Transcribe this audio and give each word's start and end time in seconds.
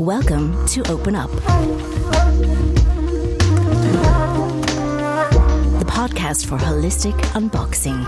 Welcome 0.00 0.56
to 0.68 0.80
Open 0.90 1.14
Up, 1.14 1.30
the 5.78 5.84
podcast 5.84 6.46
for 6.46 6.56
holistic 6.56 7.12
unboxing. 7.34 8.06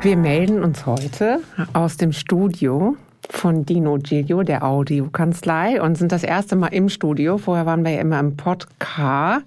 Wir 0.00 0.16
melden 0.16 0.64
uns 0.64 0.84
heute 0.86 1.38
aus 1.72 1.96
dem 1.96 2.10
Studio 2.10 2.96
von 3.30 3.64
Dino 3.64 3.96
Giglio, 3.98 4.42
der 4.42 4.64
Audiokanzlei, 4.64 5.80
und 5.80 5.96
sind 5.96 6.10
das 6.10 6.24
erste 6.24 6.56
Mal 6.56 6.68
im 6.68 6.88
Studio. 6.88 7.38
Vorher 7.38 7.64
waren 7.64 7.84
wir 7.84 7.92
ja 7.92 8.00
immer 8.00 8.18
im 8.18 8.36
Podcast 8.36 9.44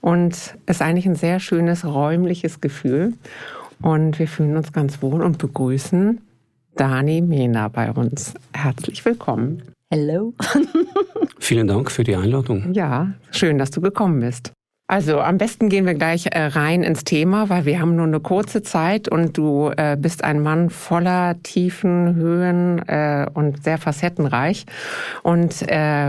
und 0.00 0.32
es 0.32 0.54
ist 0.66 0.82
eigentlich 0.82 1.06
ein 1.06 1.14
sehr 1.14 1.38
schönes 1.38 1.84
räumliches 1.84 2.60
Gefühl. 2.60 3.14
Und 3.82 4.18
wir 4.18 4.28
fühlen 4.28 4.56
uns 4.56 4.72
ganz 4.72 5.02
wohl 5.02 5.22
und 5.22 5.38
begrüßen 5.38 6.20
Dani 6.76 7.20
Mena 7.20 7.68
bei 7.68 7.90
uns. 7.90 8.34
Herzlich 8.52 9.04
willkommen. 9.04 9.62
Hello. 9.90 10.34
Vielen 11.38 11.68
Dank 11.68 11.90
für 11.90 12.04
die 12.04 12.16
Einladung. 12.16 12.72
Ja, 12.72 13.12
schön, 13.30 13.58
dass 13.58 13.70
du 13.70 13.80
gekommen 13.80 14.20
bist. 14.20 14.52
Also 14.88 15.20
am 15.20 15.36
besten 15.36 15.68
gehen 15.68 15.84
wir 15.84 15.94
gleich 15.94 16.26
äh, 16.26 16.42
rein 16.42 16.84
ins 16.84 17.02
Thema, 17.02 17.48
weil 17.48 17.64
wir 17.64 17.80
haben 17.80 17.96
nur 17.96 18.06
eine 18.06 18.20
kurze 18.20 18.62
Zeit 18.62 19.08
und 19.08 19.36
du 19.36 19.72
äh, 19.76 19.96
bist 19.98 20.22
ein 20.22 20.40
Mann 20.40 20.70
voller 20.70 21.42
Tiefen, 21.42 22.14
Höhen 22.14 22.78
äh, 22.86 23.26
und 23.34 23.64
sehr 23.64 23.78
facettenreich. 23.78 24.64
Und 25.22 25.66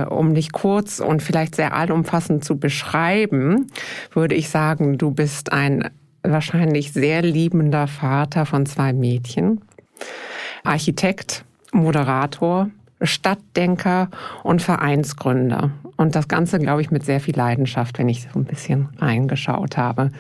um 0.10 0.36
dich 0.36 0.52
kurz 0.52 1.00
und 1.00 1.24
vielleicht 1.24 1.56
sehr 1.56 1.74
allumfassend 1.74 2.44
zu 2.44 2.58
beschreiben, 2.58 3.68
würde 4.14 4.36
ich 4.36 4.50
sagen, 4.50 4.98
du 4.98 5.12
bist 5.12 5.52
ein 5.52 5.90
wahrscheinlich 6.32 6.92
sehr 6.92 7.22
liebender 7.22 7.88
Vater 7.88 8.46
von 8.46 8.66
zwei 8.66 8.94
Mädchen, 8.94 9.62
Architekt, 10.64 11.46
Moderator, 11.72 12.70
Stadtdenker 13.02 14.10
und 14.44 14.62
Vereinsgründer. 14.62 15.72
Und 15.98 16.16
das 16.16 16.28
Ganze, 16.28 16.60
glaube 16.60 16.82
ich, 16.82 16.92
mit 16.92 17.06
sehr 17.06 17.20
viel 17.20 17.36
Leidenschaft, 17.36 17.98
wenn 17.98 18.10
ich 18.10 18.24
so 18.24 18.40
ein 18.40 18.46
bisschen 18.46 18.90
reingeschaut 19.00 19.78
habe. 19.78 20.12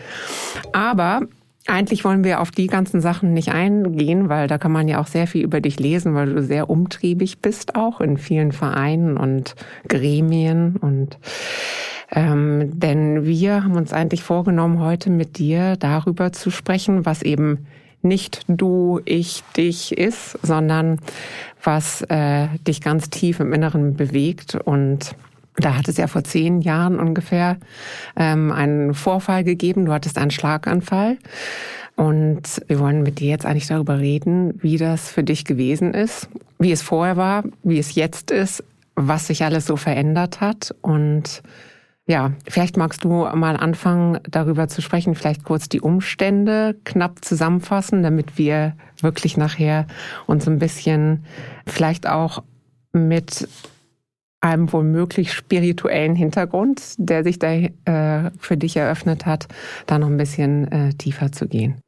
Aber 0.74 1.22
eigentlich 1.68 2.04
wollen 2.04 2.24
wir 2.24 2.42
auf 2.42 2.52
die 2.52 2.68
ganzen 2.68 3.02
Sachen 3.02 3.34
nicht 3.34 3.52
eingehen, 3.52 4.30
weil 4.30 4.48
da 4.48 4.58
kann 4.58 4.72
man 4.72 4.88
ja 4.88 5.00
auch 5.00 5.08
sehr 5.08 5.28
viel 5.28 5.44
über 5.44 5.62
dich 5.62 5.80
lesen, 5.80 6.16
weil 6.16 6.34
du 6.34 6.44
sehr 6.44 6.70
umtriebig 6.70 7.40
bist, 7.40 7.76
auch 7.76 8.02
in 8.02 8.18
vielen 8.18 8.52
Vereinen 8.52 9.18
und 9.18 9.56
Gremien 9.88 10.78
und 10.78 11.18
ähm, 12.10 12.80
denn 12.80 13.26
wir 13.26 13.66
haben 13.66 13.76
uns 13.76 13.92
eigentlich 13.92 14.24
vorgenommen, 14.24 14.80
heute 14.80 15.10
mit 15.10 15.38
dir 15.38 15.76
darüber 15.76 16.32
zu 16.32 16.52
sprechen, 16.52 17.06
was 17.06 17.22
eben 17.22 17.68
nicht 18.02 18.46
du, 18.48 19.02
ich, 19.06 19.44
dich 19.58 19.98
ist, 19.98 20.38
sondern 20.42 21.00
was 21.64 22.02
äh, 22.04 22.48
dich 22.66 22.82
ganz 22.82 23.10
tief 23.10 23.40
im 23.40 23.52
Inneren 23.54 23.96
bewegt. 23.96 24.56
Und 24.56 25.16
da 25.58 25.76
hat 25.76 25.88
es 25.88 25.98
ja 25.98 26.08
vor 26.08 26.24
zehn 26.24 26.62
Jahren 26.62 27.00
ungefähr 27.00 27.58
ähm, 28.16 28.52
einen 28.52 28.94
Vorfall 28.94 29.44
gegeben. 29.44 29.86
Du 29.86 29.94
hattest 29.94 30.18
einen 30.18 30.32
Schlaganfall. 30.32 31.18
Und 31.96 32.62
wir 32.68 32.80
wollen 32.80 33.02
mit 33.02 33.20
dir 33.20 33.30
jetzt 33.30 33.46
eigentlich 33.46 33.68
darüber 33.68 34.00
reden, 34.00 34.54
wie 34.62 34.78
das 34.78 35.10
für 35.10 35.24
dich 35.24 35.46
gewesen 35.46 35.96
ist, 35.96 36.30
wie 36.60 36.72
es 36.72 36.84
vorher 36.84 37.18
war, 37.18 37.44
wie 37.64 37.80
es 37.80 37.96
jetzt 37.96 38.30
ist, 38.30 38.64
was 38.96 39.28
sich 39.28 39.44
alles 39.44 39.66
so 39.66 39.78
verändert 39.78 40.40
hat 40.40 40.76
und 40.82 41.42
ja, 42.10 42.32
vielleicht 42.48 42.78
magst 42.78 43.04
du 43.04 43.10
mal 43.10 43.58
anfangen, 43.58 44.20
darüber 44.30 44.70
zu 44.70 44.82
sprechen, 44.82 45.14
vielleicht 45.14 45.44
kurz 45.44 45.68
die 45.68 45.82
Umstände 45.82 46.78
knapp 46.86 47.24
zusammenfassen, 47.24 48.02
damit 48.02 48.38
wir 48.38 48.78
wirklich 49.02 49.36
nachher 49.36 49.88
uns 50.26 50.48
ein 50.48 50.58
bisschen 50.58 51.26
vielleicht 51.66 52.08
auch 52.08 52.44
mit 52.94 53.50
einem 54.42 54.72
womöglich 54.72 55.34
spirituellen 55.34 56.16
Hintergrund, 56.16 56.82
der 56.98 57.24
sich 57.24 57.40
da 57.40 57.52
äh, 57.54 58.32
für 58.40 58.58
dich 58.58 58.78
eröffnet 58.78 59.26
hat, 59.26 59.48
da 59.88 59.98
noch 59.98 60.08
ein 60.08 60.18
bisschen 60.18 60.72
äh, 60.72 60.94
tiefer 60.94 61.32
zu 61.32 61.48
gehen. 61.48 61.82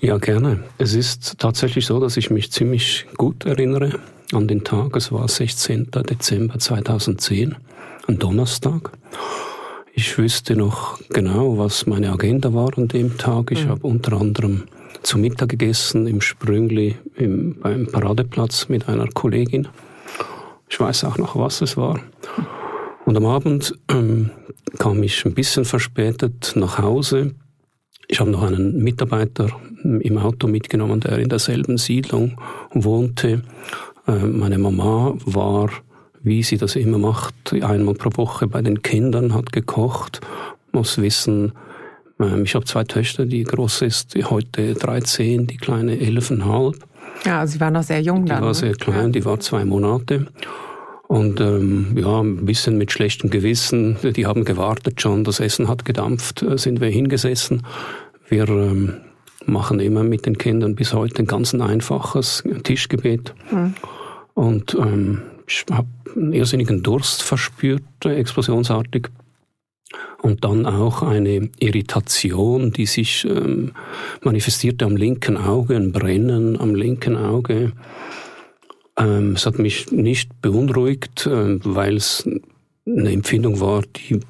Ja, 0.00 0.18
gerne. 0.18 0.64
Es 0.78 0.94
ist 0.94 1.38
tatsächlich 1.38 1.86
so, 1.86 2.00
dass 2.00 2.16
ich 2.16 2.30
mich 2.30 2.50
ziemlich 2.52 3.06
gut 3.16 3.44
erinnere 3.44 3.98
an 4.32 4.48
den 4.48 4.64
Tag. 4.64 4.96
Es 4.96 5.12
war 5.12 5.28
16. 5.28 5.90
Dezember 6.08 6.58
2010, 6.58 7.56
ein 8.08 8.18
Donnerstag. 8.18 8.92
Ich 9.92 10.16
wüsste 10.16 10.56
noch 10.56 10.98
genau, 11.10 11.58
was 11.58 11.86
meine 11.86 12.10
Agenda 12.12 12.54
war 12.54 12.76
an 12.78 12.88
dem 12.88 13.18
Tag. 13.18 13.50
Ich 13.50 13.64
mhm. 13.64 13.70
habe 13.70 13.86
unter 13.86 14.20
anderem 14.20 14.64
zu 15.02 15.18
Mittag 15.18 15.50
gegessen 15.50 16.06
im 16.06 16.20
Sprüngli 16.20 16.96
im, 17.16 17.56
beim 17.60 17.86
Paradeplatz 17.86 18.68
mit 18.68 18.88
einer 18.88 19.08
Kollegin. 19.08 19.68
Ich 20.70 20.78
weiß 20.78 21.04
auch 21.04 21.18
noch, 21.18 21.36
was 21.36 21.60
es 21.60 21.76
war. 21.76 22.00
Und 23.04 23.16
am 23.16 23.26
Abend 23.26 23.74
ähm, 23.90 24.30
kam 24.78 25.02
ich 25.02 25.24
ein 25.26 25.34
bisschen 25.34 25.64
verspätet 25.64 26.52
nach 26.54 26.78
Hause. 26.78 27.34
Ich 28.08 28.20
habe 28.20 28.30
noch 28.30 28.42
einen 28.42 28.82
Mitarbeiter 28.82 29.50
im 29.82 30.18
Auto 30.18 30.46
mitgenommen, 30.46 31.00
der 31.00 31.18
in 31.18 31.28
derselben 31.28 31.76
Siedlung 31.76 32.40
wohnte. 32.72 33.42
Äh, 34.06 34.26
meine 34.26 34.58
Mama 34.58 35.14
war 35.24 35.70
wie 36.22 36.42
sie 36.42 36.58
das 36.58 36.76
immer 36.76 36.98
macht, 36.98 37.52
einmal 37.52 37.94
pro 37.94 38.10
Woche 38.16 38.46
bei 38.46 38.62
den 38.62 38.82
Kindern, 38.82 39.34
hat 39.34 39.52
gekocht, 39.52 40.20
muss 40.72 40.98
wissen, 40.98 41.52
ähm, 42.20 42.44
ich 42.44 42.54
habe 42.54 42.64
zwei 42.64 42.84
Töchter, 42.84 43.24
die 43.24 43.44
große 43.44 43.86
ist 43.86 44.14
heute 44.24 44.74
13, 44.74 45.46
die 45.46 45.56
kleine 45.56 45.94
11,5. 45.94 46.76
Ja, 47.24 47.46
sie 47.46 47.60
war 47.60 47.70
noch 47.70 47.82
sehr 47.82 48.00
jung 48.00 48.24
die 48.24 48.30
dann. 48.30 48.38
Die 48.38 48.42
war 48.42 48.48
ne? 48.48 48.54
sehr 48.54 48.74
klein, 48.74 49.12
die 49.12 49.24
war 49.24 49.40
zwei 49.40 49.64
Monate. 49.64 50.26
Und 51.06 51.40
ähm, 51.40 51.96
ja, 51.96 52.20
ein 52.20 52.46
bisschen 52.46 52.78
mit 52.78 52.92
schlechtem 52.92 53.30
Gewissen. 53.30 53.96
Die 54.02 54.26
haben 54.26 54.44
gewartet 54.44 55.00
schon, 55.00 55.24
das 55.24 55.40
Essen 55.40 55.68
hat 55.68 55.84
gedampft, 55.84 56.42
äh, 56.42 56.56
sind 56.56 56.80
wir 56.80 56.88
hingesessen. 56.88 57.66
Wir 58.28 58.48
ähm, 58.48 58.94
machen 59.44 59.80
immer 59.80 60.04
mit 60.04 60.26
den 60.26 60.38
Kindern 60.38 60.76
bis 60.76 60.94
heute 60.94 61.22
ein 61.22 61.26
ganz 61.26 61.52
einfaches 61.52 62.44
Tischgebet. 62.62 63.34
Mhm. 63.50 63.74
Und 64.34 64.74
ähm, 64.74 65.22
ich 65.48 65.64
habe 65.72 65.88
einen 66.14 66.32
irrsinnigen 66.32 66.82
Durst 66.82 67.22
verspürt, 67.22 67.82
explosionsartig. 68.04 69.08
Und 70.22 70.44
dann 70.44 70.66
auch 70.66 71.02
eine 71.02 71.50
Irritation, 71.58 72.72
die 72.72 72.86
sich 72.86 73.24
ähm, 73.24 73.72
manifestierte 74.22 74.84
am 74.84 74.96
linken 74.96 75.36
Auge, 75.36 75.76
ein 75.76 75.92
Brennen 75.92 76.60
am 76.60 76.74
linken 76.74 77.16
Auge. 77.16 77.72
Ähm, 78.96 79.32
es 79.32 79.46
hat 79.46 79.58
mich 79.58 79.90
nicht 79.90 80.42
beunruhigt, 80.42 81.26
äh, 81.26 81.58
weil 81.64 81.96
es 81.96 82.28
eine 82.86 83.12
Empfindung 83.12 83.60
war, 83.60 83.82
die, 83.82 84.20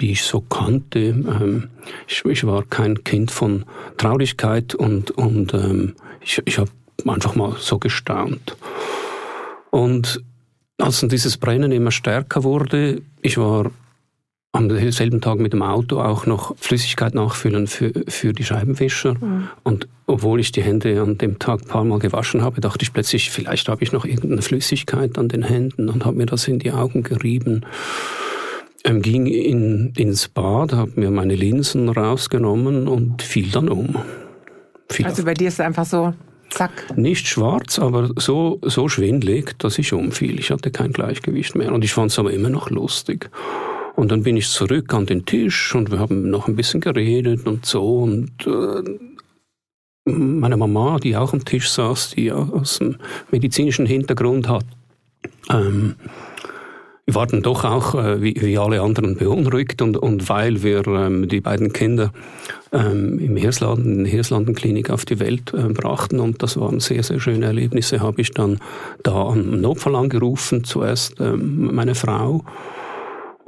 die 0.00 0.12
ich 0.12 0.22
so 0.22 0.40
kannte. 0.40 0.98
Ähm, 1.00 1.68
ich, 2.08 2.24
ich, 2.24 2.46
war 2.46 2.64
kein 2.64 3.04
Kind 3.04 3.30
von 3.30 3.64
Traurigkeit 3.96 4.74
und, 4.74 5.10
und 5.12 5.54
ähm, 5.54 5.94
ich, 6.22 6.40
ich 6.44 6.58
habe 6.58 6.70
einfach 7.06 7.34
mal 7.34 7.56
so 7.58 7.78
gestaunt. 7.78 8.56
Und 9.70 10.22
als 10.78 11.00
dann 11.00 11.10
dieses 11.10 11.36
Brennen 11.36 11.72
immer 11.72 11.90
stärker 11.90 12.42
wurde, 12.44 13.02
ich 13.22 13.36
war 13.36 13.70
am 14.52 14.90
selben 14.90 15.20
Tag 15.20 15.38
mit 15.38 15.52
dem 15.52 15.62
Auto 15.62 16.00
auch 16.00 16.26
noch 16.26 16.56
Flüssigkeit 16.58 17.14
nachfüllen 17.14 17.68
für, 17.68 17.92
für 18.08 18.32
die 18.32 18.44
Scheibenwischer. 18.44 19.14
Mhm. 19.14 19.48
Und 19.62 19.88
obwohl 20.06 20.40
ich 20.40 20.50
die 20.50 20.62
Hände 20.62 21.00
an 21.00 21.18
dem 21.18 21.38
Tag 21.38 21.62
ein 21.62 21.68
paar 21.68 21.84
Mal 21.84 22.00
gewaschen 22.00 22.42
habe, 22.42 22.60
dachte 22.60 22.82
ich 22.82 22.92
plötzlich, 22.92 23.30
vielleicht 23.30 23.68
habe 23.68 23.84
ich 23.84 23.92
noch 23.92 24.04
irgendeine 24.04 24.42
Flüssigkeit 24.42 25.18
an 25.18 25.28
den 25.28 25.44
Händen 25.44 25.88
und 25.88 26.04
habe 26.04 26.16
mir 26.16 26.26
das 26.26 26.48
in 26.48 26.58
die 26.58 26.72
Augen 26.72 27.04
gerieben. 27.04 27.64
Ähm, 28.82 29.02
ging 29.02 29.26
in, 29.26 29.92
ins 29.96 30.28
Bad, 30.28 30.72
habe 30.72 30.92
mir 30.96 31.10
meine 31.10 31.36
Linsen 31.36 31.88
rausgenommen 31.88 32.88
und 32.88 33.22
fiel 33.22 33.50
dann 33.50 33.68
um. 33.68 33.96
Fiel 34.88 35.06
also 35.06 35.24
bei 35.24 35.34
dir 35.34 35.48
ist 35.48 35.54
es 35.54 35.60
einfach 35.60 35.84
so 35.84 36.12
Zack. 36.50 36.96
Nicht 36.96 37.28
schwarz, 37.28 37.78
aber 37.78 38.10
so, 38.16 38.58
so 38.62 38.88
schwindlig, 38.88 39.56
dass 39.58 39.78
ich 39.78 39.92
umfiel. 39.92 40.40
Ich 40.40 40.50
hatte 40.50 40.72
kein 40.72 40.92
Gleichgewicht 40.92 41.54
mehr. 41.54 41.72
Und 41.72 41.84
ich 41.84 41.92
fand 41.92 42.10
es 42.10 42.18
aber 42.18 42.32
immer 42.32 42.48
noch 42.50 42.70
lustig. 42.70 43.30
Und 44.00 44.10
dann 44.10 44.22
bin 44.22 44.38
ich 44.38 44.48
zurück 44.48 44.94
an 44.94 45.04
den 45.04 45.26
Tisch 45.26 45.74
und 45.74 45.90
wir 45.90 45.98
haben 45.98 46.30
noch 46.30 46.48
ein 46.48 46.56
bisschen 46.56 46.80
geredet 46.80 47.46
und 47.46 47.66
so. 47.66 47.98
Und 47.98 48.32
äh, 48.46 48.82
meine 50.10 50.56
Mama, 50.56 50.96
die 50.98 51.18
auch 51.18 51.34
am 51.34 51.44
Tisch 51.44 51.68
saß, 51.68 52.12
die 52.16 52.32
aus 52.32 52.78
dem 52.78 52.96
medizinischen 53.30 53.84
Hintergrund 53.84 54.48
hat, 54.48 54.64
ähm, 55.50 55.96
wir 57.04 57.14
waren 57.14 57.42
doch 57.42 57.64
auch 57.66 57.94
äh, 57.94 58.22
wie, 58.22 58.34
wie, 58.40 58.56
alle 58.56 58.80
anderen 58.80 59.16
beunruhigt. 59.16 59.82
Und, 59.82 59.98
und 59.98 60.30
weil 60.30 60.62
wir 60.62 60.86
ähm, 60.86 61.28
die 61.28 61.42
beiden 61.42 61.74
Kinder 61.74 62.10
ähm, 62.72 63.18
im 63.18 63.36
Hirslanden, 63.36 63.98
in 63.98 64.04
der 64.04 64.12
Hirslandenklinik 64.14 64.88
auf 64.88 65.04
die 65.04 65.20
Welt 65.20 65.52
äh, 65.52 65.68
brachten. 65.74 66.20
Und 66.20 66.42
das 66.42 66.58
waren 66.58 66.80
sehr, 66.80 67.02
sehr 67.02 67.20
schöne 67.20 67.44
Erlebnisse, 67.44 68.00
habe 68.00 68.22
ich 68.22 68.30
dann 68.30 68.60
da 69.02 69.26
am 69.26 69.60
Notfall 69.60 69.94
angerufen, 69.94 70.64
zuerst 70.64 71.20
ähm, 71.20 71.74
meine 71.74 71.94
Frau 71.94 72.44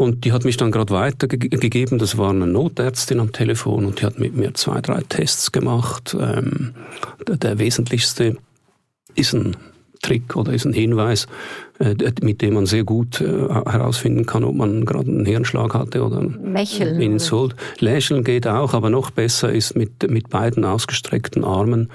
Und 0.03 0.25
die 0.25 0.33
hat 0.33 0.45
mich 0.45 0.57
dann 0.57 0.73
gerade 0.73 0.93
weitergegeben. 0.93 1.99
Das 1.99 2.19
war 2.19 2.31
eine 2.31 2.49
Notärztin 2.49 3.21
am 3.21 3.31
Telefon 3.31 3.85
und 3.85 4.01
die 4.01 4.07
hat 4.07 4.19
mit 4.19 4.35
mir 4.35 4.53
zwei, 4.53 4.81
drei 4.81 5.01
Tests 5.09 5.53
gemacht. 5.53 6.17
Ähm, 6.19 6.75
der, 7.29 7.37
der 7.37 7.59
wesentlichste 7.61 8.37
ist 9.15 9.33
ein 9.33 9.57
Trick 10.03 10.35
oder 10.35 10.53
ist 10.53 10.65
ein 10.65 10.73
Hinweis, 10.73 11.29
mit 12.23 12.43
dem 12.43 12.55
man 12.55 12.67
sehr 12.67 12.85
gut 12.85 13.21
äh, 13.21 13.25
herausfinden 13.27 14.27
kann, 14.27 14.45
ob 14.45 14.55
man 14.55 14.85
gerade 14.85 15.11
einen 15.11 15.27
Hirnschlag 15.27 15.75
hatte 15.75 16.05
oder 16.05 16.23
Lächeln. 16.23 16.95
einen 16.95 17.01
Insult. 17.01 17.57
Lächeln 17.81 18.25
geht 18.25 18.47
auch, 18.47 18.75
aber 18.75 18.91
noch 18.91 19.11
besser 19.11 19.53
ist 19.53 19.77
mit, 19.77 20.09
mit 20.11 20.31
beiden 20.31 20.65
ausgestreckten 20.65 21.45
Armen, 21.45 21.91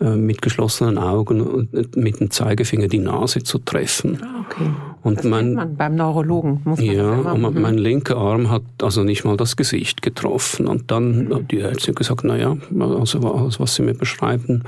äh, 0.00 0.16
mit 0.16 0.42
geschlossenen 0.42 0.98
Augen 0.98 1.40
und 1.40 1.96
mit 1.96 2.20
dem 2.20 2.30
Zeigefinger 2.30 2.88
die 2.88 2.98
Nase 2.98 3.42
zu 3.42 3.58
treffen. 3.58 4.18
Ah, 4.22 4.44
okay. 4.46 4.70
Und 5.02 5.18
das 5.18 5.26
mein, 5.26 5.54
man 5.54 5.76
beim 5.76 5.96
Neurologen. 5.96 6.60
Muss 6.64 6.78
man 6.78 6.86
ja, 6.86 7.32
immer, 7.32 7.48
und 7.48 7.56
mhm. 7.56 7.62
mein 7.62 7.78
linker 7.78 8.16
Arm 8.16 8.50
hat 8.50 8.62
also 8.80 9.02
nicht 9.02 9.24
mal 9.24 9.36
das 9.36 9.56
Gesicht 9.56 10.02
getroffen. 10.02 10.68
Und 10.68 10.90
dann 10.90 11.34
hat 11.34 11.50
die 11.50 11.58
Ärztin 11.58 11.94
gesagt, 11.94 12.22
na 12.24 12.36
ja, 12.36 12.56
also 12.78 13.22
was 13.58 13.74
Sie 13.74 13.82
mir 13.82 13.94
beschreiben, 13.94 14.62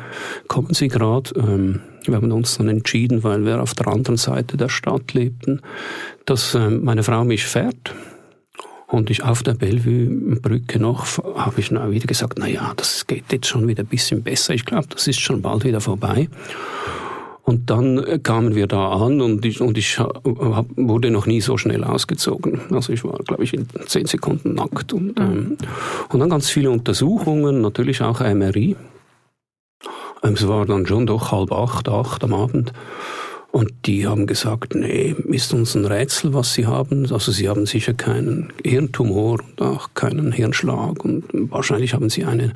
kommen 0.48 0.74
Sie 0.74 0.88
gerade. 0.88 1.30
Ähm, 1.36 1.80
wir 2.08 2.16
haben 2.16 2.32
uns 2.32 2.58
dann 2.58 2.68
entschieden, 2.68 3.22
weil 3.22 3.44
wir 3.44 3.62
auf 3.62 3.74
der 3.74 3.88
anderen 3.88 4.16
Seite 4.16 4.56
der 4.56 4.68
Stadt 4.68 5.12
lebten, 5.14 5.60
dass 6.24 6.54
äh, 6.54 6.70
meine 6.70 7.02
Frau 7.02 7.24
mich 7.24 7.44
fährt. 7.44 7.94
Und 8.86 9.10
ich 9.10 9.24
auf 9.24 9.42
der 9.42 9.54
Bellevue-Brücke 9.54 10.78
noch, 10.78 11.18
habe 11.36 11.60
ich 11.60 11.70
wieder 11.70 12.06
gesagt, 12.06 12.38
na 12.38 12.46
ja, 12.46 12.72
das 12.76 13.06
geht 13.06 13.24
jetzt 13.32 13.48
schon 13.48 13.66
wieder 13.66 13.82
ein 13.82 13.88
bisschen 13.88 14.22
besser. 14.22 14.54
Ich 14.54 14.64
glaube, 14.64 14.86
das 14.90 15.08
ist 15.08 15.20
schon 15.20 15.42
bald 15.42 15.64
wieder 15.64 15.80
vorbei. 15.80 16.28
Und 17.44 17.68
dann 17.70 17.98
äh, 17.98 18.18
kamen 18.18 18.54
wir 18.54 18.66
da 18.66 18.88
an 18.90 19.20
und 19.20 19.44
ich, 19.44 19.60
und 19.60 19.76
ich 19.76 19.98
hab, 19.98 20.22
wurde 20.76 21.10
noch 21.10 21.26
nie 21.26 21.42
so 21.42 21.58
schnell 21.58 21.84
ausgezogen. 21.84 22.60
Also 22.70 22.92
ich 22.92 23.04
war, 23.04 23.18
glaube 23.18 23.44
ich, 23.44 23.52
in 23.52 23.66
zehn 23.86 24.06
Sekunden 24.06 24.54
nackt. 24.54 24.92
Und, 24.92 25.18
ähm, 25.18 25.58
und 26.08 26.20
dann 26.20 26.30
ganz 26.30 26.48
viele 26.48 26.70
Untersuchungen, 26.70 27.60
natürlich 27.60 28.00
auch 28.00 28.20
MRI. 28.20 28.76
Ähm, 30.24 30.34
es 30.34 30.48
war 30.48 30.66
dann 30.66 30.86
schon 30.86 31.06
doch 31.06 31.30
halb 31.30 31.52
acht, 31.52 31.88
acht 31.88 32.24
am 32.24 32.34
Abend. 32.34 32.72
Und 33.54 33.70
die 33.86 34.04
haben 34.04 34.26
gesagt, 34.26 34.74
nee, 34.74 35.14
ist 35.28 35.54
uns 35.54 35.76
ein 35.76 35.84
Rätsel, 35.84 36.34
was 36.34 36.54
sie 36.54 36.66
haben. 36.66 37.06
Also 37.12 37.30
sie 37.30 37.48
haben 37.48 37.66
sicher 37.66 37.94
keinen 37.94 38.52
Hirntumor 38.64 39.38
und 39.38 39.62
auch 39.62 39.90
keinen 39.94 40.32
Hirnschlag 40.32 41.04
und 41.04 41.22
wahrscheinlich 41.32 41.94
haben 41.94 42.10
sie 42.10 42.24
eine 42.24 42.52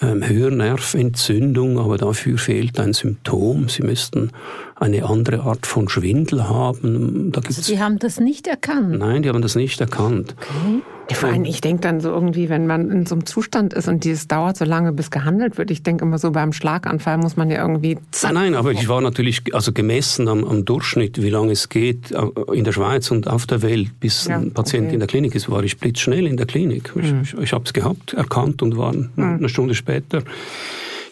ähm, 0.00 0.22
Hörnerventzündung, 0.24 1.80
aber 1.80 1.98
dafür 1.98 2.38
fehlt 2.38 2.78
ein 2.78 2.92
Symptom. 2.92 3.68
Sie 3.68 3.82
müssten 3.82 4.30
eine 4.76 5.06
andere 5.06 5.40
Art 5.40 5.66
von 5.66 5.88
Schwindel 5.88 6.48
haben. 6.48 7.32
Da 7.32 7.40
also 7.44 7.60
die 7.60 7.80
haben 7.80 7.98
das 7.98 8.20
nicht 8.20 8.46
erkannt? 8.46 8.96
Nein, 8.96 9.24
die 9.24 9.30
haben 9.30 9.42
das 9.42 9.56
nicht 9.56 9.80
erkannt. 9.80 10.36
Okay. 10.38 10.82
Vor 11.14 11.30
allem, 11.30 11.44
ich 11.44 11.60
denke 11.60 11.80
dann 11.80 12.00
so 12.00 12.10
irgendwie, 12.10 12.48
wenn 12.48 12.66
man 12.66 12.90
in 12.90 13.06
so 13.06 13.14
einem 13.14 13.24
Zustand 13.24 13.72
ist 13.72 13.88
und 13.88 14.04
dieses 14.04 14.28
dauert 14.28 14.56
so 14.56 14.64
lange, 14.64 14.92
bis 14.92 15.10
gehandelt 15.10 15.56
wird, 15.56 15.70
ich 15.70 15.82
denke 15.82 16.04
immer 16.04 16.18
so 16.18 16.30
beim 16.32 16.52
Schlaganfall 16.52 17.16
muss 17.18 17.36
man 17.36 17.50
ja 17.50 17.62
irgendwie... 17.62 17.96
Nein, 18.22 18.34
nein, 18.34 18.54
aber 18.54 18.72
ich 18.72 18.88
war 18.88 19.00
natürlich, 19.00 19.54
also 19.54 19.72
gemessen 19.72 20.28
am, 20.28 20.44
am 20.44 20.64
Durchschnitt, 20.64 21.22
wie 21.22 21.30
lange 21.30 21.52
es 21.52 21.68
geht 21.70 22.12
äh, 22.12 22.26
in 22.52 22.64
der 22.64 22.72
Schweiz 22.72 23.10
und 23.10 23.26
auf 23.26 23.46
der 23.46 23.62
Welt, 23.62 23.88
bis 24.00 24.26
ja, 24.26 24.36
ein 24.36 24.52
Patient 24.52 24.86
okay. 24.86 24.94
in 24.94 25.00
der 25.00 25.08
Klinik 25.08 25.34
ist, 25.34 25.50
war 25.50 25.62
ich 25.62 25.78
blitzschnell 25.78 26.26
in 26.26 26.36
der 26.36 26.46
Klinik. 26.46 26.92
Ich, 26.94 27.12
mhm. 27.12 27.22
ich, 27.22 27.34
ich 27.34 27.52
habe 27.52 27.64
es 27.64 27.72
gehabt, 27.72 28.12
erkannt 28.12 28.60
und 28.60 28.76
war 28.76 28.92
mhm. 28.92 29.10
eine 29.16 29.48
Stunde 29.48 29.74
später 29.74 30.22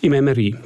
im 0.02 0.12
MRI. 0.12 0.56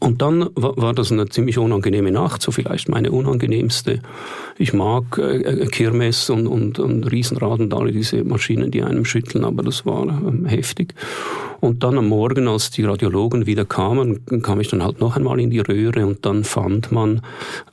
Und 0.00 0.20
dann 0.20 0.50
war 0.54 0.92
das 0.92 1.12
eine 1.12 1.28
ziemlich 1.28 1.58
unangenehme 1.58 2.10
Nacht, 2.10 2.42
so 2.42 2.50
vielleicht 2.50 2.88
meine 2.88 3.12
unangenehmste. 3.12 4.00
Ich 4.58 4.72
mag 4.72 5.16
äh, 5.16 5.40
äh, 5.40 5.66
Kirmes 5.66 6.28
und, 6.28 6.46
und, 6.46 6.78
und 6.78 7.04
Riesenrad 7.04 7.60
und 7.60 7.72
alle 7.72 7.92
diese 7.92 8.24
Maschinen, 8.24 8.70
die 8.70 8.82
einem 8.82 9.04
schütteln, 9.04 9.44
aber 9.44 9.62
das 9.62 9.86
war 9.86 10.02
ähm, 10.02 10.44
heftig. 10.44 10.94
Und 11.60 11.82
dann 11.82 11.96
am 11.98 12.08
Morgen, 12.08 12.48
als 12.48 12.70
die 12.70 12.84
Radiologen 12.84 13.46
wieder 13.46 13.64
kamen, 13.64 14.24
kam 14.42 14.60
ich 14.60 14.68
dann 14.68 14.82
halt 14.82 15.00
noch 15.00 15.16
einmal 15.16 15.40
in 15.40 15.50
die 15.50 15.60
Röhre 15.60 16.04
und 16.04 16.26
dann 16.26 16.44
fand 16.44 16.92
man 16.92 17.22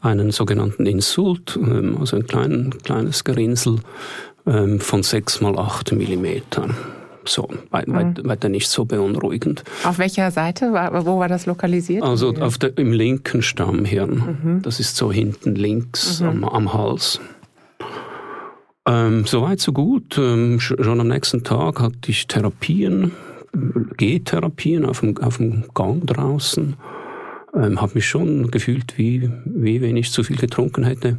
einen 0.01 0.31
sogenannten 0.31 0.86
Insult, 0.86 1.60
ähm, 1.62 1.98
also 2.00 2.15
ein 2.15 2.27
klein, 2.27 2.74
kleines 2.83 3.24
Gerinnsel 3.24 3.80
ähm, 4.45 4.80
von 4.80 5.04
sechs 5.04 5.42
mal 5.42 5.57
acht 5.57 5.92
Millimeter 5.92 6.69
so, 7.25 7.48
mhm. 7.48 8.18
weiter 8.24 8.50
nicht 8.50 8.68
so 8.68 8.86
beunruhigend. 8.86 9.64
Auf 9.84 9.98
welcher 9.98 10.31
Seite? 10.31 10.72
Wo 10.72 11.20
war 11.20 11.28
das 11.28 11.46
lokalisiert? 11.46 12.04
Also 12.04 12.34
auf 12.34 12.58
der, 12.58 12.78
im 12.78 12.92
linken 12.92 13.42
Stammhirn. 13.42 14.38
Mhm. 14.44 14.62
Das 14.62 14.80
ist 14.80 14.96
so 14.96 15.12
hinten 15.12 15.56
links 15.56 16.20
mhm. 16.20 16.28
am, 16.28 16.44
am, 16.46 16.74
Hals. 16.74 17.20
Ähm, 18.86 19.25
Soweit, 19.25 19.60
so 19.60 19.72
gut. 19.72 20.18
Ähm, 20.18 20.60
schon 20.60 21.00
am 21.00 21.08
nächsten 21.08 21.44
Tag 21.44 21.80
hatte 21.80 22.10
ich 22.10 22.28
Therapien, 22.28 23.12
G-Therapien 23.98 24.86
auf 24.86 25.00
dem, 25.02 25.18
auf 25.18 25.38
dem 25.38 25.66
Gang 25.74 26.06
draußen. 26.06 26.75
Ähm, 27.56 27.80
habe 27.80 27.94
mich 27.96 28.08
schon 28.08 28.50
gefühlt, 28.50 28.98
wie, 28.98 29.30
wie 29.46 29.81
wenn 29.81 29.96
ich 29.96 30.12
zu 30.12 30.24
viel 30.24 30.38
getrunken 30.38 30.84
hätte. 30.84 31.18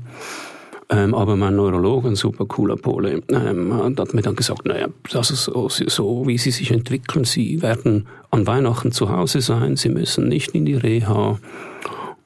Ähm, 0.95 1.13
aber 1.13 1.35
mein 1.35 1.57
Neurologe, 1.57 2.09
ein 2.09 2.15
super 2.15 2.47
cooler 2.47 2.77
Pole, 2.77 3.21
ähm, 3.29 3.75
hat 3.99 4.15
mir 4.15 4.23
dann 4.23 4.37
gesagt, 4.37 4.65
naja, 4.65 4.87
das 5.11 5.33
ist 5.33 5.45
so, 5.45 5.69
so, 5.69 6.27
wie 6.27 6.39
sie 6.39 6.53
sich 6.53 6.71
entwickeln. 6.71 7.25
Sie 7.25 7.63
werden 7.63 8.07
an 8.31 8.47
Weihnachten 8.47 8.93
zu 8.93 9.09
Hause 9.09 9.41
sein, 9.41 9.77
sie 9.77 9.89
müssen 9.89 10.29
nicht 10.29 10.55
in 10.55 10.65
die 10.65 10.77
Reha. 10.77 11.39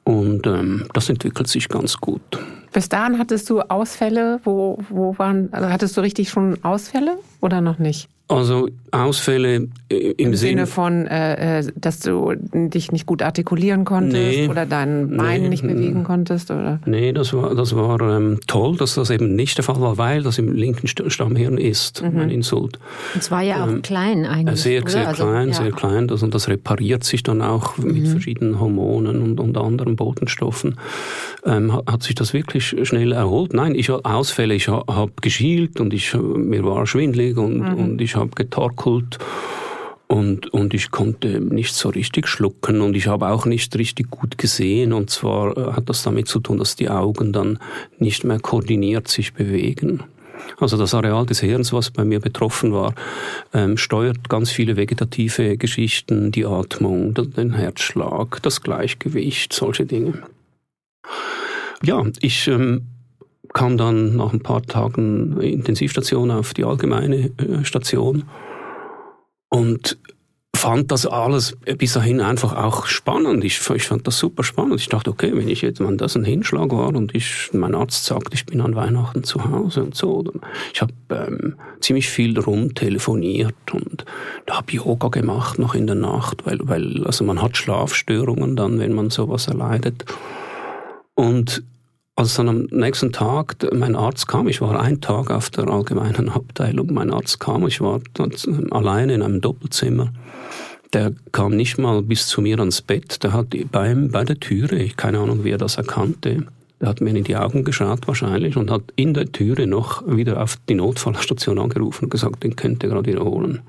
Und 0.03 0.45
ähm, 0.45 0.85
das 0.93 1.09
entwickelt 1.09 1.47
sich 1.47 1.67
ganz 1.67 1.97
gut. 1.97 2.21
Bis 2.71 2.89
dahin 2.89 3.17
hattest 3.17 3.49
du 3.49 3.61
Ausfälle, 3.61 4.39
wo, 4.43 4.77
wo 4.89 5.17
waren, 5.17 5.51
also 5.51 5.69
hattest 5.69 5.97
du 5.97 6.01
richtig 6.01 6.29
schon 6.29 6.63
Ausfälle 6.63 7.17
oder 7.41 7.61
noch 7.61 7.79
nicht? 7.79 8.07
Also 8.29 8.69
Ausfälle 8.91 9.69
äh, 9.89 10.11
im, 10.11 10.27
Im 10.27 10.35
Sinne 10.35 10.67
von, 10.67 11.07
äh, 11.07 11.59
äh, 11.59 11.71
dass 11.75 11.99
du 11.99 12.33
dich 12.53 12.91
nicht 12.91 13.07
gut 13.07 13.23
artikulieren 13.23 13.85
konntest 13.85 14.37
nee, 14.37 14.47
oder 14.47 14.67
dein 14.67 15.17
Bein 15.17 15.43
nee, 15.43 15.49
nicht 15.49 15.63
bewegen 15.63 16.03
konntest? 16.03 16.51
Oder? 16.51 16.79
Nee, 16.85 17.11
das 17.11 17.33
war, 17.33 17.55
das 17.55 17.75
war 17.75 17.99
ähm, 18.01 18.39
toll, 18.45 18.77
dass 18.77 18.95
das 18.95 19.09
eben 19.09 19.35
nicht 19.35 19.57
der 19.57 19.63
Fall 19.63 19.81
war, 19.81 19.97
weil 19.97 20.21
das 20.21 20.37
im 20.37 20.53
linken 20.53 20.87
Stammhirn 20.87 21.57
ist, 21.57 22.03
mhm. 22.03 22.19
ein 22.19 22.29
Insult. 22.29 22.77
Es 23.17 23.31
war 23.31 23.41
ja 23.41 23.63
auch 23.63 23.69
ähm, 23.69 23.81
klein 23.81 24.25
eigentlich. 24.25 24.61
Sehr, 24.61 24.83
oder? 24.83 24.91
sehr 24.91 25.07
also, 25.07 25.23
klein, 25.25 25.47
ja. 25.49 25.53
sehr 25.55 25.71
klein. 25.71 26.07
Das, 26.07 26.21
und 26.21 26.35
das 26.35 26.47
repariert 26.47 27.03
sich 27.03 27.23
dann 27.23 27.41
auch 27.41 27.77
mhm. 27.77 27.93
mit 27.93 28.07
verschiedenen 28.07 28.59
Hormonen 28.59 29.23
und, 29.23 29.39
und 29.39 29.57
anderen 29.57 29.95
Botenstoffen. 29.95 30.75
Ähm, 31.45 31.73
hat, 31.73 31.91
hat, 31.91 32.03
sich 32.03 32.13
das 32.13 32.33
wirklich 32.33 32.75
schnell 32.83 33.11
erholt? 33.11 33.53
Nein, 33.53 33.73
ich 33.73 33.89
Ausfälle, 33.89 34.53
ich 34.53 34.67
habe 34.67 35.11
geschielt 35.21 35.79
und 35.79 35.93
ich, 35.93 36.13
mir 36.13 36.63
war 36.63 36.85
schwindlig 36.85 37.37
und, 37.37 37.59
mhm. 37.59 37.73
und 37.73 38.01
ich 38.01 38.15
habe 38.19 38.31
getorkelt 38.35 39.17
und, 40.11 40.51
und 40.53 40.73
ich 40.73 40.89
konnte 40.89 41.39
nicht 41.39 41.75
so 41.75 41.89
richtig 41.89 42.27
schlucken 42.27 42.81
und 42.81 42.95
ich 42.95 43.05
habe 43.05 43.27
auch 43.27 43.45
nicht 43.45 43.77
richtig 43.77 44.09
gut 44.09 44.39
gesehen. 44.39 44.91
Und 44.91 45.11
zwar 45.11 45.55
äh, 45.55 45.73
hat 45.73 45.87
das 45.87 46.01
damit 46.01 46.27
zu 46.27 46.39
tun, 46.39 46.57
dass 46.57 46.75
die 46.75 46.89
Augen 46.89 47.31
dann 47.31 47.59
nicht 47.99 48.23
mehr 48.23 48.39
koordiniert 48.39 49.07
sich 49.07 49.33
bewegen. 49.33 50.03
Also 50.59 50.77
das 50.77 50.95
Areal 50.95 51.27
des 51.27 51.41
Hirns, 51.41 51.73
was 51.73 51.91
bei 51.91 52.03
mir 52.05 52.19
betroffen 52.19 52.73
war, 52.73 52.95
ähm, 53.53 53.77
steuert 53.77 54.29
ganz 54.29 54.49
viele 54.49 54.77
vegetative 54.77 55.57
Geschichten, 55.57 56.31
die 56.31 56.45
Atmung, 56.45 57.13
den 57.13 57.53
Herzschlag, 57.53 58.41
das 58.41 58.61
Gleichgewicht, 58.61 59.53
solche 59.53 59.85
Dinge. 59.85 60.23
Ja, 61.83 62.03
ich 62.19 62.47
ähm, 62.47 62.87
kam 63.53 63.77
dann 63.77 64.15
nach 64.15 64.33
ein 64.33 64.41
paar 64.41 64.61
Tagen 64.61 65.39
Intensivstation 65.41 66.31
auf 66.31 66.53
die 66.53 66.63
allgemeine 66.63 67.31
äh, 67.37 67.63
Station 67.63 68.23
und 69.49 69.97
fand 70.59 70.91
das 70.91 71.05
alles 71.05 71.55
bis 71.77 71.93
dahin 71.93 72.19
einfach 72.19 72.53
auch 72.53 72.85
spannend. 72.85 73.45
Ich, 73.45 73.61
ich, 73.69 73.87
fand 73.87 74.05
das 74.05 74.17
super 74.17 74.43
spannend. 74.43 74.81
Ich 74.81 74.89
dachte, 74.89 75.09
okay, 75.09 75.31
wenn 75.33 75.47
ich 75.47 75.61
jetzt, 75.61 75.79
wenn 75.79 75.97
das 75.97 76.17
ein 76.17 76.25
Hinschlag 76.25 76.71
war 76.71 76.89
und 76.89 77.15
ich, 77.15 77.49
mein 77.53 77.75
Arzt 77.75 78.03
sagt, 78.03 78.33
ich 78.33 78.45
bin 78.45 78.59
an 78.59 78.75
Weihnachten 78.75 79.23
zu 79.23 79.45
Hause 79.45 79.83
und 79.83 79.95
so, 79.95 80.25
ich 80.73 80.81
habe 80.81 80.91
ähm, 81.11 81.55
ziemlich 81.79 82.09
viel 82.09 82.37
rumtelefoniert 82.37 83.55
und 83.71 84.03
habe 84.49 84.73
Yoga 84.73 85.07
gemacht 85.07 85.59
noch 85.59 85.75
in 85.75 85.87
der 85.87 85.95
Nacht, 85.95 86.45
weil, 86.45 86.59
weil 86.63 87.05
also 87.05 87.23
man 87.23 87.41
hat 87.41 87.55
Schlafstörungen 87.55 88.57
dann, 88.57 88.79
wenn 88.79 88.93
man 88.93 89.11
sowas 89.11 89.47
erleidet. 89.47 90.03
Und 91.15 91.63
als 92.19 92.33
dann 92.33 92.49
am 92.49 92.67
nächsten 92.69 93.13
Tag 93.13 93.55
mein 93.71 93.95
Arzt 93.95 94.27
kam, 94.27 94.49
ich 94.49 94.59
war 94.59 94.77
einen 94.77 94.99
Tag 94.99 95.31
auf 95.31 95.49
der 95.51 95.69
allgemeinen 95.69 96.27
Abteilung, 96.27 96.91
mein 96.93 97.11
Arzt 97.11 97.39
kam, 97.39 97.65
ich 97.65 97.79
war 97.79 98.01
alleine 98.71 99.13
in 99.13 99.21
einem 99.21 99.39
Doppelzimmer. 99.39 100.11
Der 100.91 101.13
kam 101.31 101.55
nicht 101.55 101.77
mal 101.77 102.01
bis 102.01 102.27
zu 102.27 102.41
mir 102.41 102.59
ans 102.59 102.81
Bett, 102.81 103.23
der 103.23 103.31
hat 103.31 103.55
beim, 103.71 104.11
bei 104.11 104.25
der 104.25 104.37
Türe, 104.37 104.75
ich 104.75 104.97
keine 104.97 105.19
Ahnung, 105.19 105.45
wie 105.45 105.51
er 105.51 105.57
das 105.57 105.77
erkannte, 105.77 106.45
der 106.81 106.89
hat 106.89 106.99
mir 106.99 107.15
in 107.15 107.23
die 107.23 107.37
Augen 107.37 107.63
geschaut 107.63 108.05
wahrscheinlich 108.05 108.57
und 108.57 108.69
hat 108.69 108.83
in 108.97 109.13
der 109.13 109.31
Türe 109.31 109.65
noch 109.65 110.03
wieder 110.05 110.43
auf 110.43 110.57
die 110.67 110.75
Notfallstation 110.75 111.57
angerufen 111.57 112.05
und 112.05 112.09
gesagt, 112.09 112.43
den 112.43 112.57
könnt 112.57 112.83
ihr 112.83 112.89
gerade 112.89 113.09
wiederholen. 113.09 113.61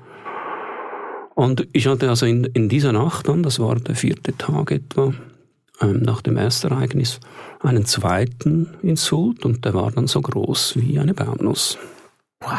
Und 1.35 1.67
ich 1.71 1.87
hatte 1.87 2.09
also 2.09 2.25
in, 2.25 2.43
in 2.43 2.67
dieser 2.67 2.91
Nacht 2.91 3.29
dann, 3.29 3.43
das 3.43 3.59
war 3.59 3.75
der 3.75 3.95
vierte 3.95 4.35
Tag 4.37 4.71
etwa, 4.71 5.05
ähm, 5.05 5.30
nach 5.87 6.21
dem 6.21 6.37
Erstereignis 6.37 7.19
einen 7.59 7.85
zweiten 7.85 8.67
Insult 8.81 9.45
und 9.45 9.65
der 9.65 9.73
war 9.73 9.91
dann 9.91 10.07
so 10.07 10.21
groß 10.21 10.77
wie 10.77 10.99
eine 10.99 11.13
Baumnuss. 11.13 11.77
Wow. 12.39 12.51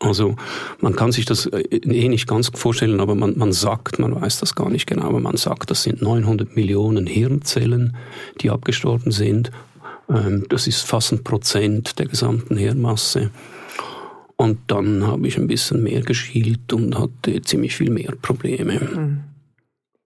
Also 0.00 0.36
man 0.80 0.94
kann 0.94 1.12
sich 1.12 1.24
das 1.24 1.46
äh, 1.46 1.60
eh 1.60 2.08
nicht 2.08 2.26
ganz 2.26 2.50
vorstellen, 2.54 3.00
aber 3.00 3.14
man, 3.14 3.38
man 3.38 3.52
sagt, 3.52 3.98
man 3.98 4.14
weiß 4.20 4.40
das 4.40 4.54
gar 4.54 4.68
nicht 4.68 4.86
genau, 4.86 5.06
aber 5.06 5.20
man 5.20 5.36
sagt, 5.36 5.70
das 5.70 5.82
sind 5.82 6.02
900 6.02 6.54
Millionen 6.54 7.06
Hirnzellen, 7.06 7.96
die 8.40 8.50
abgestorben 8.50 9.10
sind. 9.10 9.50
Ähm, 10.08 10.44
das 10.48 10.66
ist 10.66 10.82
fast 10.82 11.12
ein 11.12 11.24
Prozent 11.24 11.98
der 11.98 12.06
gesamten 12.06 12.56
Hirnmasse. 12.56 13.30
Und 14.36 14.58
dann 14.66 15.06
habe 15.06 15.26
ich 15.26 15.38
ein 15.38 15.46
bisschen 15.46 15.82
mehr 15.82 16.02
geschielt 16.02 16.72
und 16.72 16.98
hatte 16.98 17.40
ziemlich 17.40 17.74
viel 17.74 17.90
mehr 17.90 18.12
Probleme. 18.20 18.80
Mhm. 18.80 19.20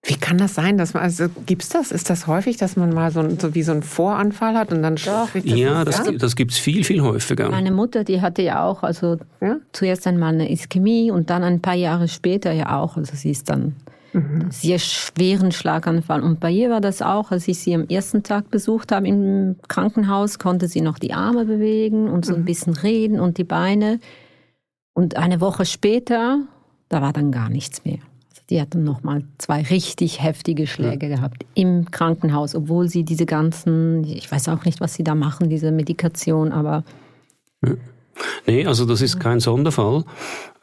Wie 0.03 0.17
kann 0.17 0.39
das 0.39 0.55
sein, 0.55 0.79
dass 0.79 0.95
man, 0.95 1.03
also 1.03 1.27
gibt's 1.45 1.69
das? 1.69 1.93
Ist 1.93 2.09
das 2.09 2.27
häufig, 2.27 2.57
dass 2.57 2.77
man 2.77 2.91
mal 2.91 3.11
so, 3.11 3.23
so 3.39 3.55
wie 3.55 3.63
so 3.63 3.73
einen 3.73 3.83
Voranfall 3.83 4.55
hat 4.55 4.73
und 4.73 4.83
dann 4.83 4.97
Doch. 4.97 5.29
Das 5.33 5.45
Ja, 5.45 5.85
das, 5.85 6.07
ja? 6.07 6.13
das 6.13 6.37
gibt's 6.37 6.57
viel, 6.57 6.85
viel 6.85 7.03
häufiger. 7.03 7.51
Meine 7.51 7.71
Mutter, 7.71 8.03
die 8.03 8.23
hatte 8.23 8.41
ja 8.41 8.65
auch, 8.65 8.83
also 8.83 9.19
ja? 9.43 9.57
zuerst 9.73 10.07
einmal 10.07 10.33
eine 10.33 10.51
Ischämie 10.51 11.11
und 11.11 11.29
dann 11.29 11.45
ein 11.45 11.61
paar 11.61 11.75
Jahre 11.75 12.09
später 12.09 12.53
ja 12.53 12.79
auch, 12.79 12.97
also 12.97 13.15
sie 13.15 13.31
ist 13.31 13.51
dann 13.51 13.77
mhm. 14.15 14.47
sehr 14.51 14.79
schweren 14.79 15.53
Schlaganfall. 15.53 16.23
Und 16.23 16.41
bei 16.41 16.51
ihr 16.51 16.71
war 16.71 16.81
das 16.81 17.03
auch, 17.03 17.31
als 17.31 17.47
ich 17.47 17.59
sie 17.59 17.75
am 17.75 17.87
ersten 17.89 18.23
Tag 18.23 18.51
besucht 18.51 18.93
habe 18.93 19.07
im 19.07 19.57
Krankenhaus, 19.69 20.39
konnte 20.39 20.67
sie 20.67 20.81
noch 20.81 20.99
die 20.99 21.13
Arme 21.13 21.45
bewegen 21.45 22.09
und 22.09 22.25
so 22.25 22.33
mhm. 22.33 22.39
ein 22.39 22.45
bisschen 22.47 22.73
reden 22.73 23.21
und 23.21 23.37
die 23.37 23.45
Beine. 23.45 24.01
Und 24.95 25.17
eine 25.17 25.43
Woche 25.43 25.67
später, 25.67 26.41
da 26.89 27.03
war 27.03 27.13
dann 27.13 27.33
gar 27.33 27.51
nichts 27.51 27.85
mehr. 27.85 27.99
Die 28.51 28.61
hatten 28.61 28.83
nochmal 28.83 29.23
zwei 29.39 29.63
richtig 29.63 30.21
heftige 30.23 30.67
Schläge 30.67 31.09
ja. 31.09 31.17
gehabt 31.17 31.47
im 31.55 31.91
Krankenhaus, 31.91 32.57
obwohl 32.57 32.89
sie 32.89 33.05
diese 33.05 33.25
ganzen, 33.25 34.03
ich 34.05 34.31
weiß 34.31 34.49
auch 34.49 34.65
nicht, 34.65 34.81
was 34.81 34.95
sie 34.95 35.05
da 35.05 35.15
machen, 35.15 35.49
diese 35.49 35.71
Medikation, 35.71 36.51
aber. 36.51 36.85
Ja. 37.65 37.75
Nee, 38.47 38.67
also 38.67 38.85
das 38.85 39.01
ist 39.01 39.19
kein 39.21 39.41
Sonderfall. 39.41 40.05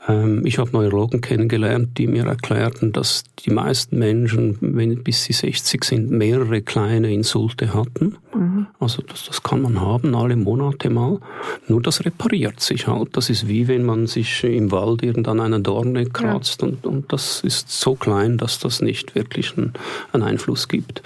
Ähm, 0.07 0.45
ich 0.45 0.57
habe 0.57 0.71
Neurologen 0.71 1.21
kennengelernt, 1.21 1.97
die 1.97 2.07
mir 2.07 2.25
erklärten, 2.25 2.93
dass 2.93 3.23
die 3.39 3.51
meisten 3.51 3.97
Menschen, 3.97 4.57
wenn 4.61 5.03
bis 5.03 5.25
sie 5.25 5.33
60 5.33 5.83
sind, 5.83 6.11
mehrere 6.11 6.61
kleine 6.61 7.13
Insulte 7.13 7.73
hatten. 7.73 8.17
Mhm. 8.33 8.67
Also 8.79 9.01
das, 9.01 9.25
das 9.25 9.43
kann 9.43 9.61
man 9.61 9.81
haben, 9.81 10.15
alle 10.15 10.35
Monate 10.35 10.89
mal. 10.89 11.19
Nur 11.67 11.81
das 11.81 12.05
repariert 12.05 12.59
sich 12.59 12.87
halt. 12.87 13.15
Das 13.17 13.29
ist 13.29 13.47
wie 13.47 13.67
wenn 13.67 13.85
man 13.85 14.07
sich 14.07 14.43
im 14.43 14.71
Wald 14.71 15.03
irgendwann 15.03 15.39
eine 15.39 15.59
Dorne 15.59 16.05
kratzt 16.05 16.61
ja. 16.61 16.69
und, 16.69 16.85
und 16.85 17.11
das 17.11 17.41
ist 17.41 17.69
so 17.69 17.95
klein, 17.95 18.37
dass 18.37 18.59
das 18.59 18.81
nicht 18.81 19.15
wirklich 19.15 19.57
einen, 19.57 19.73
einen 20.13 20.23
Einfluss 20.23 20.67
gibt. 20.67 21.01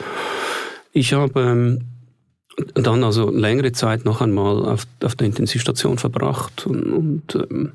Ich 0.94 1.14
habe 1.14 1.42
ähm, 1.42 1.80
dann 2.74 3.04
also 3.04 3.30
längere 3.30 3.72
Zeit 3.72 4.06
noch 4.06 4.22
einmal 4.22 4.66
auf, 4.66 4.86
auf 5.04 5.16
der 5.16 5.28
Intensivstation 5.28 5.98
verbracht 5.98 6.66
und, 6.66 6.84
und 6.92 7.48
ähm, 7.50 7.72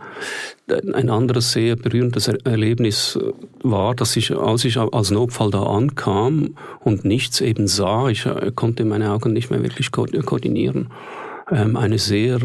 ein 0.69 1.11
anderes 1.11 1.53
sehr 1.53 1.77
berührendes 1.77 2.29
Erlebnis 2.29 3.19
war, 3.63 3.95
dass 3.95 4.17
ich, 4.17 4.37
als 4.37 4.65
ich 4.65 4.79
als 4.79 5.11
Notfall 5.11 5.51
da 5.51 5.63
ankam 5.63 6.57
und 6.81 7.05
nichts 7.05 7.41
eben 7.41 7.69
sah, 7.69 8.09
ich 8.09 8.27
äh, 8.27 8.51
konnte 8.55 8.85
meine 8.85 9.13
Augen 9.13 9.33
nicht 9.33 9.51
mehr 9.51 9.63
wirklich 9.63 9.93
koordinieren 9.93 10.89
eine 11.49 11.99
sehr 12.01 12.41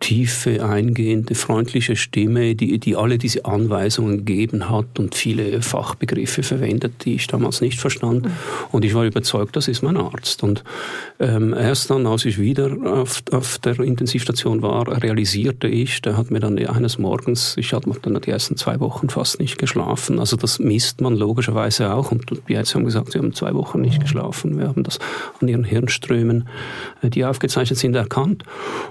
tiefe, 0.00 0.64
eingehende, 0.66 1.36
freundliche 1.36 1.94
Stimme, 1.94 2.56
die, 2.56 2.80
die 2.80 2.96
alle 2.96 3.16
diese 3.16 3.44
Anweisungen 3.44 4.24
gegeben 4.24 4.68
hat 4.68 4.98
und 4.98 5.14
viele 5.14 5.62
Fachbegriffe 5.62 6.42
verwendet, 6.42 7.04
die 7.04 7.14
ich 7.14 7.28
damals 7.28 7.60
nicht 7.60 7.78
verstand. 7.78 8.26
Und 8.72 8.84
ich 8.84 8.92
war 8.92 9.04
überzeugt, 9.04 9.54
das 9.54 9.68
ist 9.68 9.82
mein 9.82 9.96
Arzt. 9.96 10.42
Und 10.42 10.64
ähm, 11.20 11.54
erst 11.54 11.90
dann, 11.90 12.08
als 12.08 12.24
ich 12.24 12.40
wieder 12.40 12.76
auf, 12.84 13.22
auf 13.30 13.58
der 13.58 13.78
Intensivstation 13.78 14.62
war, 14.62 15.00
realisierte 15.00 15.68
ich, 15.68 16.02
der 16.02 16.16
hat 16.16 16.32
mir 16.32 16.40
dann 16.40 16.58
eines 16.58 16.98
Morgens, 16.98 17.56
ich 17.56 17.72
hatte 17.72 17.88
dann 18.02 18.20
die 18.20 18.30
ersten 18.30 18.56
zwei 18.56 18.80
Wochen 18.80 19.10
fast 19.10 19.38
nicht 19.38 19.58
geschlafen. 19.58 20.18
Also 20.18 20.36
das 20.36 20.58
misst 20.58 21.00
man 21.00 21.14
logischerweise 21.14 21.94
auch. 21.94 22.10
Und 22.10 22.24
die 22.48 22.54
Ärzte 22.54 22.74
haben 22.74 22.84
gesagt, 22.84 23.12
sie 23.12 23.18
haben 23.18 23.32
zwei 23.32 23.54
Wochen 23.54 23.80
nicht 23.80 24.00
geschlafen. 24.00 24.58
Wir 24.58 24.66
haben 24.66 24.82
das 24.82 24.98
an 25.40 25.46
ihren 25.46 25.62
Hirnströmen, 25.62 26.48
äh, 27.00 27.10
die 27.10 27.24
aufgezeichnet 27.24 27.78
sind, 27.78 27.94
erkannt 27.94 28.23
erkannt. 28.24 28.44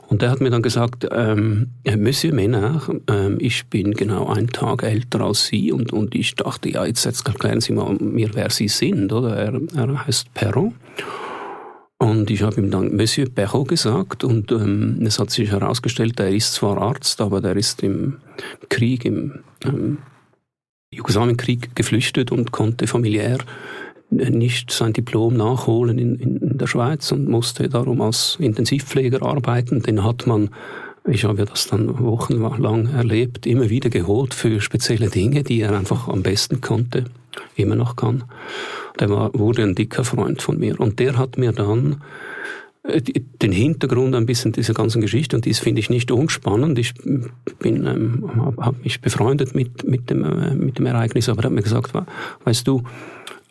Und 0.08 0.22
der 0.22 0.32
hat 0.32 0.42
mir 0.42 0.50
dann 0.50 0.62
gesagt, 0.62 1.08
ähm, 1.12 1.72
Monsieur 1.98 2.34
Ménard, 2.34 3.02
ähm, 3.08 3.38
ich 3.40 3.66
bin 3.68 3.94
genau 3.94 4.28
einen 4.28 4.48
Tag 4.48 4.84
älter 4.84 5.22
als 5.22 5.48
Sie 5.48 5.72
und, 5.72 5.92
und 5.94 6.16
ich 6.16 6.36
dachte, 6.36 6.70
ja, 6.70 6.86
jetzt, 6.86 7.06
jetzt 7.06 7.28
erklären 7.28 7.62
Sie 7.62 7.74
mal 7.74 7.96
mir, 7.96 8.30
wer 8.34 8.50
Sie 8.50 8.68
sind, 8.68 9.12
oder? 9.12 9.36
Er, 9.36 9.60
er 9.76 10.06
heißt 10.06 10.34
Perrault. 10.34 10.74
Und 11.98 12.30
ich 12.30 12.42
habe 12.42 12.60
ihm 12.60 12.70
dann 12.70 12.96
Monsieur 12.96 13.30
Perrault 13.30 13.70
gesagt 13.70 14.26
und 14.26 14.52
ähm, 14.52 15.00
es 15.06 15.20
hat 15.20 15.30
sich 15.30 15.52
herausgestellt, 15.52 16.20
er 16.20 16.30
ist 16.30 16.54
zwar 16.54 16.78
Arzt, 16.78 17.22
aber 17.22 17.40
der 17.40 17.56
ist 17.56 17.82
im 17.82 18.18
Krieg, 18.68 19.06
im 19.06 19.40
ähm, 19.64 20.00
Jugoslawienkrieg 20.92 21.76
geflüchtet 21.76 22.32
und 22.32 22.52
konnte 22.52 22.88
familiär 22.88 23.38
nicht 24.10 24.72
sein 24.72 24.94
Diplom 24.94 25.36
nachholen 25.36 25.98
in, 25.98 26.16
in 26.16 26.58
der 26.58 26.68
Schweiz 26.68 27.12
und 27.12 27.28
musste 27.28 27.68
darum 27.68 28.02
als 28.02 28.38
Intensivpfleger 28.40 29.24
arbeiten. 29.24 29.82
Den 29.82 30.04
hat 30.04 30.28
man 30.28 30.50
ich 31.06 31.26
habe 31.26 31.46
das 31.46 31.68
dann 31.68 32.00
wochenlang 32.00 32.88
erlebt, 32.94 33.46
immer 33.46 33.70
wieder 33.70 33.90
geholt 33.90 34.34
für 34.34 34.62
spezielle 34.62 35.10
Dinge, 35.10 35.44
die 35.44 35.60
er 35.60 35.78
einfach 35.78 36.08
am 36.08 36.24
besten 36.24 36.62
konnte, 36.62 37.06
immer 37.56 37.76
noch 37.76 37.98
kann. 37.98 38.24
Der 39.00 39.10
war, 39.10 39.34
wurde 39.34 39.64
ein 39.64 39.76
dicker 39.76 40.06
Freund 40.06 40.42
von 40.42 40.60
mir. 40.60 40.80
Und 40.80 41.00
der 41.00 41.18
hat 41.18 41.38
mir 41.38 41.52
dann 41.52 42.02
äh, 42.84 43.02
den 43.02 43.52
Hintergrund 43.52 44.16
ein 44.16 44.26
bisschen 44.26 44.54
dieser 44.54 44.74
ganzen 44.74 45.02
Geschichte 45.02 45.36
und 45.36 45.44
dies 45.44 45.60
finde 45.60 45.82
ich 45.82 45.90
nicht 45.90 46.10
unspannend. 46.10 46.80
Ich 46.80 46.94
bin, 47.60 47.86
ähm, 47.86 48.32
habe 48.38 48.66
hab 48.66 48.84
mich 48.84 49.02
befreundet 49.02 49.56
mit, 49.56 49.84
mit, 49.84 50.10
dem, 50.10 50.24
äh, 50.24 50.56
mit 50.56 50.80
dem 50.80 50.86
Ereignis, 50.86 51.28
aber 51.28 51.42
er 51.42 51.46
hat 51.46 51.54
mir 51.54 51.64
gesagt, 51.64 51.92
weißt 52.46 52.66
du, 52.66 52.84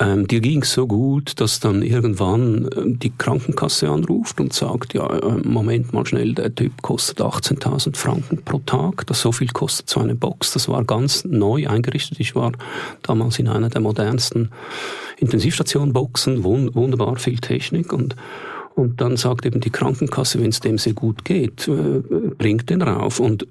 ähm, 0.02 0.26
dir 0.26 0.40
ging's 0.40 0.72
so 0.72 0.86
gut, 0.86 1.40
dass 1.40 1.60
dann 1.60 1.82
irgendwann 1.82 2.68
ähm, 2.76 2.98
die 2.98 3.10
Krankenkasse 3.10 3.88
anruft 3.88 4.40
und 4.40 4.52
sagt, 4.52 4.94
ja, 4.94 5.06
äh, 5.06 5.38
Moment 5.44 5.92
mal 5.92 6.04
schnell, 6.04 6.34
der 6.34 6.52
Typ 6.52 6.82
kostet 6.82 7.20
18.000 7.20 7.96
Franken 7.96 8.42
pro 8.42 8.58
Tag. 8.66 9.06
Das 9.06 9.20
so 9.20 9.30
viel 9.30 9.48
kostet 9.48 9.88
so 9.88 10.00
eine 10.00 10.16
Box. 10.16 10.52
Das 10.52 10.68
war 10.68 10.82
ganz 10.84 11.24
neu 11.24 11.68
eingerichtet. 11.68 12.18
Ich 12.18 12.34
war 12.34 12.52
damals 13.02 13.38
in 13.38 13.46
einer 13.46 13.68
der 13.68 13.80
modernsten 13.80 14.50
Intensivstation-Boxen, 15.18 16.42
wunderbar 16.42 17.16
viel 17.16 17.38
Technik 17.38 17.92
und 17.92 18.16
und 18.74 19.02
dann 19.02 19.18
sagt 19.18 19.44
eben 19.44 19.60
die 19.60 19.68
Krankenkasse, 19.68 20.40
wenn 20.40 20.48
es 20.48 20.60
dem 20.60 20.78
sehr 20.78 20.94
gut 20.94 21.26
geht, 21.26 21.68
äh, 21.68 22.00
bringt 22.38 22.70
den 22.70 22.80
rauf. 22.80 23.20
Und 23.20 23.46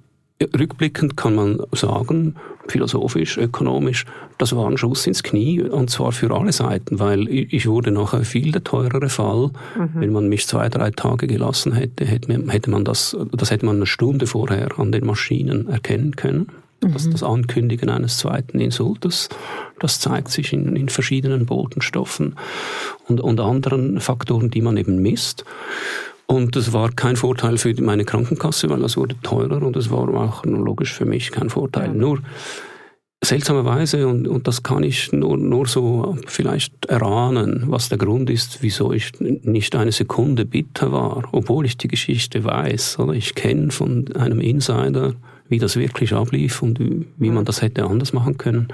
Rückblickend 0.57 1.17
kann 1.17 1.35
man 1.35 1.61
sagen, 1.71 2.35
philosophisch, 2.67 3.37
ökonomisch, 3.37 4.05
das 4.37 4.55
war 4.55 4.67
ein 4.67 4.77
Schuss 4.77 5.05
ins 5.07 5.23
Knie 5.23 5.61
und 5.61 5.89
zwar 5.89 6.11
für 6.11 6.31
alle 6.31 6.51
Seiten, 6.51 6.99
weil 6.99 7.27
ich 7.27 7.67
wurde 7.67 7.91
nachher 7.91 8.23
viel 8.23 8.51
der 8.51 8.63
teurere 8.63 9.09
Fall. 9.09 9.51
Mhm. 9.77 9.89
Wenn 9.93 10.11
man 10.11 10.29
mich 10.29 10.47
zwei, 10.47 10.69
drei 10.69 10.91
Tage 10.91 11.27
gelassen 11.27 11.73
hätte, 11.73 12.05
hätte 12.05 12.69
man 12.71 12.85
das, 12.85 13.15
das 13.31 13.51
hätte 13.51 13.65
man 13.65 13.77
eine 13.77 13.85
Stunde 13.85 14.27
vorher 14.27 14.79
an 14.79 14.91
den 14.91 15.05
Maschinen 15.05 15.67
erkennen 15.67 16.15
können. 16.15 16.47
Mhm. 16.83 16.93
Das, 16.93 17.09
das 17.09 17.23
Ankündigen 17.23 17.89
eines 17.89 18.17
zweiten 18.17 18.59
Insultes, 18.59 19.29
das 19.79 19.99
zeigt 19.99 20.29
sich 20.29 20.53
in, 20.53 20.75
in 20.75 20.89
verschiedenen 20.89 21.45
Botenstoffen 21.45 22.35
und, 23.07 23.21
und 23.21 23.39
anderen 23.39 23.99
Faktoren, 23.99 24.49
die 24.49 24.61
man 24.61 24.77
eben 24.77 25.01
misst. 25.01 25.45
Und 26.31 26.55
das 26.55 26.71
war 26.71 26.91
kein 26.91 27.17
Vorteil 27.17 27.57
für 27.57 27.73
meine 27.81 28.05
Krankenkasse, 28.05 28.69
weil 28.69 28.79
das 28.79 28.95
wurde 28.95 29.17
teurer 29.21 29.61
und 29.63 29.75
es 29.75 29.91
war 29.91 30.07
auch 30.07 30.45
logisch 30.45 30.93
für 30.93 31.03
mich 31.03 31.29
kein 31.29 31.49
Vorteil. 31.49 31.87
Ja. 31.87 31.93
Nur 31.93 32.19
seltsamerweise, 33.21 34.07
und, 34.07 34.29
und 34.29 34.47
das 34.47 34.63
kann 34.63 34.81
ich 34.81 35.11
nur, 35.11 35.35
nur 35.35 35.67
so 35.67 36.17
vielleicht 36.27 36.85
erahnen, 36.85 37.65
was 37.67 37.89
der 37.89 37.97
Grund 37.97 38.29
ist, 38.29 38.59
wieso 38.61 38.93
ich 38.93 39.11
nicht 39.19 39.75
eine 39.75 39.91
Sekunde 39.91 40.45
bitter 40.45 40.93
war, 40.93 41.27
obwohl 41.33 41.65
ich 41.65 41.75
die 41.75 41.89
Geschichte 41.89 42.45
weiß. 42.45 42.99
Oder 42.99 43.11
ich 43.11 43.35
kenne 43.35 43.71
von 43.71 44.07
einem 44.15 44.39
Insider, 44.39 45.15
wie 45.49 45.59
das 45.59 45.75
wirklich 45.75 46.13
ablief 46.13 46.61
und 46.61 46.79
wie 47.17 47.29
man 47.29 47.43
das 47.43 47.61
hätte 47.61 47.83
anders 47.83 48.13
machen 48.13 48.37
können. 48.37 48.69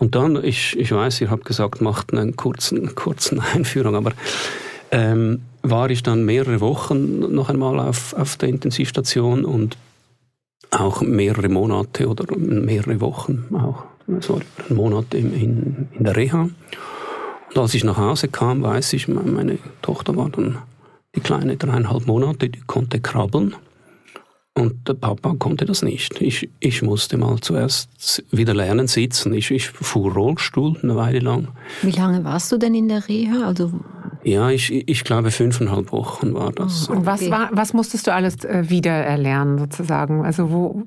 Und 0.00 0.16
dann, 0.16 0.42
ich, 0.42 0.76
ich 0.76 0.90
weiß, 0.90 1.20
ihr 1.20 1.30
habt 1.30 1.44
gesagt, 1.44 1.80
macht 1.80 2.12
einen 2.12 2.34
kurzen, 2.34 2.96
kurzen 2.96 3.38
Einführung, 3.54 3.94
aber 3.94 4.10
ähm, 4.90 5.42
war 5.62 5.90
ich 5.90 6.02
dann 6.02 6.24
mehrere 6.24 6.60
Wochen 6.60 7.18
noch 7.34 7.48
einmal 7.48 7.78
auf, 7.80 8.14
auf 8.14 8.36
der 8.36 8.48
Intensivstation 8.48 9.44
und 9.44 9.76
auch 10.70 11.00
mehrere 11.00 11.48
Monate 11.48 12.08
oder 12.08 12.36
mehrere 12.36 13.00
Wochen, 13.00 13.46
auch 13.54 13.84
sorry, 14.20 14.44
einen 14.68 14.76
Monat 14.76 15.14
in, 15.14 15.34
in, 15.34 15.88
in 15.92 16.04
der 16.04 16.16
Reha. 16.16 16.48
Und 17.48 17.58
als 17.58 17.74
ich 17.74 17.84
nach 17.84 17.96
Hause 17.96 18.28
kam, 18.28 18.62
weiß 18.62 18.92
ich, 18.92 19.08
meine 19.08 19.58
Tochter 19.82 20.16
war 20.16 20.28
dann 20.30 20.58
die 21.14 21.20
kleine 21.20 21.56
dreieinhalb 21.56 22.06
Monate, 22.06 22.48
die 22.48 22.60
konnte 22.66 23.00
krabbeln. 23.00 23.54
Und 24.54 24.88
der 24.88 24.94
Papa 24.94 25.36
konnte 25.38 25.64
das 25.66 25.82
nicht. 25.82 26.20
Ich, 26.20 26.48
ich 26.58 26.82
musste 26.82 27.16
mal 27.16 27.38
zuerst 27.40 28.24
wieder 28.32 28.54
lernen 28.54 28.88
sitzen. 28.88 29.32
Ich, 29.32 29.52
ich 29.52 29.68
fuhr 29.68 30.12
Rollstuhl 30.12 30.76
eine 30.82 30.96
Weile 30.96 31.20
lang. 31.20 31.48
Wie 31.82 31.92
lange 31.92 32.24
warst 32.24 32.50
du 32.50 32.58
denn 32.58 32.74
in 32.74 32.88
der 32.88 33.08
Reha? 33.08 33.46
Also 33.46 33.72
Ja, 34.24 34.50
ich, 34.50 34.70
ich 34.70 35.04
glaube 35.04 35.30
fünfeinhalb 35.30 35.92
Wochen 35.92 36.34
war 36.34 36.52
das. 36.52 36.88
Oh, 36.88 36.94
und 36.94 37.06
was, 37.06 37.30
war, 37.30 37.50
was 37.52 37.72
musstest 37.72 38.06
du 38.06 38.12
alles 38.12 38.44
äh, 38.44 38.68
wieder 38.68 38.92
erlernen 38.92 39.58
sozusagen? 39.58 40.24
Also 40.24 40.50
wo, 40.50 40.82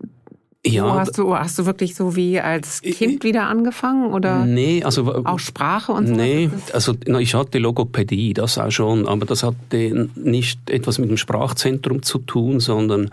ja, 0.66 0.86
wo 0.86 0.94
hast 0.94 1.18
du 1.18 1.36
hast 1.36 1.58
du 1.58 1.66
wirklich 1.66 1.96
so 1.96 2.16
wie 2.16 2.40
als 2.40 2.82
Kind 2.82 3.24
wieder 3.24 3.48
angefangen 3.48 4.14
oder 4.14 4.46
nee, 4.46 4.84
also 4.84 5.26
auch 5.26 5.40
Sprache 5.40 5.92
und 5.92 6.08
so? 6.08 6.14
Nee, 6.14 6.52
also 6.74 6.94
ich 7.20 7.34
hatte 7.34 7.58
Logopädie, 7.58 8.34
das 8.34 8.58
auch 8.58 8.70
schon, 8.70 9.08
aber 9.08 9.26
das 9.26 9.44
hatte 9.44 10.10
nicht 10.16 10.70
etwas 10.70 11.00
mit 11.00 11.10
dem 11.10 11.18
Sprachzentrum 11.18 12.04
zu 12.04 12.20
tun, 12.20 12.60
sondern 12.60 13.10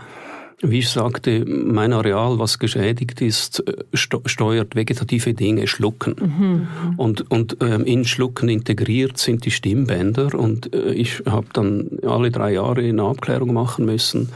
wie 0.61 0.79
ich 0.79 0.89
sagte, 0.89 1.45
mein 1.45 1.93
Areal, 1.93 2.37
was 2.39 2.59
geschädigt 2.59 3.21
ist, 3.21 3.65
äh, 3.67 3.83
steuert 3.93 4.75
vegetative 4.75 5.33
Dinge, 5.33 5.67
Schlucken. 5.67 6.15
Mhm. 6.19 6.67
Und, 6.97 7.31
und 7.31 7.57
ähm, 7.61 7.85
in 7.85 8.05
Schlucken 8.05 8.49
integriert 8.49 9.17
sind 9.17 9.45
die 9.45 9.51
Stimmbänder. 9.51 10.33
Und 10.35 10.73
äh, 10.73 10.91
ich 10.93 11.23
habe 11.25 11.47
dann 11.53 11.99
alle 12.05 12.31
drei 12.31 12.53
Jahre 12.53 12.81
eine 12.81 13.03
Abklärung 13.03 13.53
machen 13.53 13.85
müssen. 13.85 14.29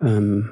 Ähm, 0.00 0.50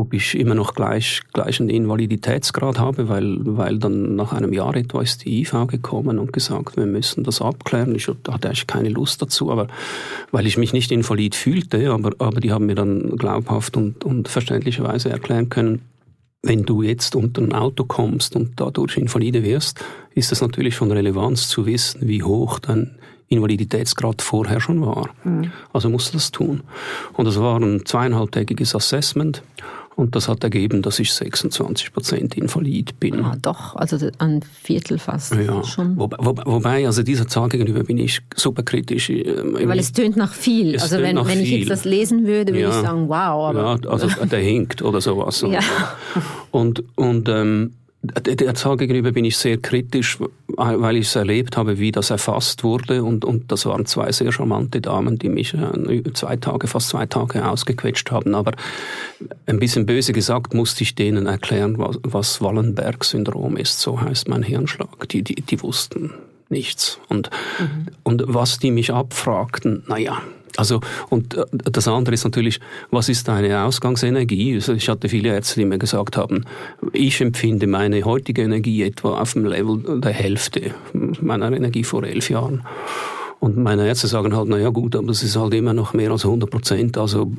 ob 0.00 0.14
ich 0.14 0.38
immer 0.38 0.54
noch 0.54 0.74
gleich, 0.74 1.22
gleichen 1.32 1.68
Invaliditätsgrad 1.68 2.78
habe, 2.78 3.08
weil, 3.08 3.38
weil 3.40 3.78
dann 3.78 4.14
nach 4.14 4.32
einem 4.32 4.52
Jahr 4.52 4.76
etwa 4.76 5.02
ist 5.02 5.24
die 5.24 5.40
IV 5.40 5.66
gekommen 5.66 6.18
und 6.18 6.32
gesagt, 6.32 6.76
wir 6.76 6.86
müssen 6.86 7.24
das 7.24 7.42
abklären. 7.42 7.94
Ich 7.94 8.08
hatte 8.08 8.48
eigentlich 8.48 8.66
keine 8.66 8.90
Lust 8.90 9.22
dazu, 9.22 9.50
aber 9.50 9.68
weil 10.30 10.46
ich 10.46 10.56
mich 10.56 10.72
nicht 10.72 10.92
invalid 10.92 11.34
fühlte, 11.34 11.90
aber, 11.90 12.12
aber 12.18 12.40
die 12.40 12.52
haben 12.52 12.66
mir 12.66 12.74
dann 12.74 13.16
glaubhaft 13.16 13.76
und, 13.76 14.04
und 14.04 14.28
verständlicherweise 14.28 15.10
erklären 15.10 15.48
können, 15.48 15.82
wenn 16.42 16.62
du 16.62 16.82
jetzt 16.82 17.16
unter 17.16 17.42
ein 17.42 17.52
Auto 17.52 17.84
kommst 17.84 18.36
und 18.36 18.52
dadurch 18.60 18.96
invalide 18.96 19.42
wirst, 19.42 19.84
ist 20.14 20.30
es 20.30 20.40
natürlich 20.40 20.76
von 20.76 20.92
Relevanz 20.92 21.48
zu 21.48 21.66
wissen, 21.66 22.06
wie 22.06 22.22
hoch 22.22 22.58
dein 22.60 22.98
Invaliditätsgrad 23.28 24.22
vorher 24.22 24.60
schon 24.60 24.80
war. 24.82 25.10
Mhm. 25.24 25.50
Also 25.72 25.90
musst 25.90 26.10
du 26.10 26.18
das 26.18 26.30
tun. 26.30 26.62
Und 27.14 27.24
das 27.24 27.40
war 27.40 27.58
ein 27.58 27.84
zweieinhalbtägiges 27.84 28.74
Assessment. 28.74 29.42
Und 29.96 30.14
das 30.14 30.28
hat 30.28 30.44
ergeben, 30.44 30.82
dass 30.82 30.98
ich 30.98 31.10
26 31.14 31.90
Prozent 31.90 32.36
invalid 32.36 33.00
bin. 33.00 33.24
Ah, 33.24 33.34
doch, 33.40 33.74
also 33.76 33.96
ein 34.18 34.42
Viertel 34.42 34.98
fast 34.98 35.34
ja. 35.34 35.64
schon. 35.64 35.96
Wo, 35.96 36.10
wo, 36.18 36.36
wobei, 36.44 36.84
also 36.86 37.02
dieser 37.02 37.26
Zahl 37.28 37.48
gegenüber 37.48 37.82
bin 37.82 37.96
ich 37.96 38.20
super 38.34 38.62
kritisch. 38.62 39.08
Ähm, 39.08 39.56
Weil 39.58 39.78
es 39.78 39.92
tönt 39.92 40.18
nach 40.18 40.34
viel. 40.34 40.78
Also 40.78 40.98
wenn, 40.98 41.16
wenn 41.16 41.40
ich 41.40 41.50
jetzt 41.50 41.70
das 41.70 41.86
lesen 41.86 42.26
würde, 42.26 42.52
würde 42.52 42.60
ja. 42.60 42.68
ich 42.68 42.86
sagen, 42.86 43.08
wow. 43.08 43.48
Aber 43.48 43.80
ja, 43.82 43.90
also 43.90 44.08
der 44.26 44.40
hinkt 44.40 44.82
oder 44.82 45.00
sowas. 45.00 45.40
ja. 45.48 45.60
Und, 46.50 46.84
und 46.96 47.30
ähm, 47.30 47.72
der 48.02 48.54
Zahl 48.54 48.76
gegenüber 48.76 49.12
bin 49.12 49.24
ich 49.24 49.36
sehr 49.36 49.58
kritisch, 49.58 50.18
weil 50.56 50.96
ich 50.96 51.06
es 51.06 51.16
erlebt 51.16 51.56
habe, 51.56 51.78
wie 51.78 51.92
das 51.92 52.10
erfasst 52.10 52.62
wurde. 52.62 53.02
Und, 53.02 53.24
und 53.24 53.50
das 53.50 53.66
waren 53.66 53.86
zwei 53.86 54.12
sehr 54.12 54.32
charmante 54.32 54.80
Damen, 54.80 55.18
die 55.18 55.28
mich 55.28 55.54
äh, 55.54 56.12
zwei 56.12 56.36
Tage, 56.36 56.68
fast 56.68 56.90
zwei 56.90 57.06
Tage 57.06 57.48
ausgequetscht 57.48 58.10
haben. 58.10 58.34
Aber 58.34 58.52
ein 59.46 59.58
bisschen 59.58 59.86
böse 59.86 60.12
gesagt 60.12 60.54
musste 60.54 60.82
ich 60.82 60.94
denen 60.94 61.26
erklären, 61.26 61.78
was, 61.78 61.98
was 62.02 62.40
Wallenberg-Syndrom 62.40 63.56
ist. 63.56 63.80
So 63.80 64.00
heißt 64.00 64.28
mein 64.28 64.42
Hirnschlag. 64.42 65.08
Die, 65.08 65.22
die, 65.22 65.34
die 65.36 65.62
wussten 65.62 66.12
nichts. 66.48 67.00
Und, 67.08 67.30
mhm. 67.58 67.86
und 68.02 68.24
was 68.26 68.58
die 68.58 68.70
mich 68.70 68.92
abfragten, 68.92 69.82
naja, 69.88 70.22
also, 70.56 70.80
und 71.10 71.34
äh, 71.34 71.44
das 71.52 71.88
andere 71.88 72.14
ist 72.14 72.24
natürlich, 72.24 72.60
was 72.90 73.08
ist 73.08 73.28
deine 73.28 73.62
Ausgangsenergie? 73.62 74.56
Ich 74.56 74.88
hatte 74.88 75.08
viele 75.08 75.30
Ärzte, 75.30 75.60
die 75.60 75.66
mir 75.66 75.78
gesagt 75.78 76.16
haben, 76.16 76.44
ich 76.92 77.20
empfinde 77.20 77.66
meine 77.66 78.02
heutige 78.04 78.42
Energie 78.42 78.82
etwa 78.82 79.20
auf 79.20 79.32
dem 79.34 79.46
Level 79.46 80.00
der 80.00 80.12
Hälfte 80.12 80.74
meiner 80.92 81.52
Energie 81.52 81.84
vor 81.84 82.04
elf 82.04 82.30
Jahren. 82.30 82.62
Und 83.38 83.58
meine 83.58 83.86
Ärzte 83.86 84.06
sagen 84.06 84.34
halt, 84.34 84.48
naja 84.48 84.70
gut, 84.70 84.96
aber 84.96 85.08
das 85.08 85.22
ist 85.22 85.36
halt 85.36 85.52
immer 85.54 85.74
noch 85.74 85.92
mehr 85.92 86.10
als 86.10 86.24
100 86.24 86.50
Prozent, 86.50 86.98
also 86.98 87.30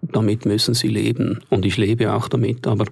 damit 0.00 0.46
müssen 0.46 0.74
sie 0.74 0.88
leben. 0.88 1.40
Und 1.50 1.66
ich 1.66 1.76
lebe 1.76 2.12
auch 2.12 2.28
damit, 2.28 2.66
aber 2.66 2.86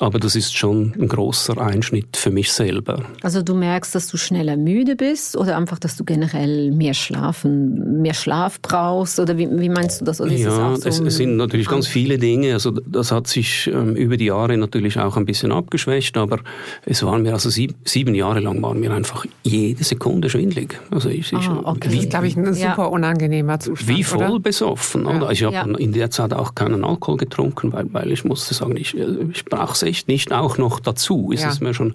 aber 0.00 0.18
das 0.18 0.36
ist 0.36 0.56
schon 0.56 0.94
ein 0.98 1.08
großer 1.08 1.58
Einschnitt 1.58 2.16
für 2.16 2.30
mich 2.30 2.52
selber. 2.52 3.02
Also 3.22 3.42
du 3.42 3.54
merkst, 3.54 3.94
dass 3.94 4.08
du 4.08 4.16
schneller 4.16 4.56
müde 4.56 4.96
bist 4.96 5.36
oder 5.36 5.56
einfach, 5.56 5.78
dass 5.78 5.96
du 5.96 6.04
generell 6.04 6.70
mehr 6.70 6.94
schlafen, 6.94 8.00
mehr 8.00 8.14
Schlaf 8.14 8.60
brauchst 8.60 9.18
oder 9.18 9.36
wie, 9.38 9.48
wie 9.50 9.68
meinst 9.68 10.00
du 10.00 10.04
das? 10.04 10.20
Oder 10.20 10.32
ja, 10.32 10.74
es, 10.74 10.96
so 10.96 11.04
es, 11.04 11.16
sind 11.16 11.36
natürlich 11.36 11.68
ganz 11.68 11.86
viele 11.86 12.18
Dinge. 12.18 12.52
Also 12.52 12.70
das 12.70 13.10
hat 13.10 13.26
sich 13.26 13.68
ähm, 13.72 13.96
über 13.96 14.16
die 14.16 14.26
Jahre 14.26 14.56
natürlich 14.56 14.98
auch 14.98 15.16
ein 15.16 15.24
bisschen 15.24 15.50
abgeschwächt, 15.52 16.16
aber 16.16 16.38
es 16.84 17.02
waren 17.02 17.22
mir 17.22 17.32
also 17.32 17.50
sieb, 17.50 17.74
sieben 17.84 18.14
Jahre 18.14 18.40
lang 18.40 18.62
waren 18.62 18.80
mir 18.80 18.92
einfach 18.92 19.26
jede 19.42 19.82
Sekunde 19.82 20.30
schwindlig. 20.30 20.78
Also 20.90 21.08
ich, 21.08 21.32
ich 21.32 21.38
ah, 21.38 21.62
okay. 21.64 21.88
Das 21.88 21.94
ist, 21.94 22.10
glaube 22.10 22.28
ich, 22.28 22.36
ein 22.36 22.54
super 22.54 22.76
ja. 22.76 22.84
unangenehmer 22.84 23.58
Zustand. 23.58 23.88
Wie 23.88 24.04
voll 24.04 24.30
oder? 24.30 24.40
besoffen. 24.40 25.06
Ja. 25.06 25.30
Ich 25.30 25.42
habe 25.42 25.54
ja. 25.54 25.64
in 25.64 25.92
der 25.92 26.10
Zeit 26.10 26.32
auch 26.32 26.54
keinen 26.54 26.84
Alkohol 26.84 27.16
getrunken, 27.16 27.72
weil, 27.72 27.92
weil 27.92 28.12
ich 28.12 28.24
musste 28.24 28.54
sagen, 28.54 28.76
ich, 28.76 28.96
äh, 28.96 29.06
ich 29.32 29.44
brauche 29.44 29.76
echt 29.88 30.08
nicht 30.08 30.32
auch 30.32 30.58
noch 30.58 30.80
dazu, 30.80 31.30
ist 31.32 31.42
ja. 31.42 31.50
es 31.50 31.60
mir 31.60 31.74
schon. 31.74 31.94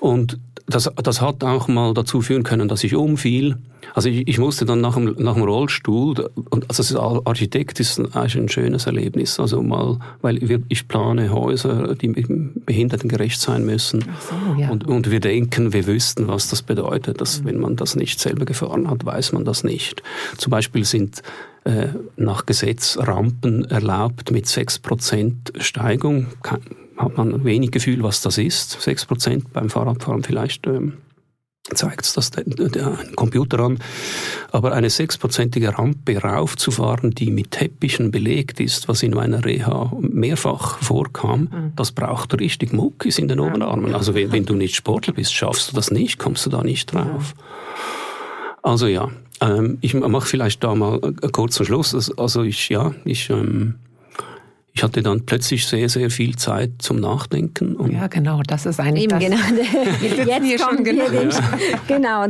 Und 0.00 0.38
das, 0.66 0.90
das 1.02 1.20
hat 1.20 1.44
auch 1.44 1.68
mal 1.68 1.92
dazu 1.92 2.22
führen 2.22 2.42
können, 2.42 2.68
dass 2.68 2.84
ich 2.84 2.94
umfiel. 2.94 3.56
Also 3.92 4.08
ich, 4.08 4.26
ich 4.26 4.38
musste 4.38 4.64
dann 4.64 4.80
nach 4.80 4.94
dem, 4.94 5.14
nach 5.18 5.34
dem 5.34 5.42
Rollstuhl, 5.42 6.30
und 6.50 6.66
also 6.68 7.00
als 7.00 7.26
Architekt 7.26 7.80
ist 7.80 8.00
eigentlich 8.00 8.36
ein 8.36 8.48
schönes 8.48 8.86
Erlebnis, 8.86 9.38
also 9.38 9.62
mal, 9.62 9.98
weil 10.22 10.40
wir, 10.40 10.62
ich 10.68 10.88
plane 10.88 11.30
Häuser, 11.30 11.94
die 11.94 12.08
behindertengerecht 12.08 13.38
sein 13.40 13.66
müssen. 13.66 14.04
So, 14.20 14.60
ja. 14.60 14.70
und, 14.70 14.86
und 14.86 15.10
wir 15.10 15.20
denken, 15.20 15.74
wir 15.74 15.86
wüssten, 15.86 16.28
was 16.28 16.48
das 16.48 16.62
bedeutet, 16.62 17.20
dass 17.20 17.40
mhm. 17.40 17.46
wenn 17.46 17.60
man 17.60 17.76
das 17.76 17.94
nicht 17.94 18.18
selber 18.18 18.46
gefahren 18.46 18.88
hat, 18.88 19.04
weiß 19.04 19.32
man 19.32 19.44
das 19.44 19.64
nicht. 19.64 20.02
Zum 20.38 20.50
Beispiel 20.50 20.84
sind 20.84 21.22
äh, 21.64 21.88
nach 22.16 22.46
Gesetz 22.46 22.96
Rampen 22.98 23.64
erlaubt 23.66 24.30
mit 24.30 24.46
6% 24.46 25.60
Steigung 25.60 26.26
hat 26.96 27.16
man 27.16 27.44
wenig 27.44 27.70
Gefühl, 27.70 28.02
was 28.02 28.22
das 28.22 28.38
ist. 28.38 28.80
Sechs 28.80 29.04
Prozent 29.04 29.52
beim 29.52 29.70
Fahrradfahren 29.70 30.22
vielleicht 30.22 30.66
ähm, 30.66 30.94
zeigt 31.72 32.04
es 32.04 32.12
das 32.12 32.30
der, 32.30 32.44
der 32.44 32.98
Computer 33.16 33.60
an. 33.60 33.78
Aber 34.52 34.72
eine 34.72 34.90
sechsprozentige 34.90 35.76
Rampe 35.76 36.18
raufzufahren, 36.18 37.12
die 37.12 37.30
mit 37.30 37.52
Teppichen 37.52 38.10
belegt 38.10 38.60
ist, 38.60 38.88
was 38.88 39.02
in 39.02 39.12
meiner 39.12 39.44
Reha 39.44 39.92
mehrfach 40.00 40.78
vorkam, 40.78 41.40
mhm. 41.40 41.72
das 41.76 41.92
braucht 41.92 42.38
richtig 42.38 42.72
Muckis 42.72 43.18
in 43.18 43.28
den 43.28 43.38
ja. 43.38 43.46
Oberarmen. 43.46 43.94
Also 43.94 44.14
wenn, 44.14 44.30
wenn, 44.32 44.44
du 44.44 44.54
nicht 44.54 44.74
Sportler 44.74 45.14
bist, 45.14 45.32
schaffst 45.32 45.72
du 45.72 45.76
das 45.76 45.90
nicht, 45.90 46.18
kommst 46.18 46.44
du 46.46 46.50
da 46.50 46.62
nicht 46.62 46.92
drauf. 46.92 47.34
Also 48.62 48.86
ja, 48.86 49.10
ähm, 49.40 49.78
ich 49.80 49.94
mache 49.94 50.26
vielleicht 50.26 50.62
da 50.62 50.74
mal 50.74 51.00
kurz 51.32 51.54
zum 51.54 51.66
Schluss. 51.66 52.12
Also 52.18 52.42
ich, 52.42 52.68
ja, 52.68 52.94
ich... 53.04 53.30
Ähm, 53.30 53.76
ich 54.76 54.82
hatte 54.82 55.04
dann 55.04 55.24
plötzlich 55.24 55.68
sehr, 55.68 55.88
sehr 55.88 56.10
viel 56.10 56.34
Zeit 56.34 56.72
zum 56.78 56.98
Nachdenken. 56.98 57.76
ja, 57.92 58.08
genau, 58.08 58.42
das 58.44 58.66
ist 58.66 58.80
eigentlich 58.80 59.04
Eben, 59.04 59.20
das. 59.20 59.20
Genau. 59.20 59.36
Jetzt 60.44 60.66
kommt 60.66 60.84
genau. 60.84 61.08
Den, 61.08 61.30
genau. 61.86 62.26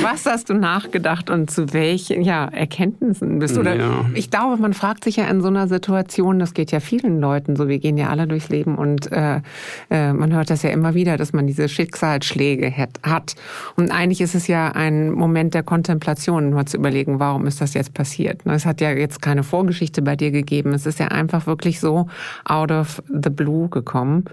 Was 0.00 0.24
hast 0.24 0.48
du 0.48 0.54
nachgedacht 0.54 1.28
und 1.28 1.50
zu 1.50 1.74
welchen 1.74 2.22
ja, 2.22 2.46
Erkenntnissen 2.46 3.38
bist 3.38 3.54
du? 3.54 3.60
Oder 3.60 3.76
ja. 3.76 4.06
Ich 4.14 4.30
glaube, 4.30 4.56
man 4.56 4.72
fragt 4.72 5.04
sich 5.04 5.16
ja 5.16 5.26
in 5.26 5.42
so 5.42 5.48
einer 5.48 5.68
Situation, 5.68 6.38
das 6.38 6.54
geht 6.54 6.72
ja 6.72 6.80
vielen 6.80 7.20
Leuten 7.20 7.54
so, 7.54 7.68
wir 7.68 7.78
gehen 7.78 7.98
ja 7.98 8.08
alle 8.08 8.26
durchs 8.26 8.48
Leben 8.48 8.76
und 8.76 9.12
äh, 9.12 9.42
äh, 9.90 10.14
man 10.14 10.32
hört 10.32 10.48
das 10.48 10.62
ja 10.62 10.70
immer 10.70 10.94
wieder, 10.94 11.18
dass 11.18 11.34
man 11.34 11.46
diese 11.46 11.68
Schicksalsschläge 11.68 12.72
hat. 13.02 13.34
Und 13.76 13.90
eigentlich 13.90 14.22
ist 14.22 14.34
es 14.34 14.46
ja 14.46 14.72
ein 14.72 15.10
Moment 15.10 15.52
der 15.52 15.64
Kontemplation, 15.64 16.50
mal 16.50 16.64
zu 16.64 16.78
überlegen, 16.78 17.20
warum 17.20 17.46
ist 17.46 17.60
das 17.60 17.74
jetzt 17.74 17.92
passiert. 17.92 18.40
Es 18.46 18.64
hat 18.64 18.80
ja 18.80 18.90
jetzt 18.92 19.20
keine 19.20 19.42
Vorgeschichte 19.42 20.00
bei 20.00 20.16
dir 20.16 20.30
gegeben. 20.30 20.72
Es 20.72 20.86
ist 20.86 20.98
ja 20.98 21.08
einfach 21.08 21.46
wirklich 21.46 21.57
wirklich 21.58 21.80
so 21.80 22.06
out 22.44 22.70
of 22.70 23.02
the 23.08 23.30
blue 23.30 23.68
gekommen. 23.68 24.24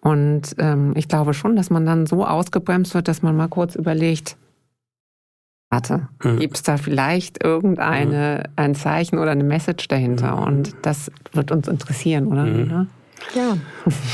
Und 0.00 0.54
ähm, 0.58 0.92
ich 0.96 1.08
glaube 1.08 1.34
schon, 1.34 1.56
dass 1.56 1.70
man 1.70 1.84
dann 1.84 2.06
so 2.06 2.24
ausgebremst 2.24 2.94
wird, 2.94 3.08
dass 3.08 3.22
man 3.22 3.36
mal 3.36 3.48
kurz 3.48 3.74
überlegt, 3.74 4.36
warte, 5.70 6.08
hm. 6.20 6.38
gibt 6.38 6.56
es 6.56 6.62
da 6.62 6.76
vielleicht 6.76 7.42
irgendeine 7.42 8.44
hm. 8.44 8.52
ein 8.56 8.74
Zeichen 8.74 9.18
oder 9.18 9.32
eine 9.32 9.44
Message 9.44 9.88
dahinter? 9.88 10.36
Hm. 10.36 10.44
Und 10.44 10.76
das 10.82 11.10
wird 11.32 11.50
uns 11.50 11.66
interessieren, 11.66 12.28
oder? 12.28 12.44
Hm. 12.44 12.88
Ja. 13.34 13.56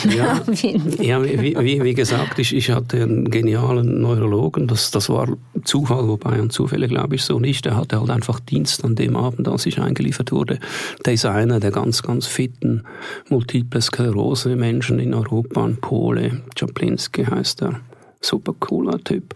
Ja, 0.08 0.40
ja 1.02 1.24
wie, 1.24 1.56
wie, 1.58 1.82
wie, 1.82 1.94
gesagt, 1.94 2.38
ich, 2.38 2.54
ich 2.54 2.70
hatte 2.70 3.02
einen 3.02 3.30
genialen 3.30 4.00
Neurologen. 4.00 4.66
Das, 4.66 4.90
das 4.90 5.08
war 5.08 5.28
Zufall, 5.64 6.08
wobei 6.08 6.40
und 6.40 6.52
Zufälle 6.52 6.88
glaube 6.88 7.16
ich 7.16 7.24
so 7.24 7.38
nicht. 7.40 7.66
Er 7.66 7.76
hatte 7.76 8.00
halt 8.00 8.10
einfach 8.10 8.40
Dienst 8.40 8.84
an 8.84 8.94
dem 8.94 9.16
Abend, 9.16 9.48
als 9.48 9.66
ich 9.66 9.80
eingeliefert 9.80 10.32
wurde. 10.32 10.58
Der 11.04 11.12
ist 11.12 11.26
einer 11.26 11.60
der 11.60 11.70
ganz, 11.70 12.02
ganz 12.02 12.26
fitten 12.26 12.84
Multiple 13.28 13.80
Sklerose 13.80 14.56
Menschen 14.56 14.98
in 14.98 15.14
Europa, 15.14 15.64
ein 15.64 15.76
Pole. 15.76 16.42
Czaplinski 16.54 17.24
heißt 17.24 17.62
er. 17.62 17.80
Super 18.20 18.54
cooler 18.58 18.98
Typ. 19.04 19.34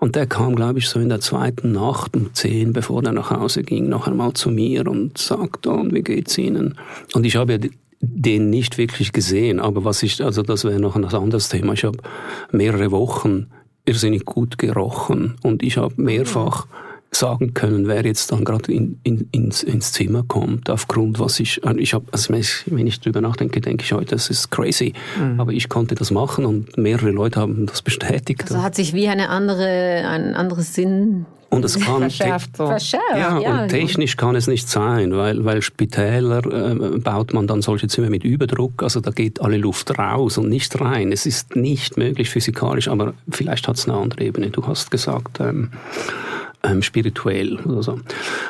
Und 0.00 0.16
der 0.16 0.26
kam, 0.26 0.54
glaube 0.54 0.80
ich, 0.80 0.88
so 0.88 1.00
in 1.00 1.08
der 1.08 1.20
zweiten 1.20 1.72
Nacht 1.72 2.14
um 2.14 2.34
zehn, 2.34 2.74
bevor 2.74 3.02
er 3.04 3.12
nach 3.12 3.30
Hause 3.30 3.62
ging, 3.62 3.88
noch 3.88 4.06
einmal 4.06 4.34
zu 4.34 4.50
mir 4.50 4.86
und 4.86 5.16
sagte, 5.16 5.70
und 5.70 5.94
wie 5.94 6.02
geht's 6.02 6.36
Ihnen? 6.36 6.76
Und 7.14 7.24
ich 7.24 7.36
habe 7.36 7.52
ja 7.52 7.58
den 8.00 8.50
nicht 8.50 8.78
wirklich 8.78 9.12
gesehen. 9.12 9.60
Aber 9.60 9.84
was 9.84 10.02
ich, 10.02 10.22
also 10.22 10.42
das 10.42 10.64
wäre 10.64 10.80
noch 10.80 10.96
ein 10.96 11.04
anderes 11.04 11.48
Thema. 11.48 11.72
Ich 11.72 11.84
habe 11.84 11.98
mehrere 12.52 12.90
Wochen 12.90 13.46
irrsinnig 13.86 14.24
gut 14.24 14.58
gerochen 14.58 15.36
und 15.42 15.62
ich 15.62 15.76
habe 15.76 15.94
mehrfach 16.00 16.66
sagen 17.14 17.54
können, 17.54 17.86
wer 17.86 18.04
jetzt 18.04 18.32
dann 18.32 18.44
gerade 18.44 18.72
in, 18.72 18.98
in, 19.04 19.28
ins, 19.30 19.62
ins 19.62 19.92
Zimmer 19.92 20.24
kommt, 20.26 20.68
aufgrund 20.68 21.18
was 21.20 21.38
ich, 21.40 21.60
ich 21.76 21.94
habe, 21.94 22.06
also 22.10 22.34
wenn 22.34 22.86
ich 22.86 23.00
drüber 23.00 23.20
nachdenke, 23.20 23.60
denke 23.60 23.84
ich 23.84 23.92
heute, 23.92 24.16
das 24.16 24.30
ist 24.30 24.50
crazy, 24.50 24.94
mhm. 25.18 25.40
aber 25.40 25.52
ich 25.52 25.68
konnte 25.68 25.94
das 25.94 26.10
machen 26.10 26.44
und 26.44 26.76
mehrere 26.76 27.10
Leute 27.10 27.40
haben 27.40 27.66
das 27.66 27.82
bestätigt. 27.82 28.42
Also 28.42 28.62
hat 28.62 28.74
sich 28.74 28.94
wie 28.94 29.08
eine 29.08 29.28
andere, 29.28 30.04
ein 30.08 30.34
anderes 30.34 30.74
Sinn 30.74 31.26
und 31.54 31.64
es 31.64 31.78
kann 31.80 32.00
verschärft, 32.00 32.56
so. 32.56 32.66
verschärft 32.66 33.04
ja, 33.16 33.38
ja, 33.38 33.62
und 33.62 33.68
technisch 33.68 34.16
kann 34.16 34.36
es 34.36 34.46
nicht 34.46 34.68
sein, 34.68 35.16
weil, 35.16 35.44
weil 35.44 35.62
Spitäler 35.62 36.44
äh, 36.46 36.98
baut 36.98 37.32
man 37.32 37.46
dann 37.46 37.62
solche 37.62 37.88
Zimmer 37.88 38.10
mit 38.10 38.24
Überdruck, 38.24 38.82
also 38.82 39.00
da 39.00 39.10
geht 39.10 39.40
alle 39.40 39.56
Luft 39.56 39.98
raus 39.98 40.38
und 40.38 40.48
nicht 40.48 40.80
rein. 40.80 41.12
Es 41.12 41.26
ist 41.26 41.56
nicht 41.56 41.96
möglich 41.96 42.30
physikalisch, 42.30 42.88
aber 42.88 43.14
vielleicht 43.30 43.68
hat 43.68 43.76
es 43.76 43.88
eine 43.88 43.98
andere 43.98 44.22
Ebene. 44.24 44.50
Du 44.50 44.66
hast 44.66 44.90
gesagt, 44.90 45.40
ähm, 45.40 45.70
ähm, 46.64 46.82
spirituell 46.82 47.58
oder 47.60 47.82
so. 47.82 48.00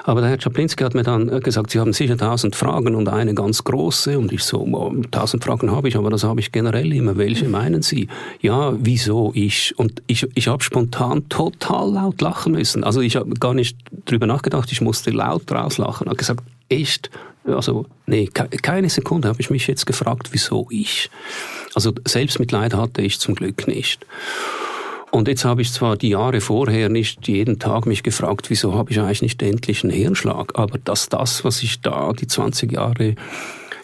Aber 0.05 0.21
der 0.21 0.31
Herr 0.31 0.39
Czaplinski 0.39 0.85
hat 0.85 0.95
mir 0.95 1.03
dann 1.03 1.29
äh, 1.29 1.41
gesagt, 1.41 1.71
Sie 1.71 1.81
haben 1.81 1.93
sicher 1.93 2.17
tausend 2.17 2.57
Fragen 2.57 2.95
und 2.95 3.09
eine 3.09 3.35
ganz 3.35 3.65
große. 3.65 4.19
Und 4.19 4.33
ich 4.33 4.43
so, 4.43 4.65
tausend 5.11 5.45
Fragen 5.45 5.71
habe 5.71 5.89
ich, 5.89 5.97
aber 5.97 6.11
das 6.11 6.25
habe 6.25 6.41
ich 6.41 6.53
generell 6.53 6.93
immer. 6.93 7.17
Welche 7.17 7.49
meinen 7.49 7.83
Sie? 7.83 8.09
Ja, 8.41 8.73
wieso 8.79 9.33
ich? 9.35 9.75
Und 9.77 10.03
ich, 10.07 10.27
ich 10.35 10.49
habe 10.49 10.63
spontan 10.63 11.29
total 11.29 11.93
laut 11.93 12.21
lachen 12.21 12.53
müssen. 12.53 12.85
Also 12.85 13.01
ich 13.01 13.17
habe 13.17 13.35
gar 13.35 13.55
nicht 13.55 13.77
drüber 14.07 14.27
nachgedacht, 14.27 14.71
ich 14.73 14.81
musste 14.81 15.11
laut 15.11 15.51
rauslachen. 15.51 16.07
Habe 16.07 16.17
gesagt, 16.17 16.43
echt? 16.69 17.11
Also, 17.47 17.85
nee, 18.07 18.27
keine 18.27 18.89
Sekunde 18.89 19.29
habe 19.29 19.41
ich 19.41 19.51
mich 19.51 19.67
jetzt 19.67 19.85
gefragt, 19.85 20.29
wieso 20.33 20.67
ich? 20.71 21.11
Also 21.75 21.93
Selbstmitleid 22.07 22.73
hatte 22.75 23.03
ich 23.03 23.19
zum 23.19 23.35
Glück 23.35 23.69
nicht. 23.69 24.07
Und 25.15 25.29
jetzt 25.29 25.45
habe 25.45 25.63
ich 25.63 25.73
zwar 25.73 25.97
die 25.97 26.09
Jahre 26.09 26.41
vorher 26.41 26.89
nicht 26.89 27.29
jeden 27.29 27.61
Tag 27.61 27.87
mich 27.87 28.03
gefragt, 28.03 28.51
wieso 28.51 28.75
habe 28.75 28.91
ich 28.91 28.99
eigentlich 28.99 29.23
nicht 29.23 29.43
endlich 29.45 29.85
einen 29.85 29.93
Hirnschlag, 29.93 30.59
aber 30.59 30.77
dass 30.79 31.09
das, 31.09 31.45
was 31.45 31.63
ich 31.63 31.81
da 31.81 32.13
die 32.13 32.27
20 32.27 32.73
Jahre 32.73 33.15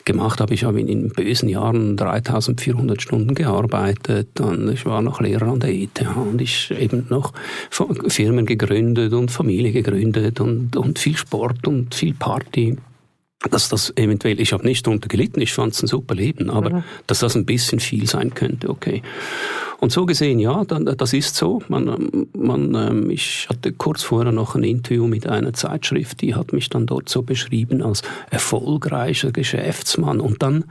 gemacht 0.05 0.41
habe, 0.41 0.53
ich 0.55 0.65
habe 0.65 0.81
in 0.81 0.89
den 0.89 1.11
bösen 1.11 1.49
Jahren 1.49 1.97
3400 1.97 3.01
Stunden 3.01 3.37
gearbeitet 3.37 4.41
und 4.41 4.73
ich 4.73 4.87
war 4.87 5.03
noch 5.03 5.21
Lehrer 5.21 5.53
an 5.53 5.61
der 5.61 5.73
ETH 5.73 6.05
und 6.17 6.43
ich 6.43 6.73
eben 6.73 7.07
noch 7.11 7.33
Firmen 7.71 8.45
gegründet 8.45 9.13
und 9.13 9.31
Familie 9.31 9.71
gegründet 9.71 10.41
und, 10.41 10.75
und 10.75 10.99
viel 10.99 11.17
Sport 11.17 11.65
und 11.69 11.95
viel 11.95 12.15
Party 12.15 12.77
dass 13.49 13.69
das 13.71 13.93
eventuell, 13.97 14.39
ich 14.39 14.53
habe 14.53 14.67
nicht 14.67 14.87
darunter 14.87 15.09
gelitten, 15.09 15.41
ich 15.41 15.53
fand 15.53 15.73
es 15.73 15.83
ein 15.83 15.87
super 15.87 16.15
Leben, 16.15 16.51
aber 16.51 16.71
mhm. 16.71 16.85
dass 17.07 17.21
das 17.21 17.37
ein 17.37 17.47
bisschen 17.47 17.81
viel 17.81 18.07
sein 18.07 18.35
könnte, 18.35 18.69
okay. 18.69 19.03
Und 19.79 19.93
so 19.93 20.05
gesehen, 20.05 20.39
ja, 20.39 20.63
das 20.65 21.15
ist 21.15 21.37
so. 21.37 21.63
Man, 21.69 22.27
man, 22.37 22.75
ähm, 22.75 23.11
ich 23.11 23.47
hatte 23.49 23.73
kurz 23.73 24.03
vorher 24.03 24.31
noch 24.31 24.55
ein 24.55 24.63
Interview 24.63 25.07
mit 25.07 25.27
einer 25.27 25.55
Zeitschrift, 25.55 26.21
die 26.21 26.35
hat 26.35 26.53
mich 26.53 26.69
dann 26.69 26.85
dort 26.85 27.09
so 27.09 27.23
beschrieben 27.23 27.81
als 27.81 28.03
erfolgreicher 28.29 29.33
Geschäftsmann. 29.33 30.21
Und 30.21 30.43
dann 30.43 30.65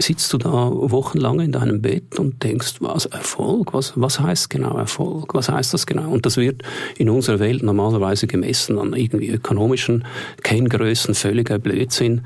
sitzt 0.00 0.32
du 0.32 0.38
da 0.38 0.70
wochenlang 0.72 1.40
in 1.40 1.52
deinem 1.52 1.82
Bett 1.82 2.18
und 2.20 2.42
denkst, 2.44 2.76
was 2.80 3.06
Erfolg? 3.06 3.74
Was, 3.74 3.94
was 3.96 4.20
heißt 4.20 4.48
genau 4.48 4.76
Erfolg? 4.76 5.34
Was 5.34 5.48
heißt 5.48 5.74
das 5.74 5.86
genau? 5.86 6.10
Und 6.10 6.24
das 6.24 6.36
wird 6.36 6.62
in 6.98 7.10
unserer 7.10 7.40
Welt 7.40 7.64
normalerweise 7.64 8.28
gemessen 8.28 8.78
an 8.78 8.92
irgendwie 8.92 9.28
ökonomischen 9.28 10.04
Kenngrößen, 10.44 11.14
völliger 11.14 11.58
Blödsinn. 11.58 12.22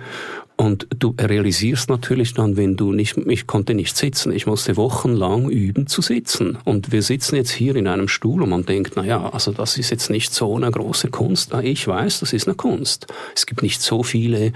Und 0.57 0.87
du 0.99 1.15
realisierst 1.19 1.89
natürlich 1.89 2.35
dann, 2.35 2.59
wenn 2.59 2.77
du 2.77 2.93
nicht, 2.93 3.17
ich 3.17 3.47
konnte 3.47 3.73
nicht 3.73 3.97
sitzen, 3.97 4.33
ich 4.33 4.47
musste 4.47 4.77
wochenlang 4.77 5.49
üben 5.49 5.87
zu 5.87 6.03
sitzen. 6.03 6.59
Und 6.65 6.93
wir 6.93 7.01
sitzen 7.01 7.37
jetzt 7.37 7.51
hier 7.51 7.75
in 7.75 7.89
einem 7.89 8.07
Stuhl 8.07 8.43
und 8.43 8.51
man 8.51 8.67
denkt, 8.67 8.93
na 8.97 9.05
ja, 9.05 9.31
also 9.31 9.51
das 9.51 9.79
ist 9.79 9.91
jetzt 9.91 10.11
nicht 10.11 10.35
so 10.35 10.55
eine 10.55 10.71
große 10.71 11.09
Kunst. 11.09 11.55
Ich 11.63 11.89
weiß, 11.89 12.21
das 12.21 12.35
ist 12.35 12.47
eine 12.47 12.55
Kunst. 12.55 13.07
Es 13.35 13.47
gibt 13.47 13.63
nicht 13.63 13.81
so 13.81 14.03
viele, 14.03 14.53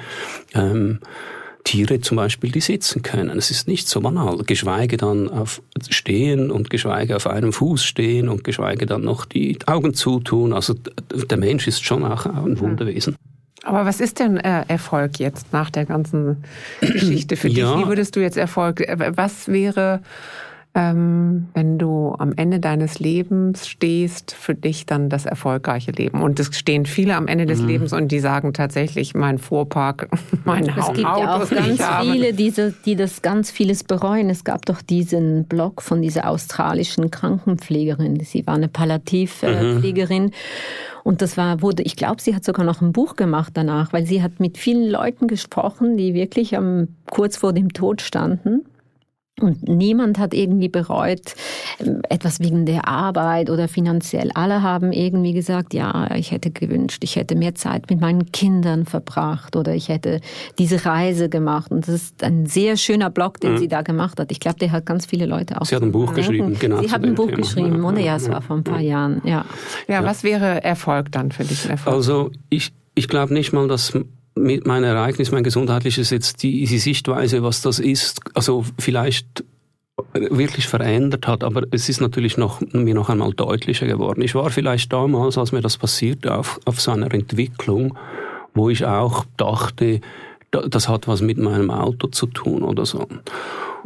ähm, 0.55 1.01
Tiere 1.67 2.01
zum 2.01 2.17
Beispiel, 2.17 2.53
die 2.53 2.61
sitzen 2.61 3.03
können. 3.03 3.29
Es 3.37 3.51
ist 3.51 3.67
nicht 3.67 3.89
so 3.89 4.01
banal. 4.01 4.39
Geschweige 4.39 4.97
dann 4.97 5.29
auf 5.29 5.61
stehen 5.91 6.53
und 6.53 6.71
geschweige 6.71 7.17
auf 7.17 7.27
einem 7.27 7.53
Fuß 7.53 7.85
stehen 7.85 8.29
und 8.29 8.45
geschweige 8.45 8.87
dann 8.87 9.03
noch 9.03 9.25
die 9.25 9.59
Augen 9.67 9.93
zutun. 9.93 10.53
Also 10.53 10.75
der 10.75 11.37
Mensch 11.37 11.67
ist 11.67 11.85
schon 11.85 12.05
auch 12.05 12.25
ein 12.25 12.59
Wunderwesen. 12.61 13.17
Aber 13.65 13.85
was 13.85 14.01
ist 14.01 14.21
denn 14.21 14.37
äh, 14.37 14.65
Erfolg 14.69 15.19
jetzt 15.19 15.53
nach 15.53 15.71
der 15.71 15.87
ganzen 15.87 16.45
Geschichte 16.81 17.37
für 17.37 17.49
dich? 17.49 17.59
Wie 17.59 17.89
würdest 17.89 18.15
du 18.15 18.21
jetzt 18.21 18.37
Erfolg? 18.37 18.81
Äh, 18.81 19.17
was 19.17 19.49
wäre 19.49 20.03
ähm, 20.77 21.49
wenn 21.55 21.79
du 21.79 22.15
am 22.19 22.35
Ende 22.37 22.61
deines 22.61 22.99
Lebens 22.99 23.67
stehst, 23.67 24.33
für 24.33 24.55
dich 24.55 24.85
dann 24.85 25.09
das 25.09 25.25
erfolgreiche 25.25 25.91
Leben. 25.91 26.21
Und 26.21 26.39
es 26.39 26.55
stehen 26.55 26.85
viele 26.85 27.17
am 27.17 27.29
Ende 27.29 27.47
des 27.47 27.63
mhm. 27.63 27.69
Lebens 27.69 27.93
und 27.95 28.13
die 28.13 28.21
sagen 28.21 28.53
tatsächlich, 28.53 29.15
mein 29.15 29.39
Fuhrpark, 29.39 30.11
mein 30.45 30.77
Haus. 30.77 30.89
Es 30.89 30.95
gibt 30.95 31.09
Autos, 31.09 31.51
ja 31.51 31.61
auch 31.61 31.67
ganz 31.67 31.83
viele, 32.03 32.35
diese, 32.35 32.75
die 32.85 32.95
das 32.95 33.23
ganz 33.23 33.51
vieles 33.51 33.85
bereuen. 33.85 34.29
Es 34.29 34.45
gab 34.45 34.67
doch 34.67 34.83
diesen 34.83 35.47
Blog 35.47 35.81
von 35.81 36.03
dieser 36.03 36.29
australischen 36.29 37.11
Krankenpflegerin. 37.11 38.21
Sie 38.21 38.47
war 38.47 38.55
eine 38.55 38.69
Palliativpflegerin. 38.69 40.25
Mhm. 40.25 40.31
Und 41.05 41.23
das 41.23 41.39
war, 41.39 41.63
wurde, 41.63 41.85
ich 41.85 41.97
glaube, 41.97 42.21
sie 42.21 42.35
hat 42.35 42.45
sogar 42.45 42.67
noch 42.67 42.83
ein 42.83 42.93
Buch 42.93 43.17
gemacht 43.17 43.53
danach, 43.55 43.95
weil 43.95 44.05
sie 44.05 44.23
hat 44.23 44.41
mit 44.41 44.59
vielen 44.59 44.91
Leuten 44.91 45.27
gesprochen, 45.27 45.97
die 45.97 46.13
wirklich 46.13 46.55
am, 46.55 46.89
kurz 47.11 47.39
vor 47.39 47.55
dem 47.55 47.73
Tod 47.73 48.03
standen 48.03 48.67
und 49.39 49.69
niemand 49.69 50.19
hat 50.19 50.33
irgendwie 50.33 50.69
bereut, 50.69 51.35
ähm, 51.79 52.01
etwas 52.09 52.41
wegen 52.41 52.65
der 52.65 52.89
Arbeit 52.89 53.51
oder 53.51 53.69
finanziell. 53.69 54.31
Alle 54.35 54.63
haben 54.63 54.93
irgendwie 54.93 55.35
gesagt, 55.35 55.75
ja, 55.75 56.15
ich 56.15 56.31
hätte 56.31 56.51
gewünscht, 56.51 57.05
ich 57.05 57.17
hätte 57.17 57.37
mehr 57.37 57.55
Zeit 57.55 57.91
mit 57.91 58.01
meinen 58.01 58.33
Kindern 58.33 58.87
verbracht 58.87 59.55
oder 59.55 59.75
ich 59.75 59.91
hätte 59.91 60.23
diese 60.59 60.87
Reise 60.87 61.29
gemacht. 61.29 61.71
Und 61.71 61.87
das 61.87 61.95
ist 61.95 62.25
ein 62.25 62.47
sehr 62.47 62.79
schöner 62.79 63.11
Blog, 63.11 63.39
den 63.41 63.53
mhm. 63.53 63.59
sie 63.59 63.69
da 63.69 63.83
gemacht 63.83 64.19
hat. 64.19 64.33
Ich 64.33 64.41
glaube, 64.41 64.59
der 64.59 64.73
hat 64.73 64.87
ganz 64.87 65.05
viele 65.05 65.27
Leute 65.27 65.61
auch. 65.61 65.67
Sie 65.67 65.77
hat 65.77 65.83
ein 65.83 65.93
Buch 65.93 66.15
geschrieben, 66.15 66.57
genau. 66.59 66.81
Sie 66.81 66.91
hat 66.91 67.05
ein 67.05 67.15
Buch 67.15 67.27
Thema. 67.27 67.37
geschrieben, 67.37 67.85
oder? 67.85 68.01
Ja, 68.01 68.17
es 68.17 68.31
war 68.31 68.41
vor 68.41 68.57
ein 68.57 68.65
paar 68.65 68.81
Jahren, 68.81 69.21
ja. 69.25 69.45
Ja, 69.87 70.03
was 70.03 70.25
wäre 70.25 70.65
Erfolg 70.65 71.13
dann 71.13 71.31
für 71.31 71.45
dich? 71.45 71.69
Erfolg? 71.69 71.95
Also, 71.95 72.31
ich, 72.49 72.73
ich 72.95 73.07
glaube 73.07 73.35
nicht 73.35 73.53
mal, 73.53 73.69
dass 73.69 73.93
mit 74.37 74.67
mein 74.67 74.85
Ereignis, 74.85 75.33
mein 75.33 75.43
gesundheitliches 75.43 76.11
jetzt 76.11 76.43
die, 76.43 76.65
die 76.67 76.79
Sichtweise, 76.79 77.43
was 77.43 77.63
das 77.63 77.79
ist, 77.79 78.21
also 78.35 78.65
vielleicht 78.79 79.45
wirklich 80.13 80.69
verändert 80.69 81.27
hat, 81.27 81.43
aber 81.43 81.63
es 81.71 81.89
ist 81.89 82.01
natürlich 82.01 82.37
noch, 82.37 82.61
mir 82.73 82.95
noch 82.95 83.09
einmal 83.09 83.33
deutlicher 83.33 83.87
geworden. 83.87 84.21
Ich 84.21 84.35
war 84.35 84.51
vielleicht 84.51 84.93
damals, 84.93 85.39
als 85.39 85.53
mir 85.53 85.63
das 85.63 85.79
passierte, 85.79 86.35
auf, 86.35 86.61
auf 86.67 86.81
so 86.81 86.91
einer 86.91 87.13
Entwicklung, 87.13 87.97
wo 88.55 88.69
ich 88.69 88.85
auch 88.85 89.25
dachte, 89.37 90.01
das 90.51 90.89
hat 90.89 91.09
was 91.09 91.23
mit 91.23 91.39
meinem 91.39 91.71
Auto 91.71 92.09
zu 92.09 92.27
tun 92.27 92.63
oder 92.63 92.85
so. 92.85 93.07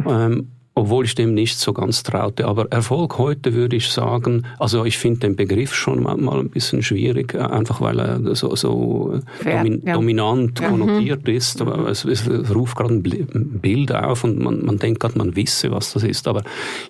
Ähm, 0.07 0.49
obwohl 0.81 1.05
ich 1.05 1.15
dem 1.15 1.35
nicht 1.35 1.59
so 1.59 1.75
ganz 1.75 2.03
traute. 2.03 2.47
Aber 2.47 2.73
Erfolg 2.73 3.19
heute 3.19 3.53
würde 3.53 3.77
ich 3.77 3.91
sagen, 3.91 4.47
also 4.59 4.87
ich 4.87 4.97
finde 4.97 5.21
den 5.21 5.37
Begriff 5.37 5.75
schon 5.75 6.03
mal 6.03 6.17
ein 6.17 6.49
bisschen 6.49 6.83
schwierig, 6.83 7.35
äh, 7.35 7.39
einfach 7.39 7.83
weil 7.83 8.01
er 8.01 8.35
so, 8.35 8.57
so 8.57 9.21
domin 9.45 9.83
ja. 9.85 9.93
dominant 9.93 10.59
ja. 10.59 10.71
konnotiert 10.71 11.27
mhm. 11.27 11.35
ist. 11.35 11.61
Aber 11.61 11.87
es, 11.87 12.07
es, 12.07 12.27
ruft 12.55 12.79
gerade 12.79 12.95
ein 12.95 13.61
Bild 13.61 13.95
auf 13.95 14.25
und 14.25 14.39
man, 14.39 14.65
man 14.65 14.79
denkt 14.79 15.01
gerade, 15.01 15.19
man 15.19 15.37
wisse, 15.37 15.71
was 15.71 15.93
das 15.93 16.03
ist. 16.03 16.27
Aber 16.27 16.43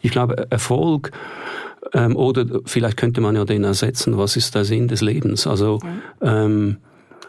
ich 0.03 0.13
glaube, 0.13 0.47
Erfolg 0.51 1.11
ähm, 1.93 2.15
oder 2.15 2.47
vielleicht 2.67 2.97
könnte 2.97 3.21
man 3.21 3.35
ja 3.35 3.45
den 3.45 3.65
ersetzen, 3.65 4.17
was 4.17 4.37
ist 4.37 4.55
der 4.55 4.65
Sinn 4.65 4.87
des 4.87 5.01
Lebens? 5.01 5.49
Also 5.49 5.81
ähm, 6.23 6.77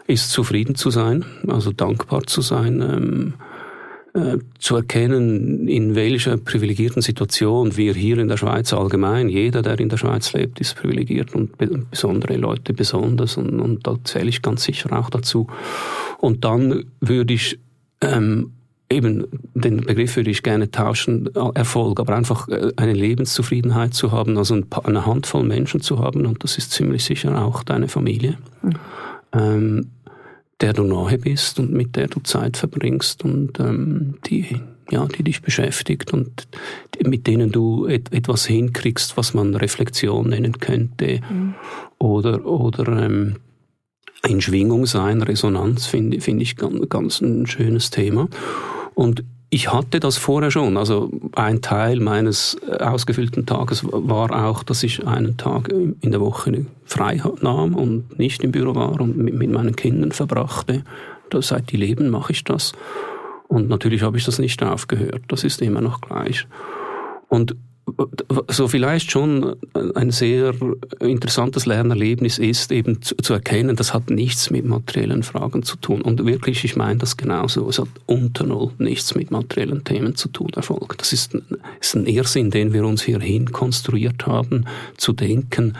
ist 0.06 0.30
zufrieden 0.30 0.76
zu 0.76 0.90
sein, 0.90 1.24
also 1.48 1.72
dankbar 1.72 2.22
zu 2.22 2.40
sein. 2.40 2.80
Ähm, 2.80 3.34
äh, 4.14 4.38
zu 4.58 4.76
erkennen, 4.76 5.68
in 5.68 5.94
welcher 5.94 6.36
privilegierten 6.36 7.00
Situation 7.00 7.76
wir 7.76 7.94
hier 7.94 8.18
in 8.18 8.28
der 8.28 8.36
Schweiz 8.36 8.72
allgemein, 8.72 9.28
jeder, 9.28 9.62
der 9.62 9.80
in 9.80 9.88
der 9.88 9.96
Schweiz 9.96 10.32
lebt, 10.32 10.60
ist 10.60 10.76
privilegiert 10.76 11.34
und 11.34 11.56
besondere 11.90 12.36
Leute 12.36 12.74
besonders 12.74 13.36
und, 13.36 13.58
und 13.60 13.86
da 13.86 13.96
zähle 14.04 14.28
ich 14.28 14.42
ganz 14.42 14.64
sicher 14.64 14.98
auch 14.98 15.08
dazu. 15.08 15.46
Und 16.18 16.44
dann 16.44 16.84
würde 17.00 17.32
ich 17.34 17.58
ähm, 18.02 18.52
eben 18.92 19.26
den 19.54 19.78
Begriff 19.78 20.16
würde 20.16 20.30
ich 20.30 20.42
gerne 20.42 20.70
tauschen, 20.70 21.30
Erfolg, 21.54 21.98
aber 21.98 22.14
einfach 22.14 22.48
äh, 22.48 22.72
eine 22.76 22.92
Lebenszufriedenheit 22.92 23.94
zu 23.94 24.12
haben, 24.12 24.36
also 24.36 24.60
eine 24.84 25.06
Handvoll 25.06 25.44
Menschen 25.44 25.80
zu 25.80 25.98
haben 25.98 26.26
und 26.26 26.44
das 26.44 26.58
ist 26.58 26.72
ziemlich 26.72 27.04
sicher 27.04 27.42
auch 27.42 27.62
deine 27.62 27.88
Familie. 27.88 28.36
Mhm. 28.62 28.74
Ähm, 29.32 29.90
der 30.62 30.72
du 30.72 30.84
nahe 30.84 31.18
bist 31.18 31.58
und 31.58 31.72
mit 31.72 31.96
der 31.96 32.08
du 32.08 32.20
Zeit 32.20 32.56
verbringst 32.56 33.24
und 33.24 33.58
ähm, 33.60 34.14
die, 34.26 34.60
ja, 34.90 35.06
die 35.06 35.24
dich 35.24 35.42
beschäftigt 35.42 36.12
und 36.12 36.48
mit 37.04 37.26
denen 37.26 37.50
du 37.50 37.86
et 37.86 38.12
etwas 38.12 38.46
hinkriegst, 38.46 39.16
was 39.16 39.34
man 39.34 39.54
Reflexion 39.54 40.28
nennen 40.28 40.58
könnte 40.58 41.20
mhm. 41.28 41.54
oder, 41.98 42.46
oder 42.46 43.04
ähm, 43.04 43.36
in 44.26 44.40
Schwingung 44.40 44.86
sein, 44.86 45.20
Resonanz 45.22 45.86
finde 45.86 46.20
find 46.20 46.40
ich 46.40 46.56
ganz, 46.56 46.88
ganz 46.88 47.20
ein 47.20 47.46
schönes 47.46 47.90
Thema. 47.90 48.28
Und 48.94 49.24
ich 49.54 49.70
hatte 49.70 50.00
das 50.00 50.16
vorher 50.16 50.50
schon. 50.50 50.78
Also 50.78 51.10
ein 51.36 51.60
Teil 51.60 52.00
meines 52.00 52.56
äh, 52.66 52.82
ausgefüllten 52.82 53.44
Tages 53.44 53.84
war 53.84 54.46
auch, 54.46 54.62
dass 54.62 54.82
ich 54.82 55.06
einen 55.06 55.36
Tag 55.36 55.68
in 55.68 56.10
der 56.10 56.22
Woche 56.22 56.64
frei 56.86 57.20
nahm 57.42 57.74
und 57.74 58.18
nicht 58.18 58.42
im 58.44 58.50
Büro 58.50 58.74
war 58.74 58.98
und 58.98 59.18
mit, 59.18 59.50
meinen 59.50 59.76
Kindern 59.76 60.12
verbrachte. 60.12 60.84
Seit 61.40 61.70
die 61.70 61.76
leben 61.76 62.08
mache 62.08 62.32
ich 62.32 62.44
das. 62.44 62.72
Und 63.46 63.68
natürlich 63.68 64.02
habe 64.02 64.16
ich 64.16 64.24
das 64.24 64.38
nicht 64.38 64.62
aufgehört. 64.62 65.22
Das 65.28 65.44
ist 65.44 65.60
immer 65.60 65.82
noch 65.82 66.00
gleich. 66.00 66.46
Und 67.28 67.54
so 68.48 68.68
vielleicht 68.68 69.10
schon 69.10 69.56
ein 69.94 70.10
sehr 70.10 70.54
interessantes 71.00 71.66
Lernerlebnis 71.66 72.38
ist, 72.38 72.70
eben 72.70 73.02
zu, 73.02 73.16
zu, 73.16 73.32
erkennen, 73.32 73.76
das 73.76 73.92
hat 73.92 74.08
nichts 74.08 74.50
mit 74.50 74.64
materiellen 74.64 75.22
Fragen 75.22 75.62
zu 75.62 75.76
tun. 75.76 76.00
Und 76.00 76.24
wirklich, 76.24 76.64
ich 76.64 76.76
meine 76.76 76.98
das 76.98 77.16
genauso. 77.16 77.68
Es 77.68 77.78
hat 77.78 77.88
unter 78.06 78.44
Null 78.44 78.70
nichts 78.78 79.14
mit 79.14 79.30
materiellen 79.30 79.84
Themen 79.84 80.14
zu 80.14 80.28
tun, 80.28 80.50
Erfolg. 80.54 80.96
Das 80.98 81.12
ist 81.12 81.36
ist 81.80 81.94
ein 81.94 82.06
Irrsinn, 82.06 82.50
den 82.50 82.72
wir 82.72 82.84
uns 82.84 83.02
hierhin 83.02 83.50
konstruiert 83.52 84.26
haben, 84.26 84.66
zu 84.96 85.12
denken, 85.12 85.76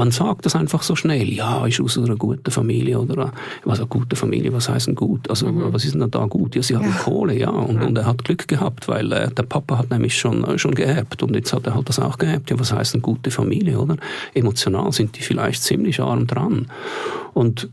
man 0.00 0.12
sagt 0.12 0.46
das 0.46 0.56
einfach 0.56 0.82
so 0.82 0.96
schnell. 0.96 1.28
Ja, 1.28 1.66
ist 1.66 1.78
aus 1.78 1.98
einer 1.98 2.16
guten 2.16 2.50
Familie 2.50 2.98
oder 2.98 3.32
was 3.64 3.80
eine 3.80 3.86
gute 3.86 4.16
Familie, 4.16 4.50
was 4.50 4.70
heißt 4.70 4.86
denn 4.86 4.94
gut? 4.94 5.28
Also 5.28 5.46
mhm. 5.46 5.74
was 5.74 5.84
ist 5.84 5.94
denn 5.94 6.10
da 6.10 6.24
gut? 6.24 6.56
Ja, 6.56 6.62
sie 6.62 6.74
haben 6.74 6.86
ja. 6.86 7.02
Kohle, 7.02 7.38
ja. 7.38 7.50
Und, 7.50 7.82
und 7.82 7.98
er 7.98 8.06
hat 8.06 8.24
Glück 8.24 8.48
gehabt, 8.48 8.88
weil 8.88 9.12
äh, 9.12 9.30
der 9.30 9.42
Papa 9.42 9.76
hat 9.76 9.90
nämlich 9.90 10.16
schon, 10.16 10.42
äh, 10.44 10.58
schon 10.58 10.74
geerbt 10.74 11.22
und 11.22 11.34
jetzt 11.34 11.52
hat 11.52 11.66
er 11.66 11.74
halt 11.74 11.90
das 11.90 11.98
auch 11.98 12.16
geerbt. 12.16 12.48
Ja, 12.48 12.58
was 12.58 12.72
heißt 12.72 12.94
denn 12.94 13.02
gute 13.02 13.30
Familie, 13.30 13.78
oder? 13.78 13.96
Emotional 14.32 14.90
sind 14.90 15.18
die 15.18 15.22
vielleicht 15.22 15.62
ziemlich 15.62 16.00
arm 16.00 16.26
dran. 16.26 16.68
Und 17.34 17.68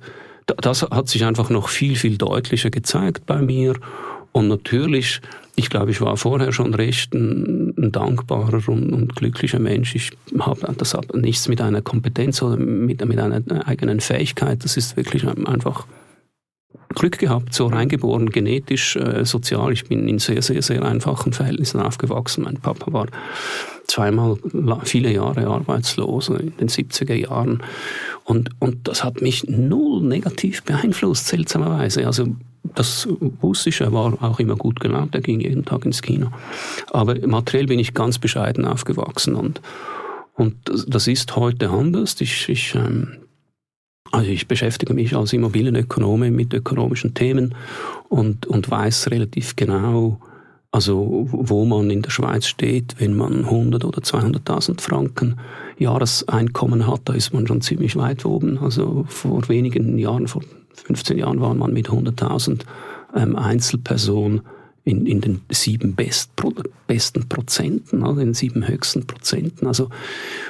das 0.47 0.81
hat 0.81 1.07
sich 1.07 1.23
einfach 1.23 1.49
noch 1.49 1.69
viel, 1.69 1.95
viel 1.95 2.17
deutlicher 2.17 2.71
gezeigt 2.71 3.25
bei 3.25 3.41
mir. 3.41 3.75
Und 4.33 4.49
natürlich 4.49 5.21
ich 5.59 5.71
glaube, 5.71 5.89
ich 5.89 6.01
war 6.01 6.15
vorher 6.17 6.53
schon 6.53 6.75
recht 6.75 7.15
ein, 7.15 7.73
ein 7.77 7.91
dankbarer 7.91 8.61
und, 8.69 8.93
und, 8.93 9.15
glücklicher 9.15 9.57
Mensch. 9.57 9.95
Ich 9.95 10.11
habe 10.39 10.71
das 10.77 10.93
hat 10.93 11.15
nichts 11.15 11.47
mit 11.47 11.61
einer 11.61 11.81
Kompetenz 11.81 12.43
oder 12.43 12.57
mit, 12.57 13.03
mit 13.03 13.19
einer 13.19 13.67
eigenen 13.67 13.99
Fähigkeit. 13.99 14.63
Das 14.63 14.77
ist 14.77 14.95
wirklich 14.95 15.27
einfach 15.27 15.87
Glück 16.93 17.17
gehabt, 17.17 17.55
so 17.55 17.67
reingeboren, 17.67 18.29
genetisch, 18.29 18.97
äh, 18.97 19.25
sozial. 19.25 19.73
Ich 19.73 19.85
bin 19.85 20.07
in 20.07 20.19
sehr, 20.19 20.43
sehr, 20.43 20.61
sehr 20.61 20.83
einfachen 20.83 21.33
Verhältnissen 21.33 21.81
aufgewachsen. 21.81 22.43
Mein 22.43 22.57
Papa 22.57 22.93
war 22.93 23.07
zweimal 23.87 24.37
viele 24.83 25.11
Jahre 25.11 25.47
arbeitslos 25.47 26.29
in 26.29 26.55
den 26.57 26.69
70er 26.69 27.15
Jahren. 27.15 27.63
Und, 28.25 28.51
und 28.59 28.87
das 28.87 29.03
hat 29.03 29.21
mich 29.23 29.47
null 29.47 30.03
negativ 30.03 30.61
beeinflusst, 30.63 31.27
seltsamerweise. 31.27 32.05
Also 32.05 32.35
das 32.63 33.07
er 33.79 33.91
war 33.93 34.21
auch 34.21 34.39
immer 34.39 34.55
gut 34.55 34.79
gelaunt, 34.79 35.15
er 35.15 35.21
ging 35.21 35.39
jeden 35.39 35.65
Tag 35.65 35.85
ins 35.85 36.01
Kino. 36.01 36.27
Aber 36.91 37.15
materiell 37.27 37.67
bin 37.67 37.79
ich 37.79 37.93
ganz 37.93 38.19
bescheiden 38.19 38.65
aufgewachsen 38.65 39.35
und, 39.35 39.61
und 40.33 40.55
das 40.87 41.07
ist 41.07 41.35
heute 41.35 41.69
anders. 41.69 42.19
Ich, 42.19 42.49
ich, 42.49 42.75
ähm, 42.75 43.17
also 44.11 44.29
ich 44.29 44.47
beschäftige 44.47 44.93
mich 44.93 45.15
als 45.15 45.33
Immobilienökonome 45.33 46.31
mit 46.31 46.53
ökonomischen 46.53 47.13
Themen 47.13 47.55
und, 48.09 48.45
und 48.45 48.69
weiß 48.69 49.11
relativ 49.11 49.55
genau, 49.55 50.19
also 50.71 51.27
wo 51.31 51.65
man 51.65 51.89
in 51.89 52.01
der 52.01 52.11
Schweiz 52.11 52.45
steht, 52.45 52.95
wenn 52.99 53.15
man 53.15 53.45
100 53.45 53.85
oder 53.85 54.01
200.000 54.01 54.81
Franken 54.81 55.39
Jahreseinkommen 55.77 56.87
hat, 56.87 57.01
da 57.05 57.13
ist 57.13 57.33
man 57.33 57.47
schon 57.47 57.61
ziemlich 57.61 57.95
weit 57.95 58.25
oben. 58.25 58.57
Also 58.59 59.05
vor 59.07 59.47
wenigen 59.49 59.97
Jahren, 59.97 60.27
vor 60.27 60.43
15 60.83 61.17
Jahren 61.17 61.41
war 61.41 61.53
man 61.53 61.73
mit 61.73 61.89
100.000 61.89 62.61
ähm, 63.15 63.35
Einzelpersonen 63.35 64.41
in, 64.83 65.05
in 65.05 65.19
den 65.19 65.41
sieben 65.49 65.95
best, 65.95 66.31
besten 66.87 67.27
Prozenten, 67.27 68.03
also 68.03 68.21
in 68.21 68.29
den 68.29 68.33
sieben 68.33 68.67
höchsten 68.67 69.05
Prozenten. 69.05 69.67
Also, 69.67 69.89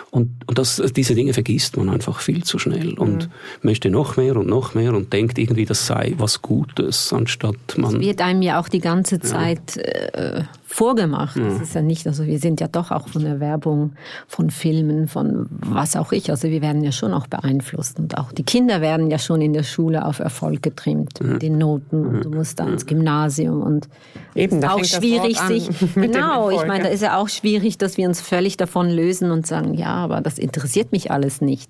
und, 0.09 0.29
und 0.47 0.57
das, 0.57 0.81
diese 0.95 1.15
Dinge 1.15 1.33
vergisst 1.33 1.75
man 1.75 1.89
einfach 1.89 2.19
viel 2.21 2.43
zu 2.43 2.59
schnell 2.59 2.93
und 2.93 3.27
mhm. 3.27 3.31
möchte 3.61 3.89
noch 3.89 4.15
mehr 4.15 4.37
und 4.37 4.47
noch 4.47 4.73
mehr 4.73 4.93
und 4.93 5.11
denkt 5.11 5.37
irgendwie, 5.37 5.65
das 5.65 5.85
sei 5.85 6.13
was 6.17 6.41
Gutes, 6.41 7.11
anstatt 7.11 7.77
man. 7.77 7.95
Es 7.95 8.01
wird 8.01 8.21
einem 8.21 8.41
ja 8.41 8.59
auch 8.59 8.69
die 8.69 8.79
ganze 8.79 9.19
Zeit 9.19 9.75
ja. 9.75 9.83
äh, 9.83 10.43
vorgemacht. 10.65 11.35
Mhm. 11.35 11.49
Das 11.49 11.61
ist 11.61 11.75
ja 11.75 11.81
nicht, 11.81 12.07
also 12.07 12.25
wir 12.25 12.39
sind 12.39 12.61
ja 12.61 12.67
doch 12.67 12.91
auch 12.91 13.09
von 13.09 13.23
der 13.23 13.39
Werbung, 13.39 13.93
von 14.27 14.49
Filmen, 14.49 15.07
von 15.07 15.47
was 15.49 15.95
auch 15.95 16.11
ich. 16.11 16.29
Also 16.29 16.49
wir 16.49 16.61
werden 16.61 16.83
ja 16.83 16.91
schon 16.91 17.13
auch 17.13 17.27
beeinflusst 17.27 17.99
und 17.99 18.17
auch 18.17 18.31
die 18.31 18.43
Kinder 18.43 18.79
werden 18.79 19.09
ja 19.09 19.19
schon 19.19 19.41
in 19.41 19.53
der 19.53 19.63
Schule 19.63 20.05
auf 20.05 20.19
Erfolg 20.19 20.61
getrimmt 20.61 21.21
mhm. 21.21 21.33
mit 21.33 21.41
den 21.41 21.57
Noten 21.57 22.05
und 22.05 22.25
du 22.25 22.29
musst 22.29 22.59
dann 22.59 22.73
ins 22.73 22.85
Gymnasium 22.85 23.61
und 23.61 23.89
eben 24.35 24.61
da 24.61 24.71
auch 24.71 24.83
schwierig 24.83 25.37
sich 25.39 25.69
genau. 25.95 26.49
Ich 26.49 26.65
meine, 26.65 26.83
da 26.83 26.89
ist 26.89 27.01
ja 27.01 27.17
auch 27.17 27.29
schwierig, 27.29 27.77
dass 27.77 27.97
wir 27.97 28.07
uns 28.07 28.21
völlig 28.21 28.55
davon 28.57 28.89
lösen 28.89 29.31
und 29.31 29.47
sagen, 29.47 29.73
ja, 29.73 29.96
aber 29.97 30.21
das 30.21 30.39
interessiert 30.39 30.91
mich 30.91 31.11
alles 31.11 31.41
nicht. 31.41 31.69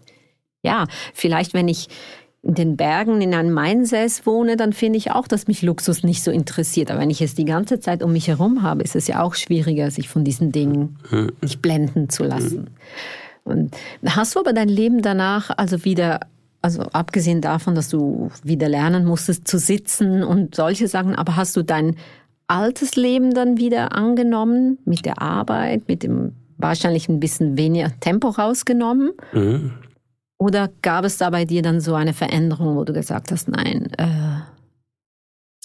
Ja, 0.63 0.86
vielleicht 1.13 1.54
wenn 1.54 1.68
ich 1.68 1.88
in 2.44 2.54
den 2.54 2.78
Bergen 2.78 3.22
in 3.22 3.34
einem 3.34 3.52
Mainsaß 3.52 4.26
wohne, 4.26 4.56
dann 4.56 4.72
finde 4.72 4.98
ich 4.98 5.12
auch, 5.12 5.28
dass 5.28 5.48
mich 5.48 5.62
Luxus 5.63 6.04
nicht 6.04 6.24
so 6.24 6.32
interessiert. 6.32 6.92
Aber 6.92 7.02
wenn 7.02 7.10
ich 7.10 7.22
es 7.22 7.36
die 7.36 7.46
ganze 7.46 7.80
Zeit 7.80 8.04
um 8.04 8.13
mich 8.13 8.28
herum 8.28 8.62
habe, 8.62 8.84
ist 8.84 8.96
es 8.96 9.08
ja 9.08 9.22
auch 9.22 9.36
schwieriger, 9.36 9.92
sich 9.92 10.08
von 10.08 10.24
diesen 10.24 10.52
Dingen 10.52 10.98
nicht 11.42 11.62
blenden 11.62 12.10
zu 12.10 12.24
lassen. 12.24 12.70
Und 13.44 13.76
hast 14.06 14.36
du 14.36 14.40
aber 14.40 14.54
dein 14.54 14.70
Leben 14.70 15.02
danach 15.02 15.50
also 15.58 15.84
wieder, 15.84 16.22
also 16.62 16.84
abgesehen 16.84 17.42
davon, 17.42 17.76
dass 17.76 17.90
du 17.90 18.30
wieder 18.44 18.70
lernen 18.70 19.06
musstest 19.06 19.48
zu 19.48 19.58
sitzen 19.58 20.24
und 20.24 20.56
solche 20.56 20.88
Sachen, 20.88 21.16
aber 21.16 21.36
hast 21.36 21.56
du 21.56 21.63
dein 21.63 21.96
altes 22.48 22.96
Leben 22.96 23.34
dann 23.34 23.58
wieder 23.58 23.94
angenommen 23.94 24.78
mit 24.86 25.06
der 25.06 25.22
Arbeit, 25.22 25.88
mit 25.88 26.04
dem 26.04 26.34
wahrscheinlich 26.58 27.10
ein 27.10 27.20
bisschen 27.20 27.58
weniger 27.58 27.91
Tempo 28.00 28.30
rausgenommen? 28.30 29.12
Mhm. 29.34 29.72
Oder 30.39 30.70
gab 30.82 31.04
es 31.06 31.17
da 31.17 31.30
bei 31.30 31.46
dir 31.46 31.62
dann 31.62 31.82
so 31.82 31.96
eine 31.96 32.13
Veränderung, 32.13 32.76
wo 32.76 32.84
du 32.84 32.93
gesagt 32.93 33.32
hast, 33.32 33.48
nein, 33.48 33.91
äh, 33.98 34.41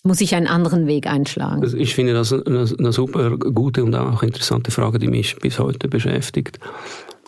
muss 0.05 0.21
ich 0.21 0.35
einen 0.35 0.47
anderen 0.47 0.87
Weg 0.87 1.07
einschlagen? 1.07 1.63
Also 1.63 1.77
ich 1.77 1.95
finde 1.95 2.15
das 2.15 2.33
eine, 2.33 2.67
eine, 2.79 2.93
super 2.93 3.37
gute 3.37 3.85
und 3.85 3.95
auch 3.95 4.23
interessante 4.23 4.71
Frage, 4.71 4.99
die 4.99 5.09
mich 5.09 5.37
bis 5.37 5.59
heute 5.59 5.89
beschäftigt. 5.89 6.59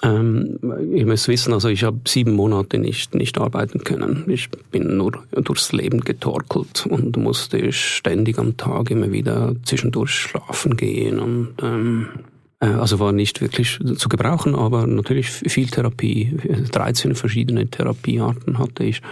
Ähm, 0.03 0.59
ihr 0.93 1.07
müsst 1.07 1.29
wissen, 1.29 1.53
also 1.53 1.69
ich 1.69 1.85
habe 1.85 2.01
sieben 2.07 2.33
Monate 2.35 2.79
nicht, 2.79 3.15
nicht 3.15 3.39
arbeiten 3.39 3.85
können. 3.85 4.25
Ich 4.29 4.51
bin 4.71 4.97
nur 4.97 5.13
durchs 5.33 5.73
Leben 5.73 6.01
getorkelt 6.01 6.87
und 6.87 7.17
musste 7.17 7.73
ständig 7.73 8.39
am 8.39 8.57
Tag 8.57 8.91
immer 8.91 9.13
wieder 9.13 9.55
zwischendurch 9.63 10.11
schlafen 10.11 10.77
gehen 10.77 11.21
und 11.21 11.55
ähm, 11.63 12.09
äh, 12.13 12.34
also 12.73 12.99
war 12.99 13.13
nicht 13.13 13.41
wirklich 13.41 13.79
zu 13.97 14.09
gebrauchen, 14.09 14.55
aber 14.55 14.87
natürlich 14.87 15.31
viel 15.31 15.69
Therapie. 15.69 16.37
13 16.71 17.15
verschiedene 17.15 17.67
Therapiearten 17.67 18.59
hatte 18.59 18.85
ich 18.85 19.03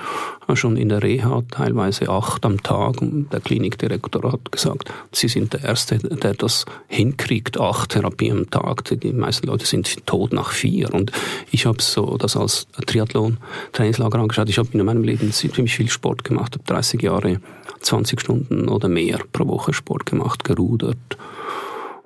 schon 0.54 0.76
in 0.76 0.88
der 0.88 1.02
Reha, 1.02 1.42
teilweise 1.50 2.08
acht 2.08 2.44
am 2.44 2.62
Tag. 2.62 2.96
Der 3.00 3.40
Klinikdirektor 3.40 4.32
hat 4.32 4.52
gesagt, 4.52 4.92
Sie 5.12 5.28
sind 5.28 5.52
der 5.52 5.64
Erste, 5.64 5.98
der 5.98 6.34
das 6.34 6.66
hinkriegt, 6.88 7.58
acht 7.58 7.90
Therapien 7.90 8.38
am 8.38 8.50
Tag. 8.50 8.84
Die 8.84 9.12
meisten 9.12 9.46
Leute 9.46 9.66
sind 9.66 10.06
tot 10.06 10.32
nach 10.32 10.50
vier. 10.50 10.92
Und 10.92 11.12
ich 11.50 11.66
habe 11.66 11.80
so 11.80 12.16
das 12.18 12.36
als 12.36 12.66
Triathlon-Trainingslager 12.86 14.18
angeschaut. 14.18 14.48
Ich 14.48 14.58
habe 14.58 14.68
in 14.72 14.84
meinem 14.84 15.04
Leben 15.04 15.32
ziemlich 15.32 15.74
viel 15.74 15.88
Sport 15.88 16.24
gemacht, 16.24 16.54
habe 16.54 16.64
30 16.64 17.02
Jahre 17.02 17.40
20 17.80 18.20
Stunden 18.20 18.68
oder 18.68 18.88
mehr 18.88 19.18
pro 19.32 19.46
Woche 19.46 19.72
Sport 19.72 20.06
gemacht, 20.06 20.44
gerudert 20.44 21.16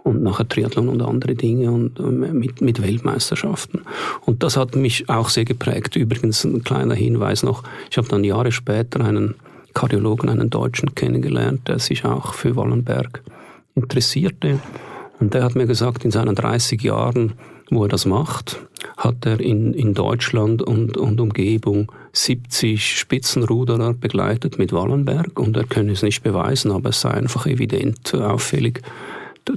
und 0.07 0.23
nachher 0.23 0.49
Triathlon 0.49 0.89
und 0.89 1.03
andere 1.03 1.35
Dinge 1.35 1.73
und 1.73 1.99
äh, 1.99 2.03
mit, 2.03 2.61
mit 2.61 2.81
Weltmeisterschaften. 2.81 3.83
Und 4.25 4.45
das 4.45 4.57
hat 4.57 4.77
mich 4.77 5.09
auch 5.09 5.29
sehr 5.29 5.45
geprägt. 5.45 5.97
Übrigens 5.97 6.45
ein 6.45 6.63
kleiner 6.63 6.95
Hinweis 6.95 7.43
noch, 7.43 7.65
ich 7.91 7.99
habe 7.99 8.07
dann 8.09 8.23
Jahre 8.23 8.53
später 8.53 9.05
einen 9.05 9.35
Kardiologen, 9.75 10.29
einen 10.29 10.49
Deutschen 10.49 10.95
kennengelernt, 10.95 11.67
der 11.67 11.81
sich 11.81 12.05
auch 12.05 12.35
für 12.35 12.55
Wallenberg 12.55 13.23
interessierte. 13.75 14.61
Und 15.19 15.35
der 15.35 15.43
hat 15.43 15.57
mir 15.57 15.67
gesagt, 15.67 16.05
in 16.05 16.13
seinen 16.13 16.37
30 16.37 16.81
Jahren, 16.83 17.33
wo 17.69 17.83
er 17.83 17.89
das 17.89 18.07
macht, 18.07 18.61
hat 18.97 19.27
er 19.27 19.41
in, 19.41 19.75
in 19.75 19.93
Deutschland 19.93 20.63
und, 20.63 20.97
und 20.97 21.21
Umgebung 21.21 21.91
70 22.13 22.97
Spitzenruderer 22.97 23.93
begleitet 23.93 24.57
mit 24.57 24.73
Wallenberg 24.73 25.39
und 25.41 25.57
er 25.57 25.65
könne 25.65 25.93
es 25.93 26.03
nicht 26.03 26.23
beweisen, 26.23 26.71
aber 26.71 26.91
es 26.91 27.01
sei 27.01 27.11
einfach 27.11 27.47
evident 27.47 28.15
auffällig, 28.15 28.83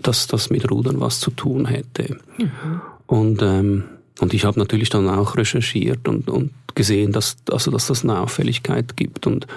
dass 0.02 0.28
das 0.28 0.50
mit 0.50 0.70
Rudern 0.70 1.00
was 1.00 1.20
zu 1.20 1.32
tun 1.32 1.66
hätte. 1.66 2.18
Mhm. 2.38 2.82
Und, 3.08 3.42
ähm, 3.42 3.84
und 4.20 4.34
ich 4.34 4.46
habe 4.46 4.60
natürlich 4.60 4.90
dann 4.90 5.10
auch 5.10 5.36
recherchiert 5.36 6.08
und, 6.08 6.30
und 6.30 6.52
gesehen, 6.76 7.12
dass, 7.12 7.38
also, 7.50 7.72
dass 7.72 7.88
das 7.88 8.04
eine 8.04 8.20
Auffälligkeit 8.20 8.96
gibt. 8.96 9.26
Und, 9.28 9.48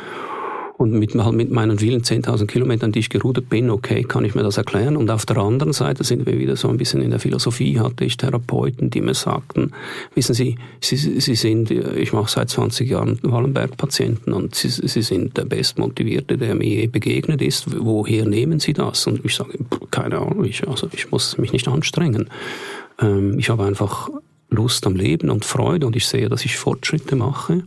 Und 0.82 0.94
mit, 0.94 1.14
halt 1.14 1.36
mit 1.36 1.52
meinen 1.52 1.78
vielen 1.78 2.02
10.000 2.02 2.46
Kilometern, 2.46 2.90
die 2.90 2.98
ich 2.98 3.08
gerudert 3.08 3.48
bin, 3.48 3.70
okay, 3.70 4.02
kann 4.02 4.24
ich 4.24 4.34
mir 4.34 4.42
das 4.42 4.56
erklären. 4.56 4.96
Und 4.96 5.12
auf 5.12 5.24
der 5.24 5.36
anderen 5.36 5.72
Seite 5.72 6.02
sind 6.02 6.26
wir 6.26 6.40
wieder 6.40 6.56
so 6.56 6.68
ein 6.68 6.76
bisschen 6.76 7.00
in 7.02 7.10
der 7.10 7.20
Philosophie, 7.20 7.78
hatte 7.78 8.04
ich 8.04 8.16
Therapeuten, 8.16 8.90
die 8.90 9.00
mir 9.00 9.14
sagten, 9.14 9.70
wissen 10.16 10.34
Sie, 10.34 10.56
Sie, 10.80 10.96
Sie 10.96 11.36
sind, 11.36 11.70
ich 11.70 12.12
mache 12.12 12.28
seit 12.28 12.50
20 12.50 12.90
Jahren 12.90 13.20
Wallenberg-Patienten 13.22 14.32
und 14.32 14.56
Sie, 14.56 14.70
Sie 14.70 15.02
sind 15.02 15.36
der 15.36 15.44
Bestmotivierte, 15.44 16.36
der 16.36 16.56
mir 16.56 16.66
je 16.66 16.88
begegnet 16.88 17.42
ist. 17.42 17.66
Woher 17.78 18.26
nehmen 18.26 18.58
Sie 18.58 18.72
das? 18.72 19.06
Und 19.06 19.24
ich 19.24 19.36
sage, 19.36 19.56
keine 19.92 20.18
Ahnung, 20.18 20.44
ich, 20.44 20.66
also 20.66 20.88
ich 20.92 21.12
muss 21.12 21.38
mich 21.38 21.52
nicht 21.52 21.68
anstrengen. 21.68 22.28
Ähm, 23.00 23.38
ich 23.38 23.50
habe 23.50 23.62
einfach 23.62 24.10
Lust 24.50 24.84
am 24.84 24.96
Leben 24.96 25.30
und 25.30 25.44
Freude 25.44 25.86
und 25.86 25.94
ich 25.94 26.06
sehe, 26.06 26.28
dass 26.28 26.44
ich 26.44 26.56
Fortschritte 26.56 27.14
mache. 27.14 27.62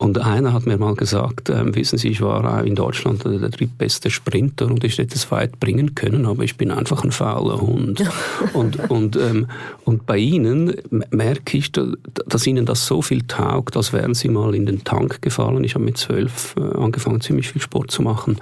Und 0.00 0.16
einer 0.16 0.54
hat 0.54 0.64
mir 0.64 0.78
mal 0.78 0.94
gesagt, 0.94 1.50
äh, 1.50 1.74
wissen 1.74 1.98
Sie, 1.98 2.08
ich 2.08 2.22
war 2.22 2.64
in 2.64 2.74
Deutschland 2.74 3.22
der 3.22 3.50
drittbeste 3.50 4.08
Sprinter 4.08 4.64
und 4.64 4.82
ich 4.82 4.96
hätte 4.96 5.14
es 5.14 5.30
weit 5.30 5.60
bringen 5.60 5.94
können, 5.94 6.24
aber 6.24 6.42
ich 6.42 6.56
bin 6.56 6.70
einfach 6.70 7.04
ein 7.04 7.12
fauler 7.12 7.60
Hund. 7.60 8.02
und, 8.54 8.88
und, 8.88 9.16
ähm, 9.16 9.48
und 9.84 10.06
bei 10.06 10.16
Ihnen 10.16 10.74
merke 11.10 11.58
ich, 11.58 11.70
dass 11.72 12.46
Ihnen 12.46 12.64
das 12.64 12.86
so 12.86 13.02
viel 13.02 13.24
taugt, 13.28 13.76
als 13.76 13.92
wären 13.92 14.14
Sie 14.14 14.28
mal 14.28 14.54
in 14.54 14.64
den 14.64 14.84
Tank 14.84 15.20
gefallen. 15.20 15.64
Ich 15.64 15.74
habe 15.74 15.84
mit 15.84 15.98
zwölf 15.98 16.54
äh, 16.56 16.78
angefangen, 16.78 17.20
ziemlich 17.20 17.50
viel 17.50 17.60
Sport 17.60 17.90
zu 17.90 18.00
machen 18.00 18.38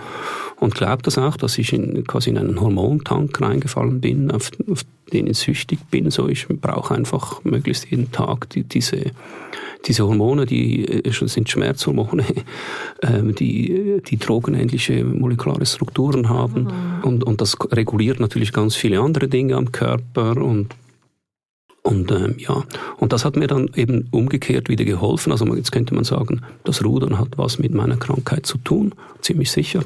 und 0.60 0.76
glaube 0.76 1.02
das 1.02 1.18
auch, 1.18 1.36
dass 1.36 1.58
ich 1.58 1.72
in, 1.72 2.04
quasi 2.04 2.30
in 2.30 2.38
einen 2.38 2.60
Hormontank 2.60 3.40
reingefallen 3.40 4.00
bin, 4.00 4.30
auf, 4.30 4.52
auf 4.70 4.84
den 5.12 5.26
ich 5.26 5.38
süchtig 5.38 5.78
bin. 5.90 6.10
So, 6.10 6.28
ich 6.28 6.46
brauche 6.48 6.94
einfach 6.94 7.44
möglichst 7.44 7.90
jeden 7.90 8.12
Tag 8.12 8.50
die, 8.50 8.64
diese 8.64 9.12
diese 9.86 10.06
Hormone, 10.06 10.46
die 10.46 10.86
äh, 10.86 11.28
sind 11.28 11.48
Schmerzhormone, 11.48 12.24
ähm, 13.02 13.34
die, 13.34 14.02
die 14.06 14.18
drogenähnliche 14.18 15.04
molekulare 15.04 15.66
Strukturen 15.66 16.28
haben. 16.28 16.64
Mhm. 16.64 17.04
Und, 17.04 17.24
und 17.24 17.40
das 17.40 17.56
reguliert 17.70 18.20
natürlich 18.20 18.52
ganz 18.52 18.74
viele 18.74 19.00
andere 19.00 19.28
Dinge 19.28 19.56
am 19.56 19.72
Körper 19.72 20.36
und 20.36 20.74
und 21.84 22.10
ähm, 22.10 22.34
ja, 22.36 22.64
und 22.98 23.14
das 23.14 23.24
hat 23.24 23.36
mir 23.36 23.46
dann 23.46 23.70
eben 23.74 24.08
umgekehrt 24.10 24.68
wieder 24.68 24.84
geholfen. 24.84 25.32
Also 25.32 25.46
jetzt 25.54 25.72
könnte 25.72 25.94
man 25.94 26.04
sagen, 26.04 26.42
das 26.64 26.84
Rudern 26.84 27.18
hat 27.18 27.38
was 27.38 27.58
mit 27.58 27.72
meiner 27.72 27.96
Krankheit 27.96 28.44
zu 28.44 28.58
tun, 28.58 28.94
ziemlich 29.22 29.50
sicher 29.50 29.82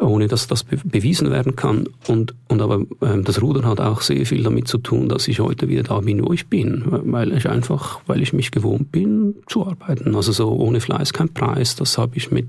ohne 0.00 0.28
dass 0.28 0.46
das 0.46 0.64
bewiesen 0.64 1.30
werden 1.30 1.56
kann. 1.56 1.86
Und, 2.08 2.34
und 2.48 2.62
aber 2.62 2.82
ähm, 3.02 3.24
das 3.24 3.40
Rudern 3.42 3.66
hat 3.66 3.80
auch 3.80 4.00
sehr 4.00 4.24
viel 4.26 4.42
damit 4.42 4.68
zu 4.68 4.78
tun, 4.78 5.08
dass 5.08 5.28
ich 5.28 5.40
heute 5.40 5.68
wieder 5.68 5.82
da 5.82 6.00
bin, 6.00 6.24
wo 6.24 6.32
ich 6.32 6.48
bin, 6.48 6.84
weil 6.86 7.32
ich 7.32 7.48
einfach, 7.48 8.00
weil 8.06 8.22
ich 8.22 8.32
mich 8.32 8.50
gewohnt 8.50 8.90
bin, 8.92 9.36
zu 9.46 9.66
arbeiten. 9.66 10.14
Also 10.14 10.32
so 10.32 10.50
ohne 10.52 10.80
Fleiß 10.80 11.12
kein 11.12 11.28
Preis, 11.28 11.76
das 11.76 11.98
habe 11.98 12.16
ich 12.16 12.30
mit 12.30 12.48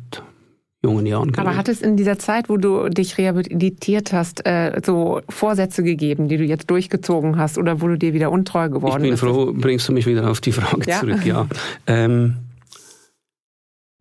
jungen 0.84 1.06
Jahren 1.06 1.32
gelernt. 1.32 1.48
Aber 1.48 1.58
hat 1.58 1.70
es 1.70 1.82
in 1.82 1.96
dieser 1.96 2.18
Zeit, 2.18 2.50
wo 2.50 2.58
du 2.58 2.90
dich 2.90 3.18
rehabilitiert 3.18 4.14
hast, 4.14 4.46
äh, 4.46 4.82
so 4.84 5.22
Vorsätze 5.30 5.84
gegeben, 5.84 6.28
die 6.28 6.38
du 6.38 6.44
jetzt 6.44 6.70
durchgezogen 6.70 7.38
hast 7.38 7.58
oder 7.58 7.82
wo 7.82 7.88
du 7.88 7.98
dir 7.98 8.14
wieder 8.14 8.32
untreu 8.32 8.70
geworden 8.70 9.04
bist? 9.04 9.16
Ich 9.16 9.22
bin 9.22 9.32
bist? 9.32 9.46
froh, 9.46 9.54
bringst 9.54 9.88
du 9.88 9.94
mich 9.94 10.08
wieder 10.08 10.30
auf 10.30 10.42
die 10.42 10.52
Frage 10.52 10.90
ja? 10.90 11.00
zurück, 11.00 11.26
ja. 11.26 11.48
ähm, 11.88 12.38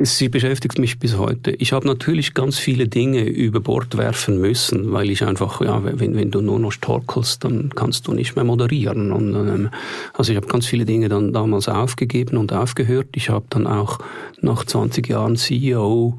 Sie 0.02 0.30
beschäftigt 0.30 0.78
mich 0.78 0.98
bis 0.98 1.18
heute. 1.18 1.50
Ich 1.50 1.74
habe 1.74 1.86
natürlich 1.86 2.32
ganz 2.32 2.58
viele 2.58 2.88
Dinge 2.88 3.22
über 3.22 3.60
Bord 3.60 3.98
werfen 3.98 4.40
müssen, 4.40 4.92
weil 4.92 5.10
ich 5.10 5.22
einfach, 5.24 5.60
ja, 5.60 5.84
wenn, 5.84 6.16
wenn 6.16 6.30
du 6.30 6.40
nur 6.40 6.58
noch 6.58 6.72
torkelst, 6.72 7.44
dann 7.44 7.68
kannst 7.74 8.08
du 8.08 8.14
nicht 8.14 8.34
mehr 8.34 8.46
moderieren. 8.46 9.12
Und, 9.12 9.34
ähm, 9.34 9.68
also 10.14 10.32
ich 10.32 10.36
habe 10.38 10.46
ganz 10.46 10.64
viele 10.64 10.86
Dinge 10.86 11.10
dann 11.10 11.34
damals 11.34 11.68
aufgegeben 11.68 12.38
und 12.38 12.50
aufgehört. 12.50 13.08
Ich 13.14 13.28
habe 13.28 13.44
dann 13.50 13.66
auch 13.66 13.98
nach 14.40 14.64
20 14.64 15.06
Jahren 15.06 15.36
CEO 15.36 16.16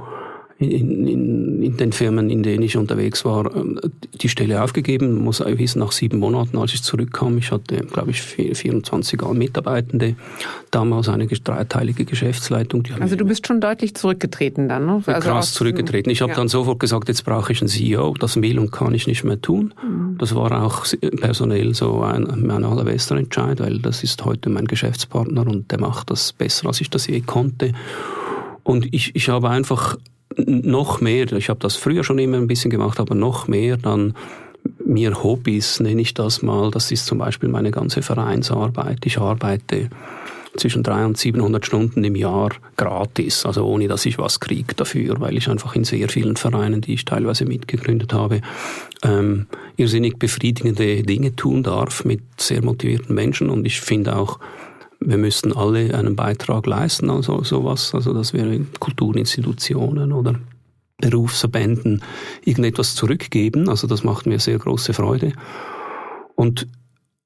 in, 0.62 1.08
in, 1.08 1.64
in 1.64 1.78
den 1.78 1.92
Firmen, 1.92 2.30
in 2.30 2.44
denen 2.44 2.64
ich 2.64 2.78
unterwegs 2.78 3.26
war, 3.26 3.56
ähm, 3.56 3.80
die 4.14 4.30
Stelle 4.30 4.64
aufgegeben. 4.64 5.24
Muss 5.24 5.42
wissen, 5.42 5.80
nach 5.80 5.92
sieben 5.92 6.20
Monaten, 6.20 6.58
als 6.58 6.74
ich 6.74 6.84
zurückkam, 6.84 7.38
ich 7.38 7.52
hatte, 7.52 7.78
glaube 7.78 8.12
ich, 8.12 8.22
24 8.22 9.22
Mitarbeitende, 9.34 10.16
damals 10.70 11.10
eine 11.10 11.28
dreiteilige 11.28 12.06
Geschäftsleitung. 12.06 12.84
also 13.00 13.16
du 13.16 13.26
bist 13.26 13.48
schon 13.48 13.60
deutlich 13.62 13.96
zurückgetreten 13.96 14.70
dann, 14.70 14.86
ne? 14.86 15.04
Also 15.06 15.30
krass 15.30 15.54
zurückgetreten. 15.54 16.12
Ich 16.12 16.22
habe 16.22 16.32
ja. 16.32 16.38
dann 16.38 16.48
sofort 16.48 16.80
gesagt, 16.80 17.08
jetzt 17.08 17.26
brauche 17.26 17.52
ich 17.52 17.62
einen 17.62 17.70
CEO. 17.70 18.14
Das 18.20 18.42
will 18.42 18.60
und 18.60 18.72
kann 18.72 18.94
ich 18.94 19.08
nicht 19.08 19.24
mehr 19.24 19.42
tun. 19.42 19.74
Mhm. 19.84 20.18
Das 20.18 20.36
war 20.36 20.64
auch 20.64 20.86
personell 21.20 21.74
so 21.74 22.02
ein, 22.02 22.28
mein 22.38 22.64
allerbester 22.64 23.16
Entscheid, 23.18 23.60
weil 23.60 23.80
das 23.80 24.04
ist 24.04 24.24
heute 24.26 24.50
mein 24.50 24.66
Geschäftspartner 24.66 25.48
und 25.48 25.72
der 25.72 25.80
macht 25.80 26.12
das 26.12 26.34
besser, 26.34 26.68
als 26.68 26.82
ich 26.82 26.90
das 26.90 27.08
je 27.08 27.22
konnte. 27.22 27.74
Und 28.64 28.94
ich, 28.94 29.16
ich 29.16 29.30
habe 29.30 29.50
einfach 29.50 29.98
noch 30.38 31.02
mehr, 31.02 31.32
ich 31.32 31.50
habe 31.50 31.60
das 31.60 31.76
früher 31.76 32.04
schon 32.04 32.20
immer 32.20 32.38
ein 32.38 32.48
bisschen 32.48 32.72
gemacht, 32.72 33.00
aber 33.00 33.16
noch 33.16 33.48
mehr 33.48 33.78
dann 33.78 34.14
mir 34.86 35.24
Hobbys, 35.24 35.80
nenne 35.80 36.02
ich 36.02 36.14
das 36.14 36.42
mal. 36.42 36.72
Das 36.72 36.92
ist 36.92 37.06
zum 37.06 37.18
Beispiel 37.18 37.50
meine 37.50 37.72
ganze 37.72 38.02
Vereinsarbeit. 38.02 39.06
Ich 39.06 39.18
arbeite 39.18 39.90
zwischen 40.56 40.84
300 40.84 41.08
und 41.08 41.18
700 41.18 41.66
Stunden 41.66 42.04
im 42.04 42.16
Jahr 42.16 42.50
gratis, 42.76 43.46
also 43.46 43.66
ohne 43.66 43.88
dass 43.88 44.06
ich 44.06 44.18
was 44.18 44.40
kriege 44.40 44.76
dafür, 44.76 45.20
weil 45.20 45.38
ich 45.38 45.48
einfach 45.48 45.76
in 45.76 45.86
sehr 45.86 46.10
vielen 46.10 46.36
Vereinen, 46.36 46.82
die 46.82 46.94
ich 46.94 47.06
teilweise 47.06 47.46
mitgegründet 47.46 48.14
habe, 48.14 48.42
ähm, 49.04 49.48
irrsinnig 49.78 50.20
befriedigende 50.20 51.04
Dinge 51.04 51.36
tun 51.36 51.64
darf 51.64 52.04
mit 52.04 52.22
sehr 52.38 52.64
motivierten 52.64 53.16
Menschen 53.16 53.50
und 53.50 53.66
ich 53.66 53.80
finde 53.80 54.16
auch, 54.16 54.40
wir 55.02 55.18
müssten 55.18 55.52
alle 55.52 55.94
einen 55.96 56.16
Beitrag 56.16 56.66
leisten, 56.68 57.10
also 57.10 57.44
sowas, 57.44 57.94
also 57.94 58.14
das 58.14 58.34
wäre 58.34 58.60
Kulturinstitutionen 58.80 60.14
oder 60.14 60.36
Berufsverbänden 60.98 62.04
irgendetwas 62.46 62.96
zurückgeben, 62.96 63.68
also 63.68 63.88
das 63.88 64.04
macht 64.04 64.28
mir 64.28 64.40
sehr 64.40 64.60
große 64.60 64.94
Freude. 64.94 65.34
Und 66.36 66.68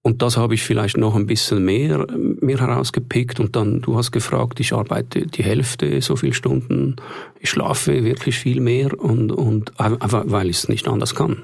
und 0.05 0.21
das 0.21 0.37
habe 0.37 0.53
ich 0.53 0.61
vielleicht 0.61 0.97
noch 0.97 1.15
ein 1.15 1.25
bisschen 1.25 1.65
mehr, 1.65 2.05
mehr 2.15 2.59
herausgepickt. 2.59 3.39
Und 3.39 3.55
dann, 3.55 3.81
du 3.81 3.97
hast 3.97 4.11
gefragt, 4.11 4.59
ich 4.59 4.71
arbeite 4.71 5.25
die 5.25 5.43
Hälfte 5.43 5.99
so 5.99 6.15
viele 6.15 6.35
Stunden, 6.35 6.97
ich 7.39 7.49
schlafe 7.49 8.03
wirklich 8.03 8.37
viel 8.37 8.61
mehr 8.61 8.99
und, 8.99 9.31
und 9.31 9.71
weil 9.79 10.51
ich 10.51 10.57
es 10.57 10.69
nicht 10.69 10.87
anders 10.87 11.15
kann. 11.15 11.41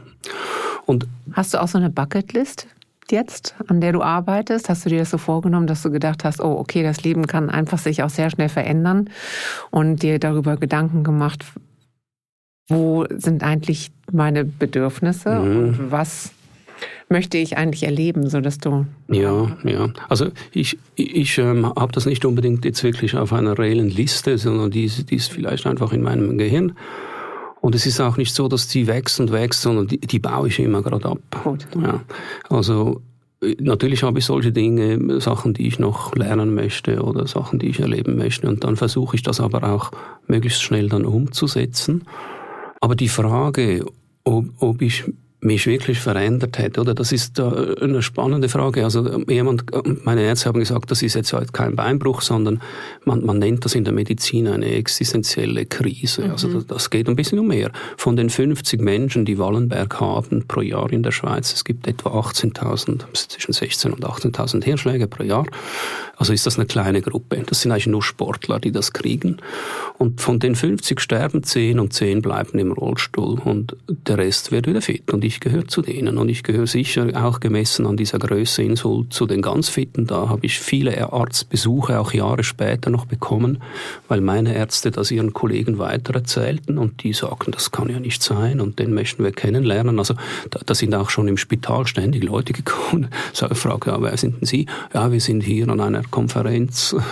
Und 0.85 1.07
hast 1.33 1.55
du 1.55 1.59
auch 1.59 1.67
so 1.67 1.79
eine 1.79 1.89
Bucketlist? 1.89 2.67
Jetzt, 3.11 3.55
an 3.67 3.81
der 3.81 3.91
du 3.93 4.01
arbeitest? 4.01 4.69
Hast 4.69 4.85
du 4.85 4.89
dir 4.89 4.99
das 4.99 5.09
so 5.09 5.17
vorgenommen, 5.17 5.67
dass 5.67 5.83
du 5.83 5.91
gedacht 5.91 6.23
hast, 6.23 6.41
oh, 6.41 6.57
okay, 6.57 6.83
das 6.83 7.03
Leben 7.03 7.27
kann 7.27 7.49
einfach 7.49 7.77
sich 7.77 8.03
auch 8.03 8.09
sehr 8.09 8.29
schnell 8.29 8.49
verändern 8.49 9.09
und 9.69 10.03
dir 10.03 10.19
darüber 10.19 10.57
Gedanken 10.57 11.03
gemacht, 11.03 11.45
wo 12.67 13.05
sind 13.09 13.43
eigentlich 13.43 13.91
meine 14.11 14.45
Bedürfnisse 14.45 15.35
mhm. 15.35 15.57
und 15.57 15.91
was 15.91 16.31
möchte 17.09 17.37
ich 17.37 17.57
eigentlich 17.57 17.83
erleben, 17.83 18.29
so 18.29 18.39
dass 18.39 18.57
du 18.57 18.85
ja 19.09 19.51
ja 19.63 19.89
also 20.07 20.29
ich 20.51 20.79
ich 20.95 21.37
ähm, 21.37 21.65
habe 21.65 21.91
das 21.91 22.05
nicht 22.05 22.25
unbedingt 22.25 22.65
jetzt 22.65 22.83
wirklich 22.83 23.15
auf 23.17 23.33
einer 23.33 23.59
reellen 23.59 23.89
Liste, 23.89 24.37
sondern 24.37 24.71
die, 24.71 24.87
die 24.87 25.15
ist 25.15 25.31
vielleicht 25.31 25.67
einfach 25.67 25.93
in 25.93 26.01
meinem 26.01 26.37
Gehirn. 26.37 26.73
Und 27.61 27.75
es 27.75 27.85
ist 27.85 28.01
auch 28.01 28.17
nicht 28.17 28.33
so, 28.33 28.47
dass 28.47 28.67
die 28.67 28.87
wächst 28.87 29.19
und 29.19 29.31
wächst, 29.31 29.61
sondern 29.61 29.87
die, 29.87 29.99
die 29.99 30.19
baue 30.19 30.47
ich 30.47 30.59
immer 30.59 30.81
gerade 30.81 31.05
ab. 31.05 31.19
Gut. 31.43 31.67
Ja. 31.79 32.01
Also 32.49 33.01
äh, 33.41 33.55
natürlich 33.59 34.03
habe 34.03 34.19
ich 34.19 34.25
solche 34.25 34.51
Dinge, 34.51 35.21
Sachen, 35.21 35.53
die 35.53 35.67
ich 35.67 35.77
noch 35.77 36.15
lernen 36.15 36.55
möchte 36.55 37.03
oder 37.03 37.27
Sachen, 37.27 37.59
die 37.59 37.67
ich 37.67 37.79
erleben 37.79 38.17
möchte. 38.17 38.47
Und 38.47 38.63
dann 38.63 38.75
versuche 38.77 39.15
ich 39.15 39.21
das 39.21 39.39
aber 39.39 39.63
auch 39.63 39.91
möglichst 40.27 40.63
schnell 40.63 40.89
dann 40.89 41.05
umzusetzen. 41.05 42.03
Aber 42.79 42.95
die 42.95 43.09
Frage, 43.09 43.85
ob, 44.23 44.45
ob 44.57 44.81
ich 44.81 45.05
mich 45.41 45.65
wirklich 45.65 45.99
verändert 45.99 46.59
hätte, 46.59 46.81
oder? 46.81 46.93
Das 46.93 47.11
ist 47.11 47.39
äh, 47.39 47.75
eine 47.81 48.03
spannende 48.03 48.47
Frage. 48.47 48.83
Also 48.83 49.23
jemand, 49.27 49.65
meine 50.05 50.21
Ärzte 50.21 50.49
haben 50.49 50.59
gesagt, 50.59 50.91
das 50.91 51.01
ist 51.01 51.15
jetzt 51.15 51.33
halt 51.33 51.51
kein 51.51 51.75
Beinbruch, 51.75 52.21
sondern 52.21 52.61
man, 53.05 53.25
man 53.25 53.39
nennt 53.39 53.65
das 53.65 53.73
in 53.73 53.83
der 53.83 53.93
Medizin 53.93 54.47
eine 54.47 54.67
existenzielle 54.67 55.65
Krise. 55.65 56.29
Also 56.29 56.47
mhm. 56.47 56.51
Also 56.51 56.59
das, 56.59 56.67
das 56.67 56.89
geht 56.89 57.09
ein 57.09 57.15
bisschen 57.15 57.39
um 57.39 57.47
mehr. 57.47 57.71
Von 57.97 58.15
den 58.15 58.29
50 58.29 58.81
Menschen, 58.81 59.25
die 59.25 59.37
Wallenberg 59.37 59.99
haben 59.99 60.45
pro 60.47 60.61
Jahr 60.61 60.91
in 60.91 61.03
der 61.03 61.11
Schweiz, 61.11 61.53
es 61.53 61.63
gibt 61.63 61.87
etwa 61.87 62.19
18.000, 62.19 63.03
zwischen 63.13 63.53
16 63.53 63.93
und 63.93 64.05
18.000 64.05 64.63
Hirschläge 64.63 65.07
pro 65.07 65.23
Jahr. 65.23 65.45
Also 66.21 66.33
ist 66.33 66.45
das 66.45 66.57
eine 66.59 66.67
kleine 66.67 67.01
Gruppe. 67.01 67.41
Das 67.47 67.61
sind 67.61 67.71
eigentlich 67.71 67.87
nur 67.87 68.03
Sportler, 68.03 68.59
die 68.59 68.71
das 68.71 68.93
kriegen. 68.93 69.37
Und 69.97 70.21
von 70.21 70.39
den 70.39 70.55
50 70.55 70.99
sterben 70.99 71.41
10 71.41 71.79
und 71.79 71.93
10 71.93 72.21
bleiben 72.21 72.59
im 72.59 72.71
Rollstuhl 72.71 73.39
und 73.39 73.75
der 73.87 74.19
Rest 74.19 74.51
wird 74.51 74.67
wieder 74.67 74.81
fit. 74.81 75.11
Und 75.11 75.23
ich 75.23 75.30
ich 75.31 75.39
gehöre 75.39 75.65
zu 75.65 75.81
denen 75.81 76.17
und 76.17 76.27
ich 76.27 76.43
gehöre 76.43 76.67
sicher 76.67 77.07
auch 77.15 77.39
gemessen 77.39 77.85
an 77.85 77.95
dieser 77.95 78.19
Größe 78.19 78.63
in 78.63 78.75
Sult 78.75 79.13
zu 79.13 79.25
den 79.25 79.41
ganz 79.41 79.69
Fitten. 79.69 80.05
Da 80.05 80.27
habe 80.27 80.45
ich 80.45 80.59
viele 80.59 81.11
Arztbesuche 81.13 81.99
auch 81.99 82.11
Jahre 82.11 82.43
später 82.43 82.89
noch 82.89 83.05
bekommen, 83.05 83.59
weil 84.09 84.19
meine 84.19 84.53
Ärzte 84.53 84.91
das 84.91 85.09
ihren 85.09 85.31
Kollegen 85.31 85.79
weitererzählten 85.79 86.77
und 86.77 87.03
die 87.03 87.13
sagten, 87.13 87.51
das 87.51 87.71
kann 87.71 87.89
ja 87.89 88.01
nicht 88.01 88.21
sein 88.21 88.59
und 88.59 88.77
den 88.77 88.93
möchten 88.93 89.23
wir 89.23 89.31
kennenlernen. 89.31 89.99
Also 89.99 90.15
da, 90.49 90.59
da 90.65 90.75
sind 90.75 90.93
auch 90.93 91.09
schon 91.09 91.29
im 91.29 91.37
Spital 91.37 91.87
ständig 91.87 92.23
Leute 92.23 92.53
gekommen. 92.53 93.07
So, 93.33 93.49
ich 93.49 93.57
frage, 93.57 93.91
ja, 93.91 94.01
wer 94.01 94.17
sind 94.17 94.41
denn 94.41 94.45
Sie? 94.45 94.65
Ja, 94.93 95.11
wir 95.11 95.21
sind 95.21 95.41
hier 95.41 95.69
an 95.69 95.79
einer 95.79 96.03
Konferenz. 96.03 96.95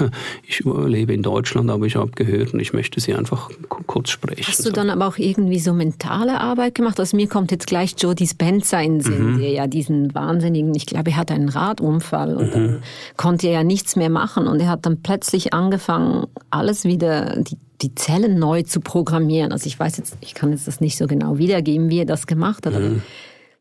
Ich 0.44 0.64
lebe 0.66 1.14
in 1.14 1.22
Deutschland, 1.22 1.70
aber 1.70 1.86
ich 1.86 1.96
habe 1.96 2.12
gehört 2.12 2.54
und 2.54 2.60
ich 2.60 2.74
möchte 2.74 3.00
Sie 3.00 3.14
einfach 3.14 3.50
kurz 3.88 4.10
sprechen. 4.10 4.46
Hast 4.48 4.66
du 4.66 4.72
dann 4.72 4.90
aber 4.90 5.08
auch 5.08 5.18
irgendwie 5.18 5.60
so 5.60 5.74
mentale 5.74 6.42
Arbeit 6.42 6.76
gemacht? 6.76 7.00
Also 7.00 7.16
mir 7.16 7.28
kommt 7.28 7.52
jetzt 7.52 7.68
gleich 7.68 7.96
Joe 7.98 8.09
Dispenza 8.16 8.80
in 8.80 9.02
Sinn, 9.02 9.34
mhm. 9.34 9.40
der 9.40 9.52
ja 9.52 9.68
diesen 9.68 10.14
wahnsinnigen, 10.14 10.74
ich 10.76 10.86
glaube, 10.86 11.12
er 11.12 11.18
hat 11.18 11.32
einen 11.32 11.50
Radunfall 11.50 12.36
und 12.36 12.48
mhm. 12.48 12.52
dann 12.52 12.84
konnte 13.18 13.48
er 13.48 13.54
ja 13.54 13.64
nichts 13.64 13.96
mehr 13.96 14.10
machen 14.10 14.48
und 14.48 14.60
er 14.60 14.70
hat 14.70 14.86
dann 14.86 15.02
plötzlich 15.02 15.54
angefangen, 15.54 16.28
alles 16.50 16.86
wieder, 16.86 17.42
die, 17.42 17.58
die 17.82 17.96
Zellen 17.96 18.40
neu 18.40 18.64
zu 18.64 18.80
programmieren. 18.80 19.52
Also 19.52 19.68
ich 19.68 19.80
weiß 19.80 19.98
jetzt, 19.98 20.18
ich 20.22 20.34
kann 20.34 20.52
jetzt 20.52 20.68
das 20.68 20.82
nicht 20.82 20.98
so 20.98 21.08
genau 21.08 21.38
wiedergeben, 21.38 21.90
wie 21.90 22.00
er 22.00 22.06
das 22.06 22.28
gemacht 22.28 22.66
hat, 22.66 22.74
mhm. 22.74 23.02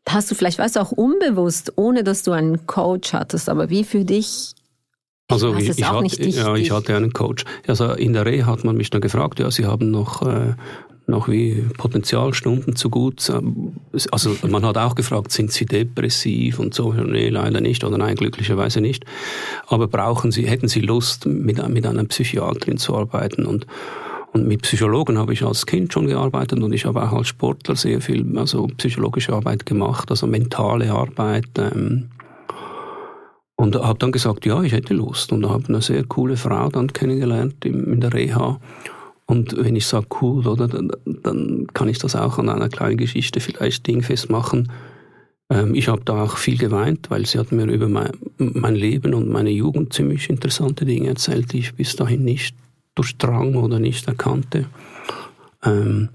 hast 0.07 0.29
du 0.29 0.35
vielleicht, 0.35 0.59
weißt 0.59 0.75
du, 0.75 0.81
auch 0.81 0.91
unbewusst, 0.91 1.73
ohne 1.75 2.03
dass 2.03 2.23
du 2.23 2.31
einen 2.31 2.67
Coach 2.67 3.13
hattest, 3.13 3.49
aber 3.49 3.69
wie 3.69 3.83
für 3.83 4.05
dich 4.05 4.53
also 5.31 5.53
ich, 5.55 5.69
ich, 5.69 5.83
hatte, 5.87 6.29
ja, 6.29 6.55
ich 6.55 6.71
hatte 6.71 6.95
einen 6.95 7.13
Coach. 7.13 7.45
Also 7.67 7.93
in 7.93 8.13
der 8.13 8.25
Reha 8.25 8.47
hat 8.47 8.63
man 8.63 8.75
mich 8.75 8.89
dann 8.89 8.99
gefragt, 8.99 9.39
ja, 9.39 9.51
Sie 9.51 9.65
haben 9.67 9.91
noch 9.91 10.23
äh, 10.23 10.55
noch 11.09 11.27
wie 11.27 11.65
Potenzialstunden 11.77 12.75
zu 12.75 12.89
gut. 12.89 13.31
Also 14.11 14.35
man 14.47 14.65
hat 14.65 14.77
auch 14.77 14.95
gefragt, 14.95 15.31
sind 15.31 15.51
Sie 15.51 15.65
depressiv 15.65 16.59
und 16.59 16.73
so? 16.73 16.93
Nee, 16.93 17.29
leider 17.29 17.61
nicht 17.61 17.83
oder 17.83 17.97
nein, 17.97 18.15
glücklicherweise 18.15 18.81
nicht. 18.81 19.05
Aber 19.67 19.87
brauchen 19.87 20.31
Sie, 20.31 20.47
hätten 20.47 20.67
Sie 20.67 20.81
Lust, 20.81 21.25
mit, 21.25 21.67
mit 21.67 21.85
einer 21.85 22.03
Psychiaterin 22.05 22.77
zu 22.77 22.95
arbeiten? 22.95 23.45
Und, 23.45 23.65
und 24.33 24.47
mit 24.47 24.61
Psychologen 24.61 25.17
habe 25.17 25.33
ich 25.33 25.43
als 25.43 25.65
Kind 25.65 25.91
schon 25.91 26.07
gearbeitet 26.07 26.61
und 26.61 26.71
ich 26.71 26.85
habe 26.85 27.01
auch 27.01 27.13
als 27.13 27.27
Sportler 27.27 27.75
sehr 27.75 27.99
viel 28.01 28.37
also 28.37 28.67
psychologische 28.77 29.33
Arbeit 29.33 29.65
gemacht, 29.65 30.11
also 30.11 30.27
mentale 30.27 30.91
Arbeit. 30.91 31.49
Ähm, 31.57 32.09
und 33.55 33.75
habe 33.75 33.99
dann 33.99 34.13
gesagt, 34.13 34.45
ja, 34.45 34.61
ich 34.63 34.71
hätte 34.71 34.93
Lust. 34.93 35.33
Und 35.33 35.49
habe 35.49 35.65
eine 35.67 35.81
sehr 35.81 36.05
coole 36.05 36.37
Frau 36.37 36.69
dann 36.69 36.93
kennengelernt 36.93 37.65
in 37.65 37.99
der 37.99 38.13
Reha. 38.13 38.57
Und 39.29 39.55
wenn 39.63 39.75
ich 39.75 39.85
sage 39.85 40.07
cool, 40.21 40.47
oder, 40.47 40.67
dann, 40.67 40.91
dann, 41.05 41.67
kann 41.75 41.87
ich 41.87 41.99
das 41.99 42.15
auch 42.15 42.39
an 42.39 42.49
einer 42.49 42.67
kleinen 42.67 42.97
Geschichte 42.97 43.39
vielleicht 43.39 43.85
dingfest 43.85 44.31
machen. 44.31 44.71
Ähm, 45.51 45.75
ich 45.75 45.87
habe 45.87 46.01
da 46.03 46.23
auch 46.23 46.37
viel 46.37 46.57
geweint, 46.57 47.11
weil 47.11 47.27
sie 47.27 47.37
hat 47.37 47.51
mir 47.51 47.65
über 47.65 47.87
mein, 47.87 48.09
mein, 48.39 48.73
Leben 48.73 49.13
und 49.13 49.29
meine 49.29 49.51
Jugend 49.51 49.93
ziemlich 49.93 50.31
interessante 50.31 50.83
Dinge 50.83 51.09
erzählt, 51.09 51.53
die 51.53 51.59
ich 51.59 51.75
bis 51.75 51.95
dahin 51.95 52.25
nicht 52.25 52.55
durchdrang 52.95 53.53
oder 53.53 53.77
nicht 53.77 54.07
erkannte. 54.07 54.65
Ähm, 55.63 56.09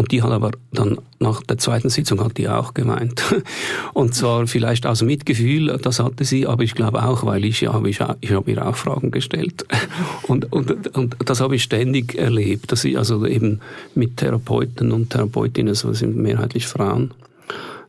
und 0.00 0.12
die 0.12 0.22
hat 0.22 0.30
aber 0.30 0.52
dann 0.72 0.96
nach 1.18 1.42
der 1.42 1.58
zweiten 1.58 1.90
Sitzung 1.90 2.24
hat 2.24 2.38
die 2.38 2.48
auch 2.48 2.72
geweint. 2.72 3.22
Und 3.92 4.14
zwar 4.14 4.46
vielleicht 4.46 4.86
aus 4.86 5.02
Mitgefühl, 5.02 5.78
das 5.82 6.00
hatte 6.00 6.24
sie, 6.24 6.46
aber 6.46 6.62
ich 6.62 6.74
glaube 6.74 7.02
auch, 7.02 7.26
weil 7.26 7.44
ich 7.44 7.60
ja, 7.60 7.78
ich, 7.84 8.00
ich 8.22 8.32
habe 8.32 8.50
ihr 8.50 8.66
auch 8.66 8.76
Fragen 8.76 9.10
gestellt. 9.10 9.66
Und, 10.22 10.50
und, 10.54 10.96
und 10.96 11.16
das 11.26 11.42
habe 11.42 11.56
ich 11.56 11.64
ständig 11.64 12.14
erlebt, 12.14 12.72
dass 12.72 12.84
ich 12.84 12.96
also 12.96 13.26
eben 13.26 13.60
mit 13.94 14.16
Therapeuten 14.16 14.90
und 14.92 15.10
Therapeutinnen, 15.10 15.70
also 15.70 15.92
sind 15.92 16.16
mehrheitlich 16.16 16.66
Frauen, 16.66 17.10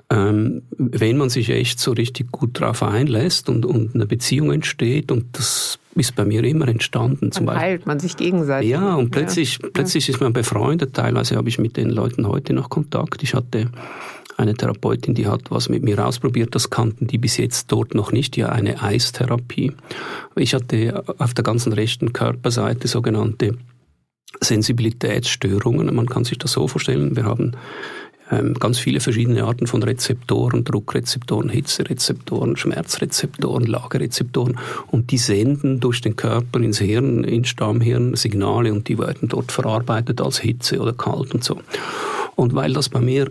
ähm, 0.10 0.64
wenn 0.78 1.18
man 1.18 1.30
sich 1.30 1.50
echt 1.50 1.80
so 1.80 1.94
richtig 1.94 2.32
gut 2.32 2.60
drauf 2.60 2.84
einlässt 2.84 3.48
und, 3.48 3.66
und 3.66 3.96
eine 3.96 4.06
Beziehung 4.06 4.52
entsteht 4.52 5.12
und 5.12 5.26
das 5.34 5.80
ist 5.96 6.16
bei 6.16 6.26
mir 6.26 6.44
immer 6.44 6.68
entstanden. 6.68 7.32
Zum 7.32 7.48
Dann 7.48 7.60
heilt 7.60 7.86
man 7.86 8.00
sich 8.00 8.16
gegenseitig. 8.18 8.70
Ja, 8.70 8.96
und 8.96 9.12
plötzlich, 9.12 9.60
ja. 9.62 9.70
plötzlich 9.74 10.08
ist 10.10 10.22
man 10.22 10.34
befreundet. 10.34 10.94
Teilweise 10.94 11.36
habe 11.36 11.50
ich 11.50 11.60
mit 11.60 11.78
den 11.78 11.90
Leuten 11.90 12.28
heute 12.28 12.54
noch 12.54 12.70
Kontakt. 12.70 13.24
Ich 13.24 13.34
hatte 13.34 13.70
eine 14.38 14.54
Therapeutin, 14.54 15.14
die 15.14 15.28
hat 15.28 15.52
was 15.52 15.70
mit 15.70 15.84
mir 15.84 16.04
ausprobiert, 16.06 16.56
das 16.56 16.70
kannten 16.70 17.08
die 17.08 17.18
bis 17.18 17.38
jetzt 17.38 17.72
dort 17.72 17.94
noch 17.94 18.12
nicht, 18.12 18.38
ja 18.38 18.50
eine 18.50 18.82
Eistherapie. 18.82 19.74
Ich 20.36 20.54
hatte 20.54 21.04
auf 21.18 21.34
der 21.34 21.44
ganzen 21.44 21.74
rechten 21.74 22.12
Körperseite 22.12 22.88
sogenannte 22.88 23.58
Sensibilitätsstörungen. 24.40 25.94
Man 25.94 26.08
kann 26.08 26.24
sich 26.24 26.38
das 26.38 26.54
so 26.54 26.68
vorstellen, 26.68 27.16
wir 27.16 27.26
haben 27.26 27.56
ganz 28.60 28.80
viele 28.80 29.00
verschiedene 29.00 29.44
Arten 29.44 29.68
von 29.68 29.84
Rezeptoren, 29.84 30.64
Druckrezeptoren, 30.64 31.50
Hitzerezeptoren, 31.50 32.56
Schmerzrezeptoren, 32.56 33.66
Lagerrezeptoren 33.66 34.58
und 34.88 35.12
die 35.12 35.18
senden 35.18 35.80
durch 35.80 36.02
den 36.02 36.16
Körper 36.16 36.60
ins 36.60 36.80
Hirn, 36.80 37.24
ins 37.24 37.50
Stammhirn 37.50 38.16
Signale 38.16 38.72
und 38.72 38.88
die 38.88 38.98
werden 38.98 39.28
dort 39.28 39.52
verarbeitet 39.52 40.22
als 40.22 40.40
Hitze 40.40 40.80
oder 40.80 40.94
kalt 40.94 41.34
und 41.34 41.44
so. 41.44 41.60
Und 42.36 42.56
weil 42.56 42.74
das 42.74 42.90
bei 42.90 43.02
mir 43.02 43.30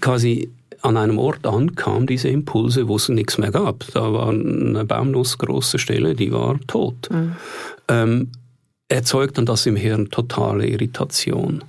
quasi 0.00 0.50
an 0.80 0.96
einem 0.96 1.18
Ort 1.18 1.46
ankam, 1.46 2.06
diese 2.06 2.28
Impulse, 2.28 2.88
wo 2.88 2.96
es 2.96 3.08
nichts 3.08 3.38
mehr 3.38 3.52
gab. 3.52 3.86
Da 3.92 4.12
war 4.12 4.30
eine 4.30 4.84
baumnussgroße 4.84 5.78
Stelle, 5.78 6.14
die 6.14 6.32
war 6.32 6.58
tot. 6.66 7.08
Mhm. 7.10 7.36
Ähm, 7.88 8.28
erzeugt 8.88 9.38
dann 9.38 9.46
das 9.46 9.64
im 9.66 9.76
Hirn 9.76 10.10
totale 10.10 10.66
Irritation. 10.66 11.62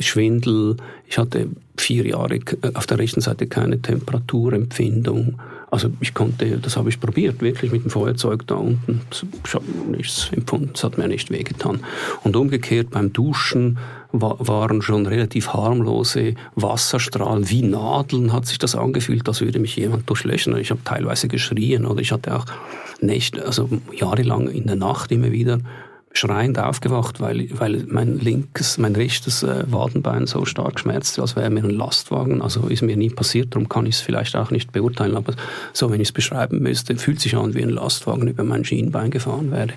Schwindel, 0.00 0.76
ich 1.08 1.18
hatte 1.18 1.48
vier 1.76 2.06
Jahre 2.06 2.38
auf 2.74 2.86
der 2.86 2.98
rechten 2.98 3.20
Seite 3.20 3.46
keine 3.46 3.80
Temperaturempfindung. 3.80 5.40
Also 5.70 5.90
ich 6.00 6.14
konnte, 6.14 6.58
das 6.58 6.76
habe 6.76 6.88
ich 6.88 7.00
probiert, 7.00 7.40
wirklich 7.42 7.70
mit 7.70 7.84
dem 7.84 7.90
Feuerzeug 7.90 8.46
da 8.46 8.56
unten. 8.56 9.00
Ich 9.46 9.54
habe 9.54 9.64
nichts 9.88 10.30
empfunden, 10.32 10.72
es 10.74 10.82
hat 10.82 10.98
mir 10.98 11.06
nicht 11.06 11.30
wehgetan. 11.30 11.80
Und 12.24 12.34
umgekehrt 12.34 12.90
beim 12.90 13.12
Duschen 13.12 13.78
waren 14.12 14.82
schon 14.82 15.06
relativ 15.06 15.48
harmlose 15.48 16.34
Wasserstrahlen, 16.56 17.48
wie 17.48 17.62
Nadeln 17.62 18.32
hat 18.32 18.46
sich 18.46 18.58
das 18.58 18.74
angefühlt, 18.74 19.28
als 19.28 19.40
würde 19.40 19.60
mich 19.60 19.76
jemand 19.76 20.08
durchlöschen. 20.08 20.56
Ich 20.56 20.70
habe 20.70 20.80
teilweise 20.84 21.28
geschrien 21.28 21.86
oder 21.86 22.00
ich 22.00 22.10
hatte 22.10 22.36
auch 22.36 22.46
Nächte, 23.00 23.46
also 23.46 23.68
jahrelang 23.96 24.48
in 24.48 24.66
der 24.66 24.76
Nacht 24.76 25.12
immer 25.12 25.30
wieder 25.30 25.60
schreiend 26.12 26.58
aufgewacht, 26.58 27.20
weil, 27.20 27.48
weil 27.52 27.84
mein 27.88 28.18
linkes, 28.18 28.78
mein 28.78 28.96
rechtes 28.96 29.44
äh, 29.44 29.64
Wadenbein 29.70 30.26
so 30.26 30.44
stark 30.44 30.80
schmerzte, 30.80 31.22
als 31.22 31.36
wäre 31.36 31.50
mir 31.50 31.62
ein 31.62 31.70
Lastwagen. 31.70 32.42
Also 32.42 32.66
ist 32.66 32.82
mir 32.82 32.96
nie 32.96 33.10
passiert, 33.10 33.54
darum 33.54 33.68
kann 33.68 33.86
ich 33.86 33.94
es 33.96 34.00
vielleicht 34.00 34.34
auch 34.34 34.50
nicht 34.50 34.72
beurteilen. 34.72 35.16
Aber 35.16 35.34
so, 35.72 35.90
wenn 35.90 36.00
ich 36.00 36.08
es 36.08 36.12
beschreiben 36.12 36.60
müsste, 36.60 36.96
fühlt 36.96 37.20
sich 37.20 37.36
an, 37.36 37.54
wie 37.54 37.62
ein 37.62 37.70
Lastwagen 37.70 38.26
über 38.26 38.42
mein 38.42 38.64
Schienbein 38.64 39.12
gefahren 39.12 39.52
wäre. 39.52 39.68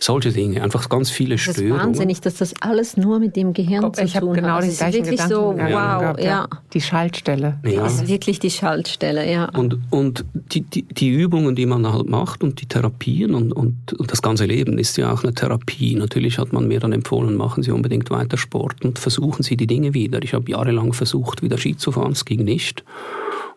Solche 0.00 0.32
Dinge, 0.32 0.62
einfach 0.62 0.88
ganz 0.88 1.10
viele 1.10 1.34
das 1.34 1.42
Störungen. 1.42 1.68
Das 1.68 1.78
ist 1.78 1.86
wahnsinnig, 1.86 2.20
dass 2.22 2.34
das 2.36 2.54
alles 2.62 2.96
nur 2.96 3.18
mit 3.18 3.36
dem 3.36 3.52
Gehirn 3.52 3.82
Guck, 3.82 3.96
zu 3.96 4.04
ich 4.04 4.14
tun 4.14 4.32
genau 4.32 4.48
hat. 4.54 4.64
Ich 4.64 4.80
habe 4.80 4.92
genau 4.92 5.02
den 5.02 5.10
gleichen 5.10 5.10
Gedanken 5.10 5.34
so, 5.34 5.42
wow, 5.54 6.00
gehabt, 6.00 6.24
ja. 6.24 6.48
Die 6.72 6.80
Schaltstelle. 6.80 7.58
Ja. 7.66 7.82
Das 7.82 7.94
ist 7.96 8.08
wirklich 8.08 8.40
die 8.40 8.50
Schaltstelle, 8.50 9.30
ja. 9.30 9.50
Und, 9.50 9.78
und 9.90 10.24
die, 10.32 10.62
die, 10.62 10.84
die 10.84 11.10
Übungen, 11.10 11.54
die 11.54 11.66
man 11.66 11.86
halt 11.92 12.08
macht 12.08 12.42
und 12.42 12.62
die 12.62 12.66
Therapien 12.66 13.34
und, 13.34 13.52
und, 13.52 13.92
und 13.92 14.10
das 14.10 14.22
ganze 14.22 14.46
Leben 14.46 14.78
ist 14.78 14.96
ja 14.96 15.12
auch 15.12 15.22
eine 15.22 15.34
Therapie 15.34 15.81
Therapie. 15.82 15.96
Natürlich 15.96 16.38
hat 16.38 16.52
man 16.52 16.68
mir 16.68 16.80
dann 16.80 16.92
empfohlen, 16.92 17.36
machen 17.36 17.62
Sie 17.62 17.72
unbedingt 17.72 18.10
weiter 18.10 18.36
Sport 18.36 18.84
und 18.84 18.98
versuchen 18.98 19.42
Sie 19.42 19.56
die 19.56 19.66
Dinge 19.66 19.94
wieder. 19.94 20.22
Ich 20.22 20.34
habe 20.34 20.50
jahrelang 20.50 20.92
versucht, 20.92 21.42
wieder 21.42 21.58
Ski 21.58 21.76
zu 21.76 21.92
fahren, 21.92 22.12
es 22.12 22.24
ging 22.24 22.44
nicht. 22.44 22.84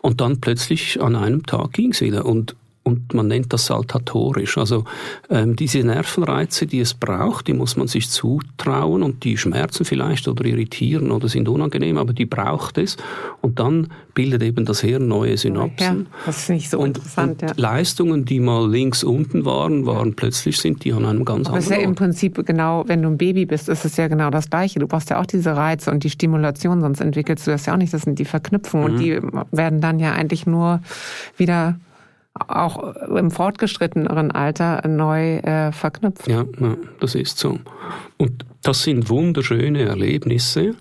Und 0.01 0.21
dann 0.21 0.39
plötzlich 0.39 1.01
an 1.01 1.15
einem 1.15 1.45
Tag 1.45 1.73
ging 1.73 1.91
es 1.91 2.01
wieder. 2.01 2.25
Und 2.25 2.55
und 2.87 3.15
man 3.15 3.27
nennt 3.27 3.51
das 3.51 3.65
saltatorisch. 3.65 4.59
Also 4.59 4.83
ähm, 5.31 5.55
diese 5.55 5.79
Nervenreize, 5.79 6.67
die 6.67 6.79
es 6.79 6.93
braucht, 6.93 7.47
die 7.47 7.53
muss 7.53 7.75
man 7.77 7.87
sich 7.87 8.11
zutrauen 8.11 9.01
und 9.01 9.23
die 9.23 9.37
schmerzen 9.37 9.85
vielleicht 9.85 10.27
oder 10.27 10.45
irritieren 10.45 11.09
oder 11.09 11.27
sind 11.27 11.49
unangenehm, 11.49 11.97
aber 11.97 12.13
die 12.13 12.27
braucht 12.27 12.77
es 12.77 12.95
und 13.41 13.59
dann 13.59 13.87
bildet 14.13 14.43
eben 14.43 14.65
das 14.65 14.81
Hirn 14.81 15.07
neue 15.07 15.35
Synapsen. 15.35 16.01
Ja, 16.01 16.17
das 16.27 16.43
ist 16.43 16.49
nicht 16.49 16.69
so 16.69 16.77
und, 16.77 16.97
interessant. 16.97 17.41
Und 17.41 17.49
ja. 17.49 17.55
Leistungen, 17.57 18.23
die 18.23 18.39
mal 18.39 18.69
links 18.69 19.03
unten 19.03 19.45
waren, 19.45 19.87
waren 19.87 20.15
plötzlich 20.15 20.59
sind 20.59 20.83
die 20.83 20.93
an 20.93 21.05
einem 21.05 21.25
ganz 21.25 21.47
aber 21.47 21.55
anderen 21.55 21.55
Das 21.55 21.65
ist 21.65 21.71
ja 21.71 21.77
im 21.79 21.95
Prinzip 21.95 22.45
genau, 22.45 22.83
wenn 22.85 23.01
du 23.01 23.09
ein 23.09 23.17
Baby 23.17 23.47
bist, 23.47 23.67
ist 23.67 23.83
es 23.83 23.97
ja 23.97 24.07
genau 24.07 24.29
das 24.29 24.51
Gleiche. 24.51 24.77
Du 24.77 24.87
brauchst 24.87 25.09
ja 25.09 25.19
auch 25.19 25.25
diese 25.25 25.57
Reize 25.57 25.89
und 25.89 26.03
die 26.03 26.11
Stimulation, 26.11 26.81
sonst 26.81 27.01
entwickelst 27.01 27.47
du 27.47 27.51
das 27.51 27.65
ja 27.65 27.73
auch 27.73 27.77
nicht. 27.77 27.93
Das 27.93 28.03
sind 28.03 28.19
die 28.19 28.25
Verknüpfungen 28.25 28.89
mhm. 28.89 28.93
und 28.93 28.99
die 28.99 29.19
werden 29.51 29.81
dann 29.81 29.99
ja 29.99 30.13
eigentlich 30.13 30.45
nur 30.45 30.81
wieder 31.35 31.79
auch 32.47 32.95
im 33.07 33.31
fortgeschritteneren 33.31 34.31
Alter 34.31 34.85
neu 34.87 35.37
äh, 35.37 35.71
verknüpft. 35.71 36.27
Ja, 36.27 36.45
ja, 36.59 36.77
das 36.99 37.15
ist 37.15 37.39
so. 37.39 37.59
Und 38.17 38.45
das 38.61 38.83
sind 38.83 39.09
wunderschöne 39.09 39.83
Erlebnisse. 39.83 40.75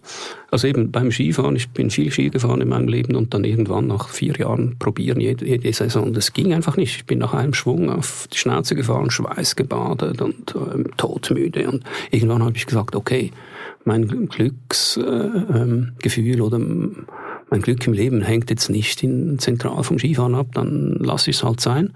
Also 0.51 0.67
eben 0.67 0.91
beim 0.91 1.13
Skifahren, 1.13 1.55
ich 1.55 1.69
bin 1.71 1.91
viel 1.91 2.11
Ski 2.11 2.31
gefahren 2.31 2.61
in 2.61 2.69
meinem 2.69 2.89
Leben 2.89 3.15
und 3.15 3.35
dann 3.35 3.45
irgendwann 3.45 3.87
nach 3.87 4.09
vier 4.09 4.35
Jahren 4.37 4.77
probieren 4.79 5.21
jede, 5.21 5.47
jede 5.47 5.73
Saison. 5.73 6.13
Das 6.13 6.33
ging 6.33 6.55
einfach 6.55 6.77
nicht. 6.77 6.97
Ich 6.97 7.07
bin 7.07 7.19
nach 7.19 7.35
einem 7.35 7.55
Schwung 7.55 7.91
auf 7.91 8.27
die 8.33 8.39
Schnauze 8.39 8.75
gefahren, 8.75 9.11
schweißgebadet 9.11 10.23
und 10.23 10.55
äh, 10.55 10.85
todmüde. 10.97 11.71
Und 11.71 11.85
irgendwann 12.11 12.43
habe 12.43 12.57
ich 12.57 12.67
gesagt, 12.67 12.97
okay, 12.97 13.33
mein 13.85 14.09
Glücksgefühl 14.29 15.05
äh, 16.27 16.33
ähm, 16.33 16.41
oder 16.41 16.61
mein 17.55 17.63
Glück 17.63 17.87
im 17.87 17.93
Leben 17.93 18.21
hängt 18.21 18.51
jetzt 18.51 18.69
nicht 18.69 19.05
in, 19.05 19.39
zentral 19.39 19.85
vom 19.85 19.97
Skifahren 19.97 20.35
ab, 20.35 20.49
dann 20.55 20.97
lasse 20.99 21.31
ich 21.31 21.37
es 21.37 21.45
halt 21.45 21.61
sein. 21.61 21.93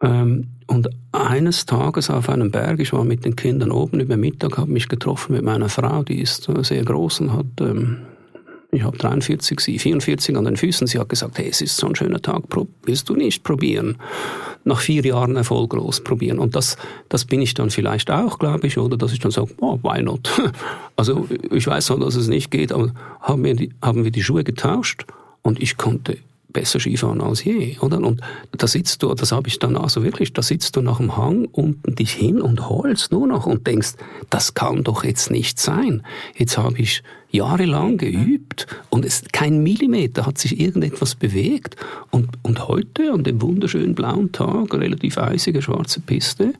Ähm, 0.00 0.46
und 0.68 0.88
eines 1.10 1.66
Tages 1.66 2.10
auf 2.10 2.28
einem 2.28 2.52
Berg, 2.52 2.78
ich 2.78 2.92
war 2.92 3.02
mit 3.02 3.24
den 3.24 3.34
Kindern 3.34 3.72
oben 3.72 3.98
über 3.98 4.16
Mittag, 4.16 4.56
habe 4.56 4.70
mich 4.70 4.88
getroffen 4.88 5.32
mit 5.32 5.42
meiner 5.42 5.68
Frau, 5.68 6.04
die 6.04 6.20
ist 6.20 6.48
sehr 6.62 6.84
groß 6.84 7.22
und 7.22 7.32
hat 7.32 7.46
ähm, 7.60 8.02
ich 8.72 8.82
habe 8.82 8.96
43, 8.96 9.60
sie 9.60 9.78
44 9.78 10.36
an 10.36 10.44
den 10.44 10.56
Füßen. 10.56 10.86
Sie 10.86 10.98
hat 10.98 11.08
gesagt, 11.08 11.38
hey, 11.38 11.48
es 11.48 11.60
ist 11.60 11.76
so 11.76 11.86
ein 11.86 11.96
schöner 11.96 12.20
Tag, 12.20 12.42
willst 12.84 13.08
du 13.08 13.14
nicht 13.14 13.42
probieren? 13.42 13.96
Nach 14.64 14.80
vier 14.80 15.04
Jahren 15.04 15.36
erfolglos 15.36 16.02
probieren. 16.02 16.38
Und 16.38 16.56
das, 16.56 16.76
das 17.08 17.24
bin 17.24 17.40
ich 17.40 17.54
dann 17.54 17.70
vielleicht 17.70 18.10
auch, 18.10 18.38
glaube 18.38 18.66
ich, 18.66 18.78
oder 18.78 18.96
dass 18.96 19.12
ich 19.12 19.20
dann 19.20 19.30
sage, 19.30 19.50
oh, 19.60 19.78
why 19.82 20.02
not? 20.02 20.30
Also 20.98 21.28
ich 21.50 21.66
weiß 21.66 21.86
zwar, 21.86 21.98
dass 21.98 22.14
es 22.14 22.26
nicht 22.26 22.50
geht, 22.50 22.72
aber 22.72 22.90
haben 23.20 23.44
wir 23.44 23.54
die, 23.54 23.70
haben 23.82 24.04
wir 24.04 24.10
die 24.10 24.22
Schuhe 24.22 24.44
getauscht 24.44 25.04
und 25.42 25.62
ich 25.62 25.76
konnte 25.76 26.16
besser 26.56 26.80
Skifahren 26.80 27.20
als 27.20 27.44
je, 27.44 27.76
oder? 27.80 27.98
Und 27.98 28.22
da 28.56 28.66
sitzt 28.66 29.02
du, 29.02 29.12
das 29.12 29.30
habe 29.30 29.46
ich 29.48 29.58
dann 29.58 29.76
also 29.76 30.02
wirklich, 30.02 30.32
da 30.32 30.40
sitzt 30.40 30.74
du 30.74 30.80
nach 30.80 30.96
dem 30.96 31.14
Hang 31.14 31.44
unten 31.52 31.94
dich 31.94 32.12
hin 32.12 32.40
und 32.40 32.70
holst 32.70 33.12
nur 33.12 33.26
noch 33.26 33.44
und 33.44 33.66
denkst, 33.66 33.92
das 34.30 34.54
kann 34.54 34.82
doch 34.82 35.04
jetzt 35.04 35.30
nicht 35.30 35.60
sein. 35.60 36.02
Jetzt 36.34 36.56
habe 36.56 36.78
ich 36.78 37.02
jahrelang 37.30 37.98
geübt 37.98 38.66
und 38.88 39.04
es 39.04 39.22
kein 39.32 39.62
Millimeter 39.62 40.24
hat 40.24 40.38
sich 40.38 40.58
irgendetwas 40.58 41.14
bewegt 41.14 41.76
und, 42.10 42.30
und 42.42 42.68
heute 42.68 43.12
an 43.12 43.22
dem 43.22 43.42
wunderschönen 43.42 43.94
blauen 43.94 44.32
Tag, 44.32 44.72
relativ 44.72 45.18
eisige 45.18 45.60
schwarze 45.60 46.00
Piste, 46.00 46.54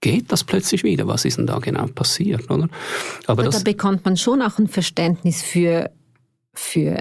geht 0.00 0.30
das 0.30 0.44
plötzlich 0.44 0.84
wieder. 0.84 1.08
Was 1.08 1.24
ist 1.24 1.38
denn 1.38 1.48
da 1.48 1.58
genau 1.58 1.86
passiert, 1.86 2.48
oder? 2.48 2.68
Aber, 3.26 3.42
Aber 3.42 3.48
da 3.48 3.58
bekommt 3.58 4.04
man 4.04 4.16
schon 4.16 4.40
auch 4.40 4.58
ein 4.58 4.68
Verständnis 4.68 5.42
für 5.42 5.90
für 6.54 6.98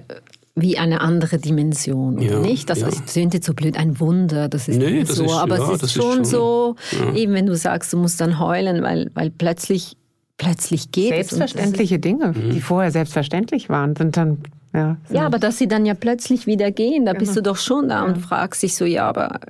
wie 0.62 0.78
eine 0.78 1.01
andere 1.01 1.38
Dimension, 1.38 2.18
oder 2.18 2.24
ja, 2.24 2.39
nicht? 2.39 2.70
Das 2.70 2.82
ja. 2.82 2.88
jetzt 2.88 3.45
so 3.45 3.53
blöd, 3.53 3.78
ein 3.78 3.99
Wunder, 3.99 4.49
das 4.49 4.68
ist 4.68 4.78
nee, 4.78 5.03
das 5.03 5.16
so, 5.16 5.26
ist, 5.26 5.32
aber 5.32 5.57
ja, 5.57 5.72
es 5.74 5.84
ist 5.84 5.93
schon, 5.93 6.03
ist 6.03 6.16
schon 6.16 6.26
so, 6.26 6.76
eben 7.16 7.34
wenn 7.34 7.45
du 7.45 7.55
sagst, 7.55 7.91
du 7.93 7.97
musst 7.97 8.22
dann 8.22 8.39
heulen, 8.39 8.84
weil, 8.84 9.12
weil 9.14 9.30
plötzlich, 9.30 9.97
plötzlich 10.38 10.91
geht 10.91 11.09
Selbstverständliche 11.09 11.95
es. 11.95 12.01
Dinge, 12.01 12.34
mhm. 12.34 12.51
die 12.51 12.62
vorher 12.62 12.91
selbstverständlich 12.91 13.70
waren, 13.70 13.95
sind 13.95 14.18
dann 14.18 14.39
ja, 14.74 14.97
ja, 15.09 15.26
aber 15.26 15.38
dass 15.38 15.57
sie 15.57 15.68
dann 15.68 15.86
ja 15.86 15.93
plötzlich 15.93 16.47
wieder 16.47 16.72
gehen, 16.72 17.05
da 17.05 17.12
genau. 17.12 17.20
bist 17.20 17.36
du 17.36 17.41
doch 17.41 17.57
schon 17.57 17.89
da 17.89 18.03
und 18.03 18.18
fragst 18.18 18.64
dich 18.64 18.76
so, 18.76 18.86
ja, 18.86 19.07
aber 19.07 19.41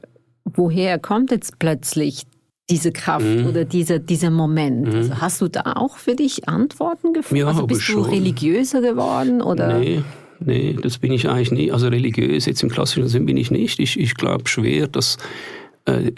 woher 0.45 0.97
kommt 0.97 1.30
jetzt 1.32 1.59
plötzlich 1.59 2.24
diese 2.70 2.91
Kraft 2.91 3.26
mhm. 3.26 3.45
oder 3.45 3.66
dieser, 3.66 3.99
dieser 3.99 4.32
Moment? 4.32 4.88
Mhm. 4.88 4.95
Also 4.95 5.22
hast 5.22 5.41
du 5.41 5.47
da 5.47 5.74
auch 5.76 5.97
für 5.97 6.16
dich 6.16 6.49
Antworten 6.49 7.14
gefunden? 7.14 7.41
Ja, 7.41 7.47
also 7.47 7.68
bist 7.68 7.82
du 7.82 8.03
schon. 8.03 8.05
religiöser 8.05 8.82
geworden? 8.82 9.41
Oder? 9.41 9.78
Nee, 9.78 10.01
nee, 10.44 10.76
das 10.82 10.98
bin 10.98 11.12
ich 11.12 11.30
eigentlich 11.30 11.52
nicht. 11.52 11.74
Also 11.74 11.88
religiös 11.88 12.46
jetzt 12.46 12.64
im 12.64 12.70
klassischen 12.70 13.08
Sinn 13.08 13.26
bin 13.26 13.38
ich 13.38 13.52
nicht. 13.52 13.80
Ich, 13.80 14.00
ich 14.00 14.16
glaube 14.16 14.48
schwer, 14.48 14.88
dass 14.88 15.18
äh, 15.86 16.12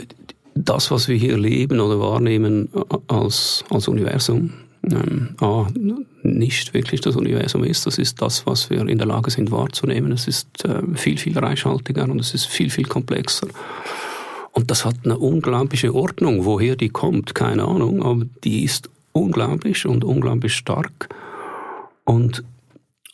das, 0.56 0.92
was 0.92 1.08
wir 1.08 1.16
hier 1.16 1.38
leben 1.38 1.80
oder 1.80 2.00
wahrnehmen 2.00 2.70
als, 3.08 3.64
als 3.70 3.88
Universum, 3.88 4.54
ähm, 4.92 5.36
nicht 6.24 6.74
wirklich 6.74 7.02
das 7.02 7.16
Universum 7.16 7.64
ist. 7.64 7.86
Das 7.86 7.98
ist 7.98 8.22
das, 8.22 8.46
was 8.46 8.70
wir 8.70 8.88
in 8.88 8.98
der 8.98 9.08
Lage 9.08 9.32
sind 9.32 9.52
wahrzunehmen. 9.52 10.12
Es 10.12 10.28
ist 10.28 10.66
äh, 10.66 10.82
viel, 10.96 11.18
viel 11.18 11.38
reichhaltiger 11.38 12.04
und 12.10 12.20
es 12.20 12.34
ist 12.34 12.46
viel, 12.46 12.70
viel 12.70 12.86
komplexer. 12.86 13.48
Und 14.52 14.70
das 14.70 14.86
hat 14.86 14.96
eine 15.04 15.18
unglaubliche 15.18 15.96
Ordnung. 15.96 16.46
Woher 16.46 16.76
die 16.76 16.90
kommt, 16.90 17.34
keine 17.34 17.66
Ahnung, 17.66 18.04
aber 18.04 18.26
die 18.44 18.64
ist 18.64 18.90
unglaublich 19.14 19.86
und 19.86 20.04
unglaublich 20.04 20.54
stark. 20.54 21.10
Und 22.04 22.44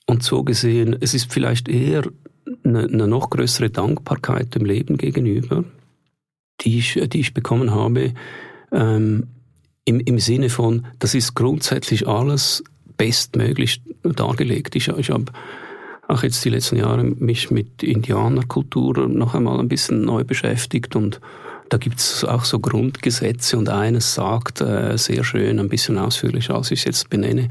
und 0.09 0.23
so 0.23 0.43
gesehen, 0.43 0.97
es 0.99 1.13
ist 1.13 1.31
vielleicht 1.31 1.69
eher 1.69 2.03
eine, 2.63 2.85
eine 2.85 3.07
noch 3.07 3.29
größere 3.29 3.69
Dankbarkeit 3.69 4.55
dem 4.55 4.65
Leben 4.65 4.97
gegenüber, 4.97 5.63
die 6.61 6.79
ich, 6.79 6.99
die 7.09 7.19
ich 7.19 7.33
bekommen 7.33 7.71
habe, 7.71 8.13
ähm, 8.71 9.27
im, 9.85 9.99
im 9.99 10.19
Sinne 10.19 10.49
von, 10.49 10.87
das 10.97 11.13
ist 11.13 11.35
grundsätzlich 11.35 12.07
alles 12.07 12.63
bestmöglich 12.97 13.81
dargelegt. 14.03 14.75
Ich, 14.75 14.87
ich 14.87 15.09
habe 15.11 15.31
auch 16.07 16.23
jetzt 16.23 16.43
die 16.43 16.49
letzten 16.49 16.77
Jahre 16.77 17.03
mich 17.03 17.51
mit 17.51 17.83
Indianerkultur 17.83 19.07
noch 19.07 19.35
einmal 19.35 19.59
ein 19.59 19.69
bisschen 19.69 20.05
neu 20.05 20.23
beschäftigt 20.23 20.95
und 20.95 21.21
da 21.69 21.77
gibt 21.77 21.99
es 21.99 22.23
auch 22.23 22.45
so 22.45 22.59
Grundgesetze 22.59 23.55
und 23.57 23.69
eines 23.69 24.15
sagt 24.15 24.59
äh, 24.61 24.97
sehr 24.97 25.23
schön, 25.23 25.59
ein 25.59 25.69
bisschen 25.69 25.99
ausführlicher, 25.99 26.55
als 26.55 26.71
ich 26.71 26.79
es 26.79 26.85
jetzt 26.85 27.09
benenne, 27.11 27.49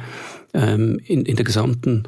ähm, 0.55 1.01
in, 1.05 1.25
in 1.25 1.37
der 1.37 1.45
gesamten 1.45 2.03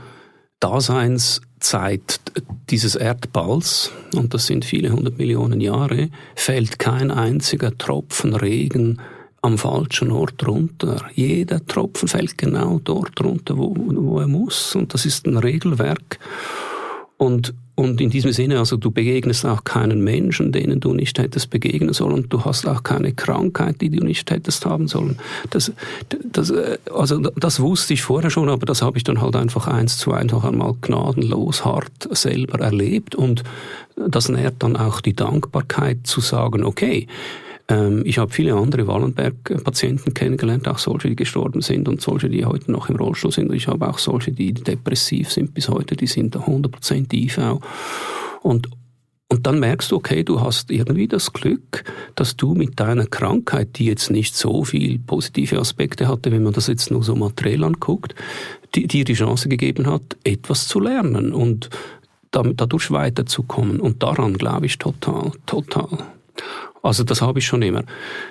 Daseinszeit 0.60 2.20
dieses 2.68 2.94
Erdballs, 2.94 3.90
und 4.14 4.34
das 4.34 4.46
sind 4.46 4.64
viele 4.64 4.92
hundert 4.92 5.18
Millionen 5.18 5.60
Jahre, 5.60 6.10
fällt 6.36 6.78
kein 6.78 7.10
einziger 7.10 7.76
Tropfen 7.76 8.34
Regen 8.34 9.00
am 9.42 9.56
falschen 9.56 10.10
Ort 10.12 10.46
runter. 10.46 11.06
Jeder 11.14 11.64
Tropfen 11.66 12.08
fällt 12.08 12.36
genau 12.36 12.78
dort 12.78 13.20
runter, 13.22 13.56
wo, 13.56 13.74
wo 13.76 14.20
er 14.20 14.28
muss. 14.28 14.74
Und 14.74 14.92
das 14.92 15.06
ist 15.06 15.26
ein 15.26 15.38
Regelwerk. 15.38 16.18
Und, 17.16 17.54
und 17.74 18.00
in 18.00 18.10
diesem 18.10 18.32
Sinne, 18.32 18.58
also 18.58 18.76
du 18.76 18.90
begegnest 18.90 19.46
auch 19.46 19.64
keinen 19.64 20.04
Menschen, 20.04 20.52
denen 20.52 20.80
du 20.80 20.92
nicht 20.92 21.18
hättest 21.18 21.50
begegnen 21.50 21.94
sollen. 21.94 22.28
Du 22.28 22.44
hast 22.44 22.68
auch 22.68 22.82
keine 22.82 23.12
Krankheit, 23.12 23.80
die 23.80 23.88
du 23.88 24.04
nicht 24.04 24.30
hättest 24.30 24.66
haben 24.66 24.86
sollen. 24.86 25.18
Das, 25.50 25.72
das, 26.32 26.52
also 26.92 27.18
das 27.18 27.60
wusste 27.60 27.94
ich 27.94 28.02
vorher 28.02 28.30
schon, 28.30 28.50
aber 28.50 28.66
das 28.66 28.82
habe 28.82 28.98
ich 28.98 29.04
dann 29.04 29.22
halt 29.22 29.34
einfach 29.34 29.66
eins 29.66 29.96
zu 29.96 30.12
eins 30.12 30.32
noch 30.32 30.44
einmal 30.44 30.74
gnadenlos 30.80 31.64
hart 31.64 32.08
selber 32.10 32.60
erlebt. 32.60 33.14
Und 33.14 33.44
das 33.96 34.28
nährt 34.28 34.56
dann 34.58 34.76
auch 34.76 35.00
die 35.00 35.14
Dankbarkeit 35.14 36.00
zu 36.04 36.20
sagen, 36.20 36.64
okay, 36.64 37.06
ähm, 37.70 38.02
ich 38.04 38.18
habe 38.18 38.32
viele 38.32 38.54
andere 38.54 38.86
Wallenberg-Patienten 38.86 40.12
kennengelernt, 40.12 40.68
auch 40.68 40.78
solche, 40.78 41.08
die 41.08 41.16
gestorben 41.16 41.62
sind 41.62 41.88
und 41.88 42.00
solche, 42.00 42.28
die 42.28 42.44
heute 42.44 42.70
noch 42.70 42.88
im 42.90 42.96
Rollstuhl 42.96 43.32
sind. 43.32 43.52
Ich 43.54 43.68
habe 43.68 43.88
auch 43.88 43.98
solche, 43.98 44.32
die 44.32 44.52
depressiv 44.52 45.30
sind 45.30 45.54
bis 45.54 45.68
heute, 45.68 45.96
die 45.96 46.08
sind 46.08 46.36
100% 46.36 47.12
IV. 47.14 47.60
Und, 48.42 48.68
und 49.28 49.46
dann 49.46 49.60
merkst 49.60 49.92
du, 49.92 49.96
okay, 49.96 50.24
du 50.24 50.40
hast 50.40 50.70
irgendwie 50.72 51.06
das 51.06 51.32
Glück, 51.32 51.84
dass 52.16 52.36
du 52.36 52.54
mit 52.54 52.80
deiner 52.80 53.06
Krankheit, 53.06 53.78
die 53.78 53.84
jetzt 53.84 54.10
nicht 54.10 54.34
so 54.34 54.64
viel 54.64 54.98
positive 54.98 55.58
Aspekte 55.58 56.08
hatte, 56.08 56.32
wenn 56.32 56.42
man 56.42 56.52
das 56.52 56.66
jetzt 56.66 56.90
nur 56.90 57.04
so 57.04 57.14
materiell 57.14 57.62
anguckt, 57.62 58.16
die, 58.74 58.88
dir 58.88 59.04
die 59.04 59.14
Chance 59.14 59.48
gegeben 59.48 59.86
hat, 59.86 60.16
etwas 60.24 60.66
zu 60.66 60.80
lernen 60.80 61.32
und 61.32 61.70
dadurch 62.32 62.90
weiterzukommen. 62.90 63.80
Und 63.80 64.02
daran 64.02 64.34
glaube 64.34 64.66
ich 64.66 64.78
total, 64.78 65.32
total. 65.46 65.88
Also 66.82 67.04
das 67.04 67.22
habe 67.22 67.38
ich 67.38 67.46
schon 67.46 67.62
immer. 67.62 67.84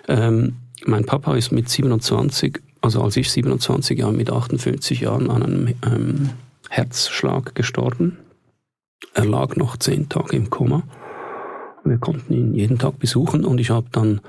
Ähm, 0.07 0.55
mein 0.85 1.05
Papa 1.05 1.35
ist 1.35 1.51
mit 1.51 1.69
27, 1.69 2.59
also 2.81 3.03
als 3.03 3.17
ich 3.17 3.31
27 3.31 3.99
Jahre 3.99 4.13
mit 4.13 4.31
58 4.31 5.01
Jahren 5.01 5.29
an 5.29 5.43
einem 5.43 5.67
ähm, 5.85 6.29
Herzschlag 6.69 7.55
gestorben. 7.55 8.17
Er 9.13 9.25
lag 9.25 9.55
noch 9.55 9.77
zehn 9.77 10.09
Tage 10.09 10.35
im 10.35 10.49
Koma. 10.49 10.83
Wir 11.83 11.97
konnten 11.97 12.33
ihn 12.33 12.53
jeden 12.53 12.77
Tag 12.77 12.99
besuchen 12.99 13.45
und 13.45 13.59
ich 13.59 13.69
habe 13.69 13.87
dann 13.91 14.21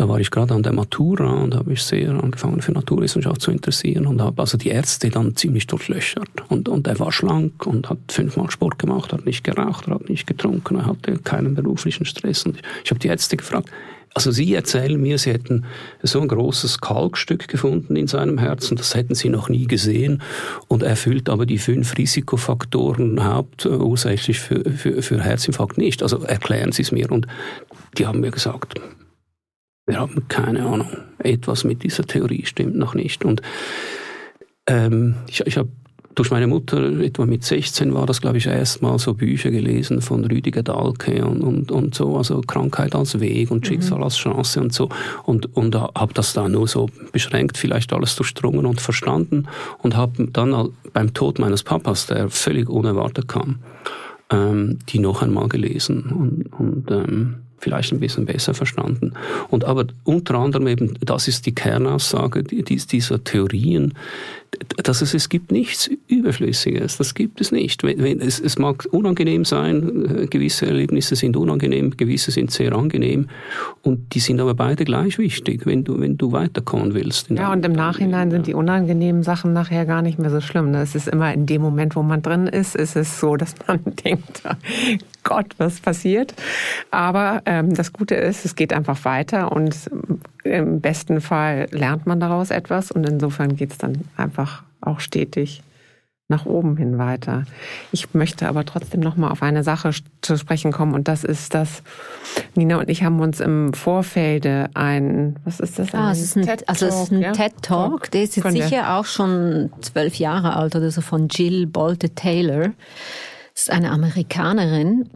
da 0.00 0.08
war 0.08 0.18
ich 0.18 0.30
gerade 0.30 0.54
an 0.54 0.62
der 0.62 0.72
Matura 0.72 1.42
und 1.42 1.54
habe 1.54 1.68
mich 1.68 1.82
sehr 1.82 2.08
angefangen 2.08 2.62
für 2.62 2.72
Naturwissenschaft 2.72 3.42
zu 3.42 3.50
interessieren 3.50 4.06
und 4.06 4.22
habe 4.22 4.40
also 4.40 4.56
die 4.56 4.70
Ärzte 4.70 5.10
dann 5.10 5.36
ziemlich 5.36 5.66
durchlöchert. 5.66 6.26
Und, 6.48 6.70
und 6.70 6.86
er 6.86 6.98
war 6.98 7.12
schlank 7.12 7.66
und 7.66 7.90
hat 7.90 7.98
fünfmal 8.08 8.50
Sport 8.50 8.78
gemacht, 8.78 9.12
hat 9.12 9.26
nicht 9.26 9.44
geraucht, 9.44 9.88
hat 9.88 10.08
nicht 10.08 10.26
getrunken, 10.26 10.76
er 10.76 10.86
hatte 10.86 11.18
keinen 11.18 11.54
beruflichen 11.54 12.06
Stress. 12.06 12.46
Und 12.46 12.62
ich, 12.82 12.90
habe 12.90 12.98
die 12.98 13.08
Ärzte 13.08 13.36
gefragt, 13.36 13.68
also 14.14 14.30
Sie 14.30 14.54
erzählen 14.54 14.98
mir, 14.98 15.18
Sie 15.18 15.32
hätten 15.32 15.66
so 16.02 16.18
ein 16.22 16.28
großes 16.28 16.80
Kalkstück 16.80 17.46
gefunden 17.46 17.94
in 17.94 18.06
seinem 18.06 18.38
Herzen, 18.38 18.78
das 18.78 18.94
hätten 18.94 19.14
Sie 19.14 19.28
noch 19.28 19.50
nie 19.50 19.66
gesehen 19.66 20.22
und 20.66 20.82
erfüllt 20.82 21.28
aber 21.28 21.44
die 21.44 21.58
fünf 21.58 21.98
Risikofaktoren 21.98 23.22
hauptursächlich 23.22 24.40
für, 24.40 24.64
für, 24.64 25.02
für 25.02 25.20
Herzinfarkt 25.22 25.76
nicht. 25.76 26.02
Also 26.02 26.22
erklären 26.22 26.72
Sie 26.72 26.80
es 26.80 26.90
mir. 26.90 27.12
Und 27.12 27.26
die 27.98 28.06
haben 28.06 28.20
mir 28.20 28.30
gesagt, 28.30 28.80
wir 29.86 29.98
haben 29.98 30.28
keine 30.28 30.64
Ahnung. 30.64 30.88
Etwas 31.18 31.64
mit 31.64 31.82
dieser 31.82 32.04
Theorie 32.04 32.44
stimmt 32.46 32.76
noch 32.76 32.94
nicht. 32.94 33.24
Und 33.24 33.42
ähm, 34.66 35.16
ich, 35.28 35.40
ich 35.46 35.56
habe 35.56 35.68
durch 36.14 36.30
meine 36.30 36.46
Mutter, 36.46 37.00
etwa 37.00 37.24
mit 37.24 37.44
16 37.44 37.94
war 37.94 38.04
das, 38.04 38.20
glaube 38.20 38.38
ich, 38.38 38.46
erstmal 38.46 38.98
so 38.98 39.14
Bücher 39.14 39.50
gelesen 39.50 40.02
von 40.02 40.24
Rüdiger 40.24 40.62
Dahlke 40.62 41.24
und, 41.24 41.40
und, 41.40 41.70
und 41.70 41.94
so, 41.94 42.16
also 42.16 42.40
Krankheit 42.40 42.94
als 42.94 43.20
Weg 43.20 43.50
und 43.50 43.66
Schicksal 43.66 43.98
mhm. 43.98 44.04
als 44.04 44.16
Chance 44.16 44.60
und 44.60 44.72
so. 44.72 44.88
Und, 45.24 45.56
und 45.56 45.74
habe 45.74 46.12
das 46.12 46.32
da 46.32 46.48
nur 46.48 46.66
so 46.66 46.90
beschränkt, 47.12 47.56
vielleicht 47.56 47.92
alles 47.92 48.16
durchdrungen 48.16 48.66
und 48.66 48.80
verstanden 48.80 49.46
und 49.78 49.96
habe 49.96 50.26
dann 50.26 50.70
beim 50.92 51.14
Tod 51.14 51.38
meines 51.38 51.62
Papas, 51.62 52.06
der 52.06 52.28
völlig 52.28 52.68
unerwartet 52.68 53.28
kam, 53.28 53.60
ähm, 54.30 54.78
die 54.88 54.98
noch 54.98 55.22
einmal 55.22 55.48
gelesen 55.48 56.02
und, 56.10 56.52
und 56.58 56.90
ähm, 56.90 57.36
vielleicht 57.60 57.92
ein 57.92 58.00
bisschen 58.00 58.26
besser 58.26 58.54
verstanden. 58.54 59.12
Und 59.48 59.64
aber 59.64 59.86
unter 60.04 60.34
anderem 60.36 60.66
eben, 60.66 60.98
das 61.00 61.28
ist 61.28 61.46
die 61.46 61.54
Kernaussage 61.54 62.42
dieser 62.42 63.22
Theorien, 63.22 63.94
dass 64.82 65.00
es, 65.00 65.14
es 65.14 65.28
gibt 65.28 65.52
nichts 65.52 65.88
Überflüssiges. 66.08 66.96
Das 66.96 67.14
gibt 67.14 67.40
es 67.40 67.52
nicht. 67.52 67.82
Wenn, 67.82 68.02
wenn, 68.02 68.20
es, 68.20 68.40
es 68.40 68.58
mag 68.58 68.86
unangenehm 68.90 69.44
sein, 69.44 70.22
äh, 70.22 70.26
gewisse 70.26 70.66
Erlebnisse 70.66 71.14
sind 71.14 71.36
unangenehm, 71.36 71.96
gewisse 71.96 72.30
sind 72.30 72.50
sehr 72.50 72.72
angenehm 72.72 73.28
und 73.82 74.14
die 74.14 74.20
sind 74.20 74.40
aber 74.40 74.54
beide 74.54 74.84
gleich 74.84 75.18
wichtig, 75.18 75.66
wenn 75.66 75.84
du, 75.84 76.00
wenn 76.00 76.18
du 76.18 76.32
weiterkommen 76.32 76.94
willst. 76.94 77.30
Ja, 77.30 77.52
und 77.52 77.64
im 77.64 77.72
Nachhinein 77.72 78.30
sind 78.30 78.46
die 78.46 78.54
unangenehmen 78.54 79.22
Sachen 79.22 79.52
nachher 79.52 79.86
gar 79.86 80.02
nicht 80.02 80.18
mehr 80.18 80.30
so 80.30 80.40
schlimm. 80.40 80.74
Es 80.74 80.94
ist 80.94 81.08
immer 81.08 81.32
in 81.32 81.46
dem 81.46 81.62
Moment, 81.62 81.94
wo 81.94 82.02
man 82.02 82.22
drin 82.22 82.46
ist, 82.46 82.74
ist 82.74 82.96
es 82.96 83.20
so, 83.20 83.36
dass 83.36 83.54
man 83.66 83.80
denkt, 84.04 84.42
Gott, 85.22 85.54
was 85.58 85.80
passiert? 85.80 86.34
Aber 86.90 87.42
ähm, 87.46 87.74
das 87.74 87.92
Gute 87.92 88.14
ist, 88.16 88.44
es 88.44 88.56
geht 88.56 88.72
einfach 88.72 89.04
weiter 89.04 89.52
und 89.52 89.76
im 90.44 90.80
besten 90.80 91.20
Fall 91.20 91.68
lernt 91.70 92.06
man 92.06 92.20
daraus 92.20 92.50
etwas 92.50 92.90
und 92.90 93.08
insofern 93.08 93.56
geht 93.56 93.72
es 93.72 93.78
dann 93.78 94.04
einfach 94.16 94.62
auch 94.80 95.00
stetig 95.00 95.62
nach 96.30 96.46
oben 96.46 96.76
hin 96.76 96.96
weiter. 96.96 97.44
Ich 97.92 98.14
möchte 98.14 98.48
aber 98.48 98.64
trotzdem 98.64 99.00
noch 99.00 99.16
mal 99.16 99.30
auf 99.30 99.42
eine 99.42 99.64
Sache 99.64 99.90
zu 100.22 100.36
sprechen 100.38 100.70
kommen 100.72 100.94
und 100.94 101.08
das 101.08 101.24
ist, 101.24 101.54
dass 101.54 101.82
Nina 102.54 102.78
und 102.78 102.88
ich 102.88 103.02
haben 103.02 103.20
uns 103.20 103.40
im 103.40 103.74
Vorfelde 103.74 104.70
ein, 104.74 105.36
was 105.44 105.58
ist 105.58 105.78
das? 105.78 105.92
Ah, 105.92 106.12
es 106.12 106.22
ist 106.22 106.36
ein, 106.36 106.46
TED 106.46 106.68
also 106.68 106.86
es 106.86 106.94
ist 106.94 107.12
ein 107.12 107.20
ja? 107.20 107.32
TED 107.32 107.60
Talk, 107.62 108.10
der 108.12 108.22
ist 108.22 108.36
jetzt 108.36 108.52
sicher 108.52 108.96
auch 108.96 109.06
schon 109.06 109.70
zwölf 109.80 110.14
Jahre 110.14 110.56
alt 110.56 110.76
oder 110.76 110.90
so 110.90 111.00
von 111.00 111.28
Jill 111.28 111.66
Bolte 111.66 112.10
Taylor. 112.10 112.70
Das 113.52 113.62
ist 113.62 113.70
eine 113.70 113.90
Amerikanerin 113.90 115.10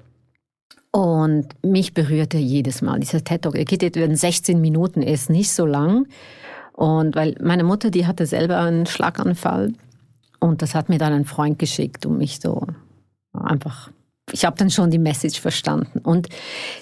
und 0.94 1.48
mich 1.64 1.92
berührte 1.92 2.38
jedes 2.38 2.80
Mal 2.80 3.00
dieser 3.00 3.24
TED 3.24 3.42
Talk. 3.42 3.56
Er 3.56 3.64
geht 3.64 3.82
jetzt 3.82 3.96
in 3.96 4.14
16 4.14 4.60
Minuten, 4.60 5.02
ist 5.02 5.28
nicht 5.28 5.50
so 5.50 5.66
lang. 5.66 6.06
Und 6.72 7.16
weil 7.16 7.34
meine 7.42 7.64
Mutter, 7.64 7.90
die 7.90 8.06
hatte 8.06 8.26
selber 8.26 8.60
einen 8.60 8.86
Schlaganfall 8.86 9.72
und 10.38 10.62
das 10.62 10.76
hat 10.76 10.88
mir 10.88 10.98
dann 10.98 11.12
ein 11.12 11.24
Freund 11.24 11.58
geschickt, 11.58 12.06
um 12.06 12.18
mich 12.18 12.38
so 12.40 12.68
einfach 13.32 13.90
ich 14.32 14.44
habe 14.46 14.56
dann 14.56 14.70
schon 14.70 14.90
die 14.90 14.98
Message 14.98 15.38
verstanden. 15.38 15.98
Und 15.98 16.28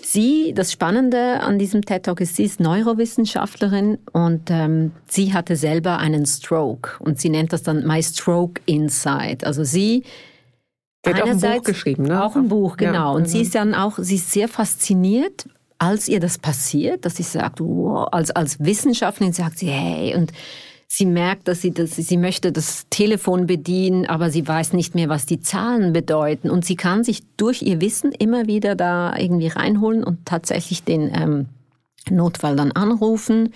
sie, 0.01 0.53
das 0.55 0.71
Spannende 0.71 1.41
an 1.41 1.59
diesem 1.59 1.83
TED 1.83 2.05
Talk 2.05 2.21
ist, 2.21 2.37
sie 2.37 2.45
ist 2.45 2.61
Neurowissenschaftlerin 2.61 3.99
und 4.13 4.49
ähm, 4.49 4.93
sie 5.09 5.35
hatte 5.35 5.57
selber 5.57 5.99
einen 5.99 6.25
Stroke 6.25 6.93
und 7.01 7.19
sie 7.19 7.31
nennt 7.31 7.53
das 7.53 7.65
dann 7.65 7.85
My 7.85 8.01
Stroke 8.01 8.61
Insight. 8.67 9.45
Also 9.45 9.65
sie 9.65 10.05
sie 11.05 11.15
hat 11.15 11.23
auch 11.23 11.29
ein 11.29 11.41
Buch 11.41 11.63
geschrieben, 11.63 12.05
ne? 12.05 12.25
Auch 12.25 12.37
ein 12.37 12.49
Buch, 12.49 12.77
genau. 12.77 12.93
Ja, 12.93 13.11
und 13.11 13.29
sie 13.29 13.39
mhm. 13.39 13.43
ist 13.43 13.55
dann 13.55 13.75
auch, 13.75 13.99
sie 13.99 14.17
ist 14.17 14.33
sehr 14.33 14.49
fasziniert, 14.49 15.47
als 15.79 16.09
ihr 16.09 16.21
das 16.21 16.39
passiert, 16.39 17.05
dass 17.05 17.17
sie 17.17 17.25
sagt, 17.25 17.59
wow, 17.61 18.09
als, 18.13 18.31
als 18.31 18.61
Wissenschaftlerin 18.61 19.33
sagt 19.33 19.59
sie, 19.59 19.69
hey, 19.69 20.15
und 20.15 20.33
sie 20.87 21.07
merkt, 21.07 21.49
dass 21.49 21.63
sie, 21.63 21.73
das, 21.73 21.97
sie 21.97 22.17
möchte 22.17 22.53
das 22.53 22.87
Telefon 22.91 23.47
bedienen, 23.47 24.07
aber 24.07 24.31
sie 24.31 24.47
weiß 24.47 24.75
nicht 24.75 24.95
mehr, 24.95 25.09
was 25.09 25.27
die 25.27 25.41
Zahlen 25.41 25.93
bedeuten. 25.93 26.51
Und 26.51 26.65
sie 26.65 26.77
kann 26.77 27.03
sich 27.03 27.23
durch 27.37 27.63
ihr 27.63 27.81
Wissen 27.81 28.13
immer 28.13 28.47
wieder 28.47 28.77
da 28.77 29.17
irgendwie 29.17 29.49
reinholen 29.49 30.05
und 30.05 30.27
tatsächlich 30.27 30.85
den 30.85 31.11
ähm, 31.15 31.47
Notfall 32.11 32.57
dann 32.57 32.73
anrufen. 32.73 33.53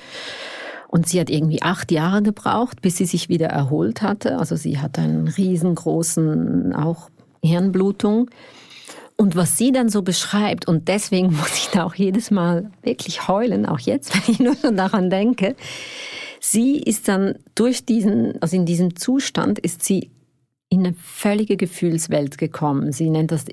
Und 0.88 1.06
sie 1.06 1.20
hat 1.20 1.28
irgendwie 1.28 1.62
acht 1.62 1.92
Jahre 1.92 2.22
gebraucht, 2.22 2.80
bis 2.80 2.96
sie 2.96 3.04
sich 3.04 3.28
wieder 3.28 3.48
erholt 3.48 4.02
hatte. 4.02 4.38
Also 4.38 4.56
sie 4.56 4.78
hat 4.78 4.98
einen 4.98 5.28
riesengroßen 5.28 6.74
auch 6.74 7.10
Hirnblutung. 7.46 8.30
Und 9.16 9.34
was 9.34 9.56
sie 9.56 9.72
dann 9.72 9.88
so 9.88 10.02
beschreibt, 10.02 10.68
und 10.68 10.88
deswegen 10.88 11.28
muss 11.36 11.56
ich 11.56 11.68
da 11.68 11.84
auch 11.84 11.94
jedes 11.94 12.30
Mal 12.30 12.70
wirklich 12.82 13.28
heulen, 13.28 13.66
auch 13.66 13.78
jetzt, 13.78 14.14
wenn 14.26 14.34
ich 14.34 14.40
nur 14.40 14.56
schon 14.56 14.76
daran 14.76 15.10
denke, 15.10 15.56
sie 16.40 16.78
ist 16.78 17.08
dann 17.08 17.36
durch 17.54 17.84
diesen, 17.86 18.40
also 18.42 18.56
in 18.56 18.66
diesem 18.66 18.96
Zustand 18.96 19.58
ist 19.58 19.84
sie 19.84 20.10
in 20.68 20.80
eine 20.80 20.94
völlige 20.94 21.56
Gefühlswelt 21.56 22.38
gekommen. 22.38 22.92
Sie 22.92 23.08
nennt 23.08 23.30
das 23.30 23.46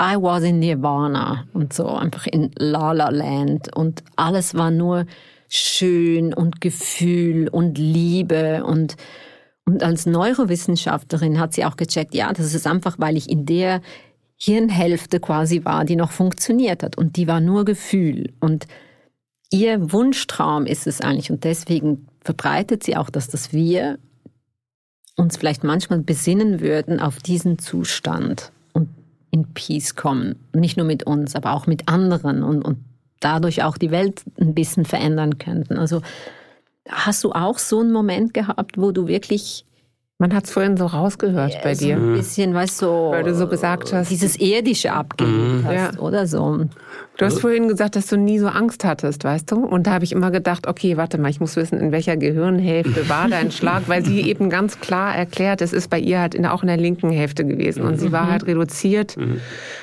I 0.00 0.16
was 0.16 0.44
in 0.44 0.60
Nirvana 0.60 1.46
und 1.52 1.72
so, 1.74 1.86
einfach 1.88 2.26
in 2.26 2.52
La 2.56 2.92
La 2.92 3.10
Land 3.10 3.76
und 3.76 4.02
alles 4.16 4.54
war 4.54 4.70
nur 4.70 5.04
schön 5.48 6.32
und 6.32 6.60
Gefühl 6.60 7.48
und 7.48 7.76
Liebe 7.76 8.64
und 8.64 8.96
und 9.70 9.84
als 9.84 10.04
Neurowissenschaftlerin 10.04 11.38
hat 11.38 11.54
sie 11.54 11.64
auch 11.64 11.76
gecheckt, 11.76 12.12
ja, 12.12 12.32
das 12.32 12.54
ist 12.54 12.66
einfach, 12.66 12.96
weil 12.98 13.16
ich 13.16 13.30
in 13.30 13.46
der 13.46 13.80
Hirnhälfte 14.36 15.20
quasi 15.20 15.64
war, 15.64 15.84
die 15.84 15.94
noch 15.94 16.10
funktioniert 16.10 16.82
hat. 16.82 16.98
Und 16.98 17.16
die 17.16 17.28
war 17.28 17.40
nur 17.40 17.64
Gefühl. 17.64 18.32
Und 18.40 18.66
ihr 19.52 19.92
Wunschtraum 19.92 20.66
ist 20.66 20.88
es 20.88 21.00
eigentlich. 21.00 21.30
Und 21.30 21.44
deswegen 21.44 22.08
verbreitet 22.20 22.82
sie 22.82 22.96
auch, 22.96 23.10
dass 23.10 23.28
das 23.28 23.52
wir 23.52 23.98
uns 25.16 25.36
vielleicht 25.36 25.62
manchmal 25.62 26.00
besinnen 26.00 26.60
würden 26.60 26.98
auf 26.98 27.18
diesen 27.18 27.60
Zustand 27.60 28.50
und 28.72 28.88
in 29.30 29.54
Peace 29.54 29.94
kommen. 29.94 30.34
Nicht 30.52 30.76
nur 30.76 30.86
mit 30.86 31.04
uns, 31.04 31.36
aber 31.36 31.52
auch 31.52 31.68
mit 31.68 31.86
anderen 31.86 32.42
und, 32.42 32.62
und 32.62 32.78
dadurch 33.20 33.62
auch 33.62 33.78
die 33.78 33.92
Welt 33.92 34.22
ein 34.40 34.52
bisschen 34.52 34.84
verändern 34.84 35.38
könnten. 35.38 35.76
Also 35.76 36.02
hast 36.90 37.24
du 37.24 37.32
auch 37.32 37.58
so 37.58 37.80
einen 37.80 37.92
Moment 37.92 38.34
gehabt, 38.34 38.78
wo 38.78 38.92
du 38.92 39.06
wirklich 39.06 39.64
man 40.20 40.34
hat 40.34 40.44
es 40.44 40.50
vorhin 40.50 40.76
so 40.76 40.84
rausgehört 40.84 41.54
ja, 41.54 41.60
bei 41.62 41.74
so 41.74 41.86
dir. 41.86 41.96
Ein 41.96 42.12
bisschen, 42.12 42.52
weißt 42.52 42.82
du, 42.82 42.86
so, 42.86 43.08
weil 43.10 43.24
du 43.24 43.34
so 43.34 43.48
gesagt 43.48 43.94
hast. 43.94 44.10
Dieses 44.10 44.36
Irdische 44.36 44.92
abgelegt 44.92 45.34
mhm. 45.34 45.64
hast, 45.64 45.94
ja. 45.94 45.98
oder 45.98 46.26
so. 46.26 46.66
Du 47.16 47.24
hast 47.24 47.40
vorhin 47.40 47.68
gesagt, 47.68 47.96
dass 47.96 48.06
du 48.06 48.18
nie 48.18 48.38
so 48.38 48.48
Angst 48.48 48.84
hattest, 48.84 49.24
weißt 49.24 49.50
du? 49.50 49.64
Und 49.64 49.86
da 49.86 49.92
habe 49.92 50.04
ich 50.04 50.12
immer 50.12 50.30
gedacht, 50.30 50.66
okay, 50.66 50.98
warte 50.98 51.16
mal, 51.16 51.30
ich 51.30 51.40
muss 51.40 51.56
wissen, 51.56 51.80
in 51.80 51.90
welcher 51.90 52.18
Gehirnhälfte 52.18 53.08
war 53.08 53.28
dein 53.28 53.50
Schlag, 53.50 53.84
weil 53.86 54.04
sie 54.04 54.20
eben 54.20 54.50
ganz 54.50 54.78
klar 54.80 55.16
erklärt, 55.16 55.62
es 55.62 55.72
ist 55.72 55.88
bei 55.88 55.98
ihr 55.98 56.20
halt 56.20 56.34
in, 56.34 56.44
auch 56.44 56.62
in 56.62 56.68
der 56.68 56.76
linken 56.76 57.10
Hälfte 57.10 57.46
gewesen. 57.46 57.82
Und 57.82 57.98
sie 57.98 58.12
war 58.12 58.26
mhm. 58.26 58.30
halt 58.30 58.46
reduziert 58.46 59.16
mhm. 59.16 59.40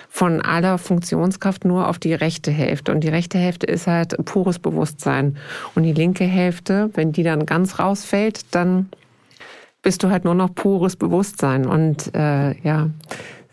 von 0.08 0.42
aller 0.42 0.78
Funktionskraft 0.78 1.66
nur 1.66 1.88
auf 1.88 1.98
die 1.98 2.14
rechte 2.14 2.52
Hälfte. 2.52 2.92
Und 2.92 3.04
die 3.04 3.10
rechte 3.10 3.40
Hälfte 3.40 3.66
ist 3.66 3.88
halt 3.88 4.16
pures 4.26 4.60
Bewusstsein. 4.60 5.38
Und 5.74 5.82
die 5.82 5.94
linke 5.94 6.26
Hälfte, 6.26 6.92
wenn 6.94 7.12
die 7.12 7.24
dann 7.24 7.48
ganz 7.48 7.80
rausfällt, 7.80 8.46
dann 8.52 8.90
bist 9.88 10.04
du 10.04 10.10
halt 10.10 10.26
nur 10.26 10.36
noch 10.36 10.54
pures 10.54 10.98
Bewusstsein. 10.98 11.66
Und 11.66 12.14
äh, 12.14 12.60
ja, 12.62 12.90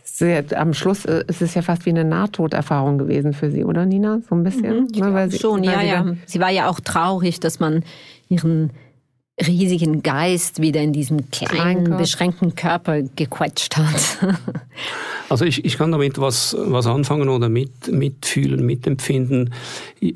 sehr, 0.02 0.44
am 0.56 0.74
Schluss 0.74 1.04
äh, 1.04 1.22
ist 1.28 1.42
es 1.42 1.54
ja 1.54 1.62
fast 1.62 1.86
wie 1.86 1.90
eine 1.90 2.04
Nahtoderfahrung 2.04 2.98
gewesen 2.98 3.34
für 3.34 3.52
sie, 3.52 3.64
oder 3.64 3.86
Nina? 3.86 4.18
So 4.28 4.34
ein 4.34 4.42
bisschen? 4.42 4.88
Mhm, 4.92 4.98
ne, 4.98 5.14
weil 5.14 5.30
sie, 5.30 5.38
schon, 5.38 5.62
ja, 5.62 5.80
ja. 5.80 6.04
Sie 6.26 6.40
war 6.40 6.50
ja 6.50 6.68
auch 6.68 6.80
traurig, 6.80 7.38
dass 7.38 7.60
man 7.60 7.84
ihren 8.28 8.70
riesigen 9.46 10.02
Geist 10.02 10.60
wieder 10.60 10.80
in 10.80 10.92
diesen 10.92 11.30
kleinen, 11.30 11.84
Körper. 11.84 11.98
beschränkten 11.98 12.56
Körper 12.56 13.02
gequetscht 13.02 13.76
hat. 13.76 14.36
Also 15.30 15.46
ich, 15.46 15.64
ich 15.64 15.78
kann 15.78 15.90
damit 15.90 16.20
was, 16.20 16.54
was 16.58 16.86
anfangen 16.86 17.30
oder 17.30 17.48
mit, 17.48 17.90
mitfühlen, 17.90 18.64
mitempfinden. 18.64 19.54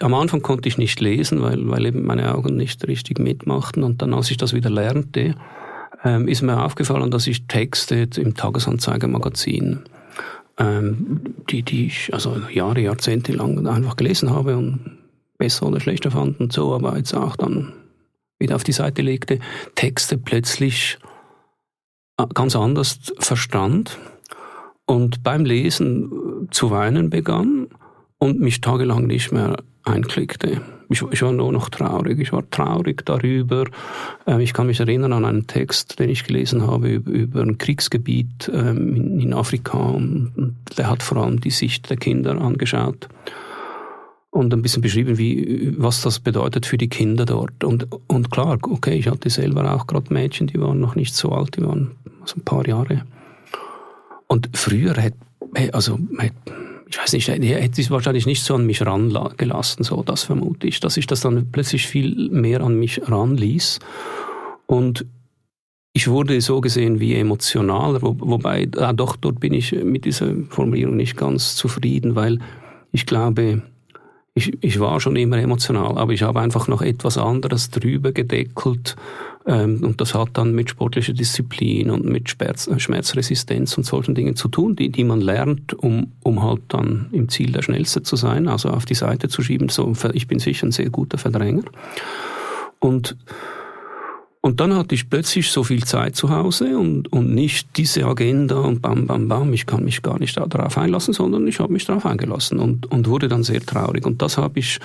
Am 0.01 0.13
Anfang 0.13 0.43
konnte 0.43 0.69
ich 0.69 0.77
nicht 0.77 1.01
lesen, 1.01 1.41
weil, 1.41 1.67
weil 1.67 1.87
eben 1.87 2.05
meine 2.05 2.35
Augen 2.35 2.57
nicht 2.57 2.87
richtig 2.87 3.19
mitmachten. 3.19 3.85
Und 3.85 4.03
dann, 4.03 4.13
als 4.13 4.31
ich 4.31 4.37
das 4.37 4.53
wieder 4.53 4.69
lernte, 4.69 5.35
ähm, 6.05 6.29
ist 6.29 6.43
mir 6.43 6.63
aufgefallen, 6.63 7.11
dass 7.11 7.27
ich 7.27 7.47
Texte 7.47 8.09
im 8.17 8.35
Tagesanzeigermagazin, 8.35 9.81
ähm, 10.59 11.21
die, 11.51 11.63
die 11.63 11.87
ich 11.87 12.13
also 12.13 12.37
Jahre, 12.51 12.81
Jahrzehnte 12.81 13.33
lang 13.33 13.67
einfach 13.67 13.97
gelesen 13.97 14.31
habe 14.31 14.57
und 14.57 14.99
besser 15.39 15.67
oder 15.67 15.81
schlechter 15.81 16.11
fand 16.11 16.41
und 16.41 16.53
so, 16.53 16.75
aber 16.75 16.97
jetzt 16.97 17.15
auch 17.15 17.37
dann 17.37 17.73
wieder 18.39 18.57
auf 18.57 18.65
die 18.65 18.73
Seite 18.73 19.03
legte, 19.03 19.39
Texte 19.75 20.19
plötzlich 20.19 20.99
äh, 22.19 22.27
ganz 22.35 22.55
anders 22.57 22.99
verstand 23.19 23.99
und 24.87 25.23
beim 25.23 25.45
Lesen 25.45 26.49
zu 26.51 26.71
weinen 26.71 27.11
begann 27.11 27.69
und 28.19 28.41
mich 28.41 28.61
tagelang 28.61 29.07
nicht 29.07 29.33
mehr 29.33 29.57
einklickte. 29.85 30.61
Ich, 30.91 31.03
ich, 31.11 31.23
war 31.23 31.33
nur 31.33 31.53
noch 31.53 31.69
traurig. 31.69 32.19
Ich 32.19 32.33
war 32.33 32.49
traurig 32.51 33.05
darüber. 33.05 33.67
Ähm, 34.27 34.41
ich 34.41 34.55
kann 34.55 34.67
mich 34.67 34.81
erinnern 34.81 35.13
an 35.13 35.25
einen 35.25 35.47
Text, 35.47 35.99
den 35.99 36.09
ich 36.09 36.25
gelesen 36.25 36.67
habe 36.67 36.89
über, 36.89 37.11
über 37.11 37.43
ein 37.43 37.59
Kriegsgebiet 37.59 38.51
ähm, 38.53 39.21
in, 39.21 39.35
Afrika. 39.35 39.79
Und 39.79 40.55
der 40.77 40.89
hat 40.89 41.03
vor 41.03 41.19
allem 41.19 41.41
die 41.41 41.51
Sicht 41.51 41.91
der 41.91 41.99
Kinder 41.99 42.41
angeschaut 42.41 43.09
und 44.31 44.53
ein 44.53 44.63
bisschen 44.63 44.83
beschrieben, 44.83 45.19
wie, 45.19 45.75
was 45.79 46.03
das 46.03 46.21
bedeutet 46.21 46.65
für 46.65 46.79
die 46.79 46.89
Kinder 46.89 47.27
dort. 47.27 47.65
Und, 47.65 47.89
und 48.07 48.31
klar, 48.31 48.59
okay, 48.63 48.95
ich 48.95 49.09
hatte 49.09 49.31
selber 49.31 49.75
auch 49.75 49.87
gerade 49.87 50.13
Mädchen, 50.13 50.47
die 50.47 50.61
waren 50.61 50.81
noch 50.81 50.95
nicht 50.95 51.15
so 51.15 51.31
alt, 51.33 51.57
die 51.57 51.63
waren 51.63 51.93
so 52.25 52.37
ein 52.37 52.45
paar 52.45 52.67
Jahre. 52.67 53.03
Und 54.27 54.51
früher 54.55 54.95
hätte, 54.95 55.19
also, 55.73 55.99
hätte 56.19 56.35
ich 56.91 56.99
weiß 56.99 57.13
nicht, 57.13 57.29
er 57.29 57.39
hätte 57.39 57.81
es 57.81 57.91
wahrscheinlich 57.91 58.25
nicht 58.25 58.43
so 58.43 58.55
an 58.55 58.65
mich 58.65 58.85
rangelassen, 58.85 59.85
so 59.85 60.03
das 60.03 60.23
vermute 60.23 60.67
ich, 60.67 60.81
dass 60.81 60.97
ich 60.97 61.07
das 61.07 61.21
dann 61.21 61.51
plötzlich 61.53 61.87
viel 61.87 62.31
mehr 62.31 62.63
an 62.63 62.79
mich 62.79 63.03
ranließ. 63.09 63.79
Und 64.67 65.05
ich 65.93 66.09
wurde 66.09 66.41
so 66.41 66.61
gesehen 66.61 66.99
wie 66.99 67.15
emotionaler, 67.15 68.01
wo, 68.01 68.17
wobei, 68.19 68.69
ah, 68.79 68.95
doch, 68.95 69.17
dort 69.17 69.39
bin 69.39 69.53
ich 69.53 69.73
mit 69.73 70.07
dieser 70.07 70.33
Formulierung 70.49 70.97
nicht 70.97 71.17
ganz 71.17 71.57
zufrieden, 71.57 72.15
weil 72.15 72.39
ich 72.91 73.05
glaube, 73.05 73.63
ich, 74.39 74.63
ich 74.63 74.81
war 74.81 75.01
schon 75.01 75.17
immer 75.17 75.39
emotional, 75.39 75.99
aber 75.99 76.13
ich 76.13 76.23
habe 76.23 76.41
einfach 76.41 76.69
noch 76.69 76.83
etwas 76.83 77.19
anderes 77.19 77.71
drüber 77.71 78.13
gedeckelt, 78.13 78.97
Ähm, 79.49 79.83
und 79.83 79.99
das 80.01 80.13
hat 80.13 80.31
dann 80.35 80.55
mit 80.55 80.69
sportlicher 80.69 81.15
Disziplin 81.15 81.91
und 81.91 82.05
mit 82.05 82.29
Schmerz, 82.29 82.69
Schmerzresistenz 82.77 83.79
und 83.79 83.85
solchen 83.85 84.15
Dingen 84.15 84.37
zu 84.37 84.49
tun, 84.49 84.77
die, 84.77 84.91
die 84.91 85.05
man 85.05 85.23
lernt, 85.23 85.73
um, 85.73 86.13
um 86.23 86.43
halt 86.43 86.61
dann 86.69 87.07
im 87.13 87.31
Ziel 87.31 87.53
der 87.53 87.63
Schnellste 87.63 88.03
zu 88.03 88.17
sein, 88.17 88.47
also 88.47 88.69
auf 88.69 88.85
die 88.85 88.95
Seite 88.95 89.29
zu 89.29 89.41
schieben. 89.41 89.71
So, 89.71 89.91
ich 90.13 90.27
bin 90.27 90.39
sicher 90.39 90.67
ein 90.67 90.73
sehr 90.73 90.91
guter 90.91 91.17
Verdränger. 91.17 91.65
Und 92.79 93.17
und 94.41 94.61
dann 94.61 94.75
hatte 94.75 94.95
ich 94.95 95.11
plötzlich 95.11 95.51
so 95.51 95.65
viel 95.65 95.85
Zeit 95.85 96.15
zu 96.15 96.31
Hause 96.31 96.79
und, 96.79 97.13
und 97.13 97.35
nicht 97.35 97.77
diese 97.77 98.05
Agenda 98.05 98.61
und 98.61 98.81
bam, 98.81 99.07
bam, 99.07 99.27
bam, 99.27 99.53
ich 99.53 99.67
kann 99.67 99.85
mich 99.85 100.03
gar 100.03 100.19
nicht 100.21 100.37
darauf 100.37 100.79
einlassen, 100.79 101.13
sondern 101.13 101.47
ich 101.49 101.59
habe 101.59 101.73
mich 101.73 101.87
darauf 101.87 102.07
eingelassen 102.07 102.61
und, 102.61 102.87
und 102.91 103.09
wurde 103.09 103.27
dann 103.27 103.43
sehr 103.43 103.61
traurig. 103.61 104.07
Und 104.07 104.23
das 104.23 104.39
habe 104.39 104.61
ich 104.61 104.79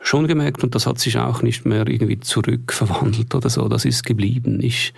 schon 0.00 0.26
gemerkt 0.26 0.62
und 0.62 0.74
das 0.74 0.86
hat 0.86 0.98
sich 0.98 1.18
auch 1.18 1.40
nicht 1.40 1.64
mehr 1.64 1.88
irgendwie 1.88 2.20
zurückverwandelt 2.20 3.34
oder 3.34 3.48
so. 3.48 3.66
Das 3.68 3.86
ist 3.86 4.04
geblieben. 4.04 4.60
Ich, 4.62 4.92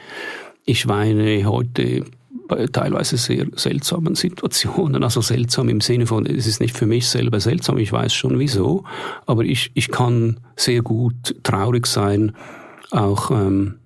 ich 0.65 0.89
weine 0.89 1.45
heute 1.45 2.05
bei 2.49 2.67
teilweise 2.67 3.17
sehr 3.17 3.47
seltsamen 3.55 4.17
Situationen. 4.17 5.05
Also 5.05 5.21
seltsam 5.21 5.69
im 5.69 5.81
Sinne 5.81 6.07
von, 6.07 6.27
es 6.27 6.49
ist 6.49 6.61
nicht 6.61 6.77
für 6.77 6.87
mich 6.87 7.07
selber 7.07 7.39
seltsam, 7.39 7.79
ich 7.79 7.93
weiß 7.93 8.13
schon 8.13 8.41
wieso, 8.41 8.83
aber 9.27 9.45
ich, 9.45 9.71
ich 9.75 9.89
kann 9.89 10.41
sehr 10.57 10.83
gut 10.83 11.37
traurig 11.45 11.87
sein, 11.87 12.33
auch 12.91 13.31
ähm, 13.31 13.77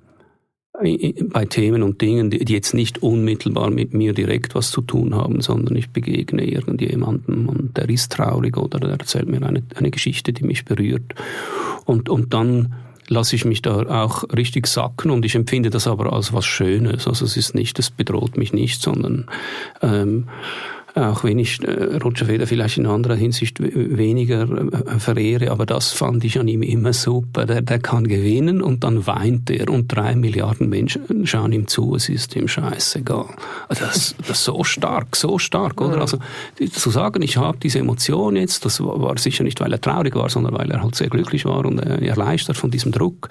bei 0.77 1.45
Themen 1.45 1.85
und 1.85 2.01
Dingen, 2.03 2.31
die 2.31 2.53
jetzt 2.53 2.75
nicht 2.75 3.01
unmittelbar 3.03 3.71
mit 3.71 3.95
mir 3.95 4.13
direkt 4.13 4.57
was 4.57 4.73
zu 4.73 4.81
tun 4.81 5.15
haben, 5.15 5.41
sondern 5.41 5.77
ich 5.77 5.91
begegne 5.91 6.45
irgendjemandem 6.45 7.49
und 7.49 7.77
der 7.77 7.89
ist 7.89 8.11
traurig 8.13 8.57
oder 8.57 8.81
der 8.81 8.91
erzählt 8.91 9.29
mir 9.29 9.43
eine, 9.43 9.63
eine 9.77 9.91
Geschichte, 9.93 10.33
die 10.33 10.43
mich 10.43 10.65
berührt. 10.65 11.15
Und, 11.85 12.09
und 12.09 12.35
dann 12.35 12.75
lasse 13.09 13.37
ich 13.37 13.45
mich 13.45 13.63
da 13.63 13.83
auch 14.03 14.25
richtig 14.37 14.67
sacken 14.67 15.13
und 15.13 15.25
ich 15.25 15.37
empfinde 15.37 15.71
das 15.71 15.87
aber 15.87 16.13
als 16.13 16.33
was 16.33 16.45
Schönes. 16.45 17.07
Also 17.07 17.25
es 17.25 17.37
ist 17.37 17.55
nicht, 17.55 17.79
es 17.79 17.91
bedroht 17.91 18.37
mich 18.37 18.53
nicht, 18.53 18.83
sondern 18.83 19.27
ähm, 19.81 20.29
auch 20.95 21.25
wenn 21.25 21.41
ich 21.41 21.61
äh, 21.63 21.97
Roger 21.97 22.27
Federer 22.27 22.47
vielleicht 22.47 22.79
in 22.79 22.87
anderer 22.87 23.17
Hinsicht 23.17 23.59
weniger 23.61 24.43
äh, 24.43 24.99
verehre, 25.01 25.51
aber 25.51 25.67
das 25.67 25.91
fand 25.91 26.23
ich 26.25 26.39
an 26.39 26.47
ihm 26.47 26.63
immer 26.63 26.93
super. 26.93 27.47
Der, 27.47 27.63
der 27.63 27.81
kann 27.81 28.07
gewinnen 28.07 28.63
und 28.63 28.85
dann 28.85 29.05
weint 29.07 29.51
er 29.51 29.71
und 29.71 29.89
drei 29.89 30.15
Milliarden 30.15 30.69
Menschen 30.69 31.27
schauen 31.27 31.53
ihm 31.53 31.67
zu, 31.67 31.97
es 31.97 32.09
ist 32.09 32.37
ihm 32.37 32.47
scheißegal. 32.47 33.27
Also 33.69 33.85
das, 33.85 34.15
das 34.19 34.31
ist 34.31 34.45
so 34.45 34.63
stark, 34.63 35.17
so 35.17 35.39
stark, 35.39 35.81
oder? 35.81 36.01
Also 36.01 36.19
zu 36.73 36.91
sagen, 36.91 37.23
ich 37.23 37.37
habe 37.37 37.59
diese 37.61 37.81
Emotion 37.81 38.37
jetzt, 38.37 38.65
das 38.65 38.81
war 38.81 39.19
sicher 39.19 39.43
nicht, 39.43 39.61
weil 39.61 39.73
er 39.73 39.81
traurig 39.81 40.15
war, 40.15 40.31
sondern 40.31 40.55
weil 40.55 40.71
er 40.71 40.81
halt 40.83 40.95
sehr 40.95 41.09
glücklich 41.09 41.45
war 41.45 41.67
und 41.67 41.81
äh, 41.81 42.07
erleichtert 42.07 42.57
von 42.57 42.71
diesem 42.71 42.93
Druck. 42.93 43.31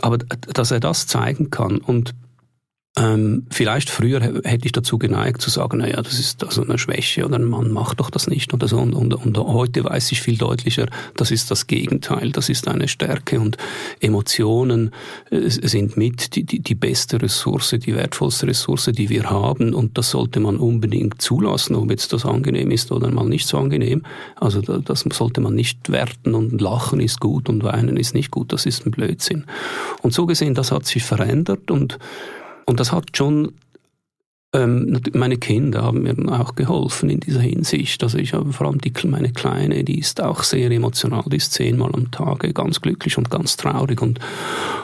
Aber 0.00 0.16
dass 0.18 0.70
er 0.70 0.80
das 0.80 1.06
zeigen 1.06 1.50
kann 1.50 1.76
und 1.78 2.14
ähm, 2.98 3.46
vielleicht 3.50 3.90
früher 3.90 4.20
hätte 4.22 4.64
ich 4.64 4.72
dazu 4.72 4.98
geneigt 4.98 5.42
zu 5.42 5.50
sagen, 5.50 5.78
naja, 5.78 6.00
das 6.00 6.18
ist 6.18 6.42
also 6.42 6.62
eine 6.62 6.78
Schwäche 6.78 7.26
oder 7.26 7.36
ein 7.36 7.44
Mann 7.44 7.70
macht 7.70 8.00
doch 8.00 8.08
das 8.08 8.26
nicht 8.26 8.54
oder 8.54 8.68
so. 8.68 8.78
Und, 8.78 8.94
und, 8.94 9.12
und 9.12 9.36
heute 9.36 9.84
weiß 9.84 10.12
ich 10.12 10.22
viel 10.22 10.38
deutlicher, 10.38 10.86
das 11.14 11.30
ist 11.30 11.50
das 11.50 11.66
Gegenteil, 11.66 12.32
das 12.32 12.48
ist 12.48 12.68
eine 12.68 12.88
Stärke 12.88 13.38
und 13.38 13.58
Emotionen 14.00 14.92
äh, 15.30 15.50
sind 15.50 15.98
mit 15.98 16.36
die, 16.36 16.44
die, 16.44 16.60
die 16.60 16.74
beste 16.74 17.20
Ressource, 17.20 17.76
die 17.78 17.94
wertvollste 17.94 18.46
Ressource, 18.46 18.90
die 18.92 19.10
wir 19.10 19.28
haben 19.28 19.74
und 19.74 19.98
das 19.98 20.10
sollte 20.10 20.40
man 20.40 20.56
unbedingt 20.56 21.20
zulassen, 21.20 21.76
ob 21.76 21.90
jetzt 21.90 22.14
das 22.14 22.24
angenehm 22.24 22.70
ist 22.70 22.90
oder 22.92 23.10
mal 23.10 23.28
nicht 23.28 23.46
so 23.46 23.58
angenehm. 23.58 24.04
Also 24.36 24.62
das 24.62 25.04
sollte 25.12 25.42
man 25.42 25.54
nicht 25.54 25.90
werten 25.90 26.34
und 26.34 26.62
lachen 26.62 27.00
ist 27.00 27.20
gut 27.20 27.50
und 27.50 27.62
weinen 27.62 27.98
ist 27.98 28.14
nicht 28.14 28.30
gut, 28.30 28.54
das 28.54 28.64
ist 28.64 28.86
ein 28.86 28.90
Blödsinn. 28.90 29.44
Und 30.00 30.14
so 30.14 30.24
gesehen, 30.24 30.54
das 30.54 30.72
hat 30.72 30.86
sich 30.86 31.02
verändert 31.02 31.70
und 31.70 31.98
und 32.66 32.80
das 32.80 32.92
hat 32.92 33.16
schon 33.16 33.52
ähm, 34.56 35.00
meine 35.12 35.36
Kinder 35.36 35.82
haben 35.82 36.02
mir 36.02 36.14
auch 36.40 36.54
geholfen 36.54 37.10
in 37.10 37.20
dieser 37.20 37.40
Hinsicht. 37.40 38.02
Also 38.02 38.18
ich 38.18 38.32
habe 38.32 38.52
vor 38.52 38.68
allem 38.68 38.80
die, 38.80 38.92
meine 39.06 39.32
Kleine, 39.32 39.84
die 39.84 39.98
ist 39.98 40.22
auch 40.22 40.42
sehr 40.42 40.70
emotional, 40.70 41.24
die 41.26 41.36
ist 41.36 41.52
zehnmal 41.52 41.90
am 41.92 42.10
Tage 42.10 42.52
ganz 42.52 42.80
glücklich 42.80 43.18
und 43.18 43.30
ganz 43.30 43.56
traurig 43.56 44.00
und 44.00 44.20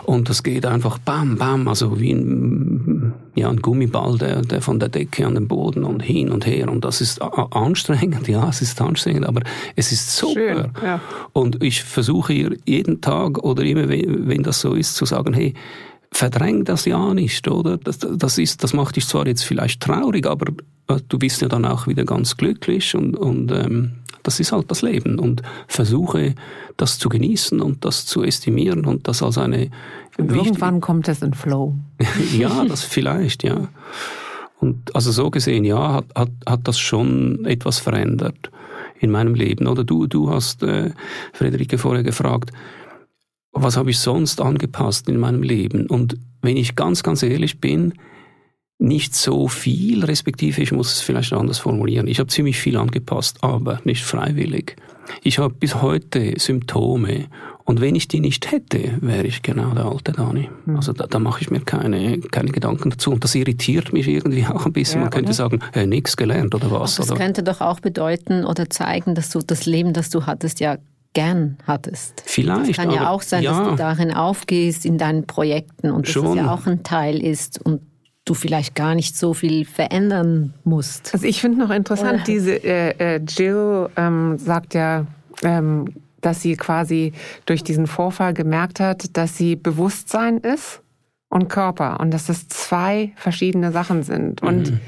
und 0.05 0.29
das 0.29 0.43
geht 0.43 0.67
einfach 0.67 0.99
bam 0.99 1.39
bam, 1.39 1.69
also 1.69 2.01
wie 2.01 2.13
ein, 2.13 3.13
ja, 3.37 3.49
ein 3.49 3.63
Gummiball, 3.63 4.19
der, 4.19 4.43
der 4.43 4.61
von 4.61 4.81
der 4.81 4.89
Decke 4.89 5.25
an 5.27 5.37
den 5.37 5.47
Boden 5.47 5.85
und 5.85 6.03
hin 6.03 6.31
und 6.31 6.45
her 6.45 6.69
und 6.69 6.85
das 6.85 7.01
ist 7.01 7.23
anstrengend, 7.23 8.27
ja, 8.29 8.49
es 8.49 8.63
ist 8.63 8.81
anstrengend, 8.81 9.27
aber 9.27 9.43
es 9.77 9.93
ist 9.93 10.17
super. 10.17 10.33
Schön, 10.35 10.71
ja. 10.83 11.01
Und 11.33 11.63
ich 11.63 11.85
versuche 11.85 12.33
ihr 12.33 12.57
jeden 12.67 13.01
Tag 13.01 13.39
oder 13.39 13.63
immer, 13.63 13.89
wenn 13.89 14.43
das 14.43 14.61
so 14.61 14.75
ist, 14.75 14.97
zu 14.97 15.07
sagen, 15.07 15.33
hey, 15.35 15.55
verdräng 16.13 16.65
das 16.65 16.85
ja 16.85 17.15
nicht, 17.15 17.49
oder? 17.49 17.79
Das, 17.79 17.99
das, 17.99 18.39
ist, 18.39 18.63
das 18.63 18.73
macht 18.73 18.97
dich 18.97 19.07
zwar 19.07 19.27
jetzt 19.27 19.45
vielleicht 19.45 19.81
traurig, 19.81 20.27
aber 20.27 20.53
äh, 20.89 21.01
du 21.09 21.19
bist 21.19 21.41
ja 21.43 21.49
dann 21.49 21.65
auch 21.65 21.87
wieder 21.87 22.05
ganz 22.05 22.37
glücklich 22.37 22.95
und, 22.95 23.17
und 23.17 23.51
ähm, 23.51 23.93
das 24.23 24.41
ist 24.41 24.53
halt 24.53 24.71
das 24.71 24.83
Leben. 24.83 25.19
Und 25.19 25.43
versuche 25.67 26.35
das 26.77 26.99
zu 26.99 27.09
genießen 27.09 27.61
und 27.61 27.85
das 27.85 28.07
zu 28.07 28.23
estimieren 28.23 28.87
und 28.87 29.09
das 29.09 29.23
als 29.23 29.39
eine. 29.39 29.71
Irgendwann 30.17 30.81
kommt 30.81 31.09
es 31.09 31.23
in 31.23 31.35
Flow. 31.35 31.75
ja, 32.39 32.65
das 32.65 32.85
vielleicht, 32.85 33.43
ja. 33.43 33.69
Und 34.61 34.95
also 34.95 35.11
so 35.11 35.31
gesehen, 35.31 35.65
ja, 35.65 35.95
hat, 35.95 36.07
hat, 36.15 36.31
hat 36.47 36.69
das 36.69 36.79
schon 36.79 37.45
etwas 37.47 37.81
verändert 37.81 38.51
in 39.01 39.11
meinem 39.11 39.35
Leben. 39.35 39.67
Oder 39.67 39.83
du, 39.83 40.07
du 40.07 40.31
hast 40.31 40.63
äh, 40.63 40.93
Friederike 41.33 41.79
vorher 41.79 42.05
gefragt, 42.05 42.53
was 43.53 43.77
habe 43.77 43.91
ich 43.91 43.99
sonst 43.99 44.41
angepasst 44.41 45.09
in 45.09 45.19
meinem 45.19 45.43
Leben? 45.43 45.87
Und 45.87 46.17
wenn 46.41 46.57
ich 46.57 46.75
ganz, 46.75 47.03
ganz 47.03 47.23
ehrlich 47.23 47.61
bin, 47.61 47.95
nicht 48.79 49.15
so 49.15 49.47
viel, 49.47 50.05
respektive 50.05 50.61
ich 50.61 50.73
muss 50.73 50.93
es 50.93 51.01
vielleicht 51.01 51.33
anders 51.33 51.59
formulieren. 51.59 52.09
Ich 52.09 52.19
habe 52.19 52.29
ziemlich 52.29 52.59
viel 52.59 52.77
angepasst, 52.77 53.39
aber 53.43 53.81
nicht 53.85 54.03
freiwillig. 54.03 54.77
Ich 55.23 55.39
habe 55.39 55.55
bis 55.55 55.81
heute 55.83 56.35
Symptome 56.39 57.27
und 57.65 57.81
wenn 57.81 57.95
ich 57.95 58.09
die 58.09 58.21
nicht 58.21 58.51
hätte, 58.51 58.99
wäre 59.01 59.25
ich 59.25 59.43
genau 59.43 59.73
der 59.73 59.85
alte 59.85 60.13
Dani. 60.13 60.51
Hm. 60.65 60.77
Also 60.77 60.93
da, 60.93 61.07
da 61.07 61.19
mache 61.21 61.43
ich 61.43 61.51
mir 61.51 61.61
keine, 61.61 62.19
keine 62.19 62.51
Gedanken 62.51 62.91
dazu. 62.91 63.13
Und 63.13 63.23
das 63.23 63.35
irritiert 63.35 63.93
mich 63.93 64.09
irgendwie 64.09 64.45
auch 64.47 64.67
ein 64.67 64.73
bisschen. 64.73 64.97
Ja, 64.97 65.03
Man 65.03 65.11
könnte 65.11 65.29
oder? 65.29 65.35
sagen, 65.35 65.61
äh, 65.73 65.87
nichts 65.87 66.17
gelernt 66.17 66.55
oder 66.55 66.71
was. 66.73 66.99
Aber 66.99 67.07
das 67.07 67.11
oder? 67.13 67.21
könnte 67.21 67.43
doch 67.45 67.61
auch 67.61 67.79
bedeuten 67.79 68.45
oder 68.45 68.69
zeigen, 68.69 69.15
dass 69.15 69.31
du 69.31 69.41
das 69.41 69.65
Leben, 69.65 69.93
das 69.93 70.11
du 70.11 70.27
hattest, 70.27 70.59
ja 70.59 70.79
gern 71.15 71.59
hattest. 71.67 72.23
Vielleicht. 72.25 72.71
Es 72.71 72.77
kann 72.77 72.91
ja 72.91 73.11
auch 73.11 73.23
sein, 73.23 73.43
ja. 73.43 73.59
dass 73.59 73.69
du 73.69 73.77
darin 73.77 74.13
aufgehst 74.13 74.85
in 74.87 74.99
deinen 74.99 75.27
Projekten 75.27 75.91
und 75.91 76.07
dass 76.07 76.13
Schon. 76.13 76.27
es 76.27 76.35
ja 76.37 76.53
auch 76.53 76.67
ein 76.67 76.83
Teil 76.83 77.23
ist 77.23 77.61
und 77.65 77.83
du 78.25 78.35
vielleicht 78.35 78.75
gar 78.75 78.95
nicht 78.95 79.17
so 79.17 79.35
viel 79.35 79.65
verändern 79.65 80.55
musst. 80.65 81.13
Also 81.13 81.27
ich 81.27 81.41
finde 81.41 81.59
noch 81.59 81.71
interessant, 81.71 82.15
Oder? 82.15 82.25
diese 82.25 82.55
äh, 82.65 83.17
äh, 83.17 83.21
Jill 83.27 83.89
ähm, 83.97 84.39
sagt 84.39 84.75
ja, 84.75 85.07
ähm, 85.43 85.87
dass 86.21 86.41
sie 86.41 86.55
quasi 86.57 87.13
durch 87.47 87.65
diesen 87.65 87.89
Vorfall 87.89 88.33
gemerkt 88.33 88.79
hat, 88.79 89.17
dass 89.17 89.37
sie 89.37 89.57
Bewusstsein 89.57 90.39
ist 90.39 90.82
und 91.33 91.49
Körper 91.49 91.99
und 91.99 92.13
dass 92.13 92.27
das 92.27 92.47
zwei 92.49 93.13
verschiedene 93.17 93.73
Sachen 93.73 94.03
sind 94.03 94.43
und 94.43 94.73
mhm. 94.73 94.81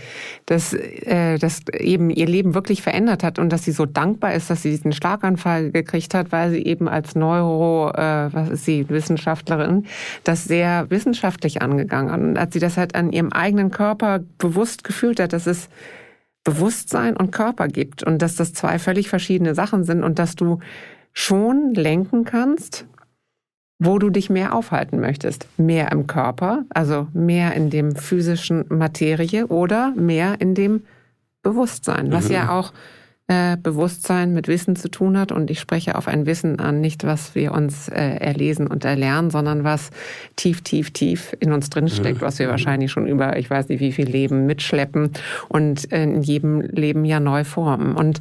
dass 0.44 0.74
äh, 0.74 1.38
das 1.38 1.62
eben 1.72 2.10
ihr 2.10 2.26
Leben 2.26 2.52
wirklich 2.54 2.82
verändert 2.82 3.24
hat 3.24 3.38
und 3.38 3.50
dass 3.50 3.64
sie 3.64 3.72
so 3.72 3.86
dankbar 3.86 4.34
ist, 4.34 4.50
dass 4.50 4.60
sie 4.60 4.68
diesen 4.68 4.92
Schlaganfall 4.92 5.70
gekriegt 5.70 6.12
hat, 6.12 6.32
weil 6.32 6.50
sie 6.50 6.62
eben 6.66 6.86
als 6.86 7.14
Neuro, 7.14 7.90
äh, 7.94 8.28
was 8.30 8.50
ist 8.50 8.66
sie, 8.66 8.86
Wissenschaftlerin, 8.90 9.86
das 10.24 10.44
sehr 10.44 10.90
wissenschaftlich 10.90 11.62
angegangen 11.62 12.12
hat 12.12 12.20
und 12.20 12.36
als 12.36 12.52
sie 12.52 12.60
das 12.60 12.76
halt 12.76 12.94
an 12.94 13.10
ihrem 13.10 13.32
eigenen 13.32 13.70
Körper 13.70 14.20
bewusst 14.36 14.84
gefühlt 14.84 15.20
hat, 15.20 15.32
dass 15.32 15.46
es 15.46 15.70
Bewusstsein 16.44 17.16
und 17.16 17.30
Körper 17.30 17.68
gibt 17.68 18.02
und 18.02 18.20
dass 18.20 18.36
das 18.36 18.52
zwei 18.52 18.78
völlig 18.78 19.08
verschiedene 19.08 19.54
Sachen 19.54 19.84
sind 19.84 20.04
und 20.04 20.18
dass 20.18 20.36
du 20.36 20.58
schon 21.14 21.72
lenken 21.72 22.24
kannst, 22.24 22.84
wo 23.78 23.98
du 23.98 24.10
dich 24.10 24.30
mehr 24.30 24.54
aufhalten 24.54 25.00
möchtest. 25.00 25.48
Mehr 25.56 25.90
im 25.92 26.06
Körper, 26.06 26.64
also 26.70 27.08
mehr 27.12 27.54
in 27.54 27.70
dem 27.70 27.96
physischen 27.96 28.64
Materie 28.68 29.46
oder 29.48 29.92
mehr 29.96 30.40
in 30.40 30.54
dem 30.54 30.82
Bewusstsein, 31.42 32.10
was 32.12 32.28
mhm. 32.28 32.34
ja 32.34 32.50
auch 32.50 32.72
äh, 33.26 33.56
Bewusstsein 33.56 34.34
mit 34.34 34.48
Wissen 34.48 34.76
zu 34.76 34.90
tun 34.90 35.18
hat. 35.18 35.32
Und 35.32 35.50
ich 35.50 35.58
spreche 35.58 35.96
auf 35.96 36.08
ein 36.08 36.26
Wissen 36.26 36.60
an, 36.60 36.80
nicht 36.80 37.04
was 37.04 37.34
wir 37.34 37.52
uns 37.52 37.88
äh, 37.88 38.16
erlesen 38.16 38.66
und 38.66 38.84
erlernen, 38.84 39.30
sondern 39.30 39.64
was 39.64 39.90
tief, 40.36 40.60
tief, 40.60 40.90
tief 40.90 41.34
in 41.40 41.52
uns 41.52 41.70
drinsteckt, 41.70 42.20
mhm. 42.20 42.24
was 42.24 42.38
wir 42.38 42.48
wahrscheinlich 42.48 42.90
schon 42.90 43.06
über, 43.06 43.38
ich 43.38 43.48
weiß 43.48 43.68
nicht 43.68 43.80
wie 43.80 43.92
viel 43.92 44.08
Leben 44.08 44.44
mitschleppen 44.44 45.10
und 45.48 45.84
in 45.84 46.22
jedem 46.22 46.60
Leben 46.60 47.06
ja 47.06 47.18
neu 47.18 47.44
formen. 47.44 47.96
Und 47.96 48.20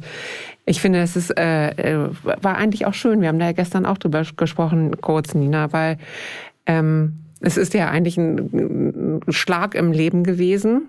ich 0.66 0.80
finde, 0.80 1.00
es 1.00 1.16
ist, 1.16 1.38
äh, 1.38 1.70
äh, 1.70 2.10
war 2.22 2.56
eigentlich 2.56 2.86
auch 2.86 2.94
schön. 2.94 3.20
Wir 3.20 3.28
haben 3.28 3.38
da 3.38 3.46
ja 3.46 3.52
gestern 3.52 3.86
auch 3.86 3.98
drüber 3.98 4.24
gesprochen, 4.36 5.00
kurz, 5.00 5.34
Nina, 5.34 5.72
weil 5.72 5.98
ähm, 6.66 7.20
es 7.40 7.56
ist 7.56 7.74
ja 7.74 7.90
eigentlich 7.90 8.16
ein, 8.16 9.20
ein 9.26 9.32
Schlag 9.32 9.74
im 9.74 9.92
Leben 9.92 10.24
gewesen 10.24 10.88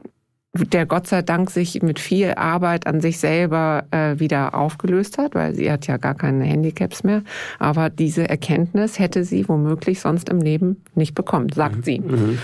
der 0.63 0.85
Gott 0.85 1.07
sei 1.07 1.21
Dank 1.21 1.49
sich 1.49 1.81
mit 1.81 1.99
viel 1.99 2.33
Arbeit 2.35 2.87
an 2.87 3.01
sich 3.01 3.19
selber 3.19 3.83
äh, 3.91 4.19
wieder 4.19 4.55
aufgelöst 4.55 5.17
hat, 5.17 5.35
weil 5.35 5.53
sie 5.55 5.71
hat 5.71 5.87
ja 5.87 5.97
gar 5.97 6.15
keine 6.15 6.45
Handicaps 6.45 7.03
mehr. 7.03 7.23
Aber 7.59 7.89
diese 7.89 8.29
Erkenntnis 8.29 8.99
hätte 8.99 9.23
sie 9.23 9.47
womöglich 9.49 9.99
sonst 9.99 10.29
im 10.29 10.39
Leben 10.39 10.83
nicht 10.93 11.13
bekommen, 11.13 11.49
sagt 11.53 11.77
mhm. 11.77 11.83
sie. 11.83 11.99
Mhm. 11.99 12.39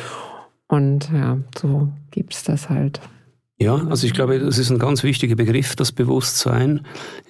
Und 0.68 1.10
ja, 1.14 1.38
so 1.58 1.90
gibt's 2.12 2.44
das 2.44 2.70
halt. 2.70 3.02
Ja, 3.62 3.76
also 3.76 4.08
ich 4.08 4.14
glaube, 4.14 4.40
das 4.40 4.58
ist 4.58 4.72
ein 4.72 4.80
ganz 4.80 5.04
wichtiger 5.04 5.36
Begriff, 5.36 5.76
das 5.76 5.92
Bewusstsein. 5.92 6.82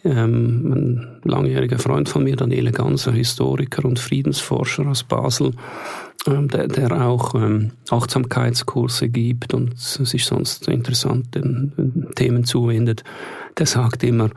Ähm, 0.05 0.71
ein 0.71 1.29
langjähriger 1.29 1.77
Freund 1.77 2.07
von 2.07 2.23
mir, 2.23 2.38
Daniele 2.38 2.71
Ganser, 2.71 3.11
Historiker 3.11 3.84
und 3.84 3.99
Friedensforscher 3.99 4.88
aus 4.88 5.03
Basel, 5.03 5.51
ähm, 6.27 6.47
der, 6.47 6.69
der, 6.69 7.05
auch 7.05 7.36
ähm, 7.36 7.71
Achtsamkeitskurse 7.89 9.09
gibt 9.09 9.53
und 9.53 9.77
sich 9.77 10.23
sonst 10.23 10.69
interessanten 10.69 12.13
Themen 12.15 12.45
zuwendet, 12.45 13.03
der 13.57 13.65
sagt 13.65 14.01
immer, 14.05 14.29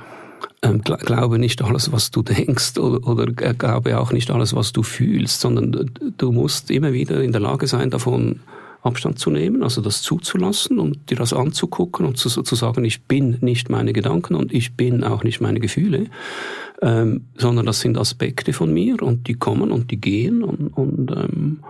ähm, 0.63 0.83
glaube 0.83 1.39
nicht 1.39 1.63
alles, 1.63 1.93
was 1.93 2.11
du 2.11 2.23
denkst 2.25 2.77
oder, 2.77 3.07
oder 3.07 3.27
glaube 3.33 4.01
auch 4.01 4.11
nicht 4.11 4.33
alles, 4.33 4.53
was 4.53 4.73
du 4.73 4.83
fühlst, 4.83 5.41
sondern 5.41 5.93
du 6.19 6.33
musst 6.33 6.73
immer 6.73 6.93
wieder 6.93 7.23
in 7.23 7.31
der 7.31 7.41
Lage 7.41 7.69
sein, 7.69 7.91
davon 7.91 8.41
Abstand 8.85 9.19
zu 9.19 9.31
nehmen, 9.31 9.63
also 9.63 9.81
das 9.81 10.03
zuzulassen 10.03 10.79
und 10.79 11.11
dir 11.11 11.17
das 11.17 11.33
anzugucken 11.33 12.05
und 12.05 12.19
zu, 12.19 12.29
zu 12.29 12.55
sagen, 12.55 12.85
ich 12.85 13.05
bin 13.05 13.39
nicht 13.41 13.71
meine 13.71 13.95
Gedanken 13.95 14.35
und 14.35 14.53
ich 14.53 14.75
bin 14.75 15.03
auch 15.03 15.25
nicht 15.25 15.41
meine 15.41 15.59
Gefühle, 15.59 16.07
ähm, 16.83 17.25
sondern 17.37 17.65
das 17.65 17.81
sind 17.81 17.97
Aspekte 17.97 18.53
von 18.53 18.73
mir 18.73 19.03
und 19.03 19.27
die 19.27 19.35
kommen 19.35 19.73
und 19.73 19.91
die 19.91 20.01
gehen 20.01 20.43
und, 20.43 20.69
und, 20.69 21.11
ähm, 21.13 21.61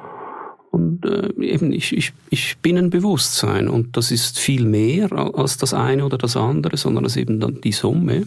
und 0.73 1.07
äh, 1.07 1.31
eben 1.41 1.73
ich, 1.73 1.97
ich, 1.97 2.13
ich 2.31 2.59
bin 2.59 2.77
ein 2.77 2.91
Bewusstsein 2.91 3.69
und 3.69 3.97
das 3.97 4.11
ist 4.11 4.41
viel 4.41 4.65
mehr 4.65 5.13
als 5.13 5.57
das 5.57 5.73
eine 5.73 6.05
oder 6.05 6.19
das 6.19 6.37
andere, 6.37 6.77
sondern 6.77 7.05
das 7.05 7.13
ist 7.13 7.23
eben 7.23 7.39
dann 7.39 7.61
die 7.61 7.71
Summe. 7.71 8.27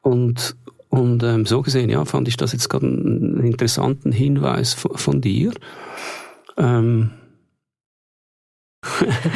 Und, 0.00 0.56
und 0.88 1.22
ähm, 1.22 1.46
so 1.46 1.62
gesehen, 1.62 1.88
ja, 1.88 2.04
fand 2.04 2.26
ich 2.26 2.36
das 2.36 2.52
jetzt 2.52 2.68
gerade 2.68 2.86
einen 2.86 3.44
interessanten 3.44 4.10
Hinweis 4.10 4.74
von, 4.74 4.96
von 4.96 5.20
dir. 5.20 5.52
Ähm, 6.56 7.10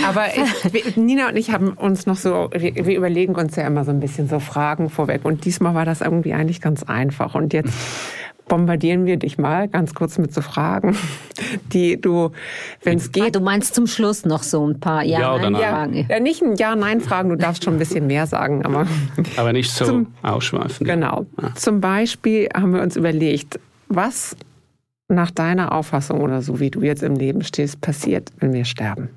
aber 0.07 0.27
ich, 0.73 0.97
Nina 0.97 1.29
und 1.29 1.37
ich 1.37 1.51
haben 1.51 1.73
uns 1.73 2.07
noch 2.07 2.17
so, 2.17 2.51
wir, 2.53 2.97
überlegen 2.97 3.35
uns 3.35 3.57
ja 3.57 3.67
immer 3.67 3.85
so 3.85 3.91
ein 3.91 4.01
bisschen 4.01 4.29
so 4.29 4.41
Fragen 4.41 4.91
vorweg. 4.91 5.25
Und 5.25 5.45
diesmal 5.45 5.75
war 5.75 5.85
das 5.85 6.01
irgendwie 6.01 6.33
eigentlich 6.33 6.61
ganz 6.61 6.83
einfach. 6.83 7.35
Und 7.35 7.53
jetzt 7.53 7.73
bombardieren 8.49 9.07
wir 9.07 9.17
dich 9.17 9.39
mal 9.39 9.69
ganz 9.69 9.95
kurz 9.95 10.19
mit 10.19 10.33
so 10.33 10.41
Fragen, 10.41 10.97
die 11.73 12.01
du, 12.01 12.31
wenn 12.83 12.99
es 12.99 13.13
geht. 13.13 13.25
Ah, 13.25 13.31
du 13.31 13.41
meinst 13.41 13.75
zum 13.75 13.87
Schluss 13.87 14.25
noch 14.25 14.43
so 14.43 14.67
ein 14.67 14.81
paar 14.81 15.05
Ja-Nein-Fragen? 15.05 15.95
Ja, 15.95 16.05
ja, 16.09 16.21
nicht 16.21 16.43
ein 16.43 16.57
Ja-Nein-Fragen, 16.57 17.31
du 17.31 17.37
darfst 17.37 17.65
schon 17.65 17.75
ein 17.75 17.79
bisschen 17.79 18.07
mehr 18.07 18.27
sagen, 18.27 18.65
aber. 18.65 18.87
Aber 19.37 19.53
nicht 19.53 19.71
so 19.71 19.85
zum, 19.85 20.07
ausschweifend. 20.23 20.89
Genau. 20.89 21.27
Ja. 21.41 21.55
Zum 21.55 21.81
Beispiel 21.81 22.49
haben 22.55 22.73
wir 22.73 22.83
uns 22.83 22.97
überlegt, 22.97 23.59
was 23.89 24.37
nach 25.09 25.31
deiner 25.31 25.73
Auffassung 25.73 26.21
oder 26.21 26.43
so, 26.43 26.61
wie 26.61 26.71
du 26.71 26.83
jetzt 26.83 27.03
im 27.03 27.15
Leben 27.15 27.43
stehst, 27.43 27.81
passiert, 27.81 28.31
wenn 28.39 28.53
wir 28.53 28.65
sterben? 28.65 29.09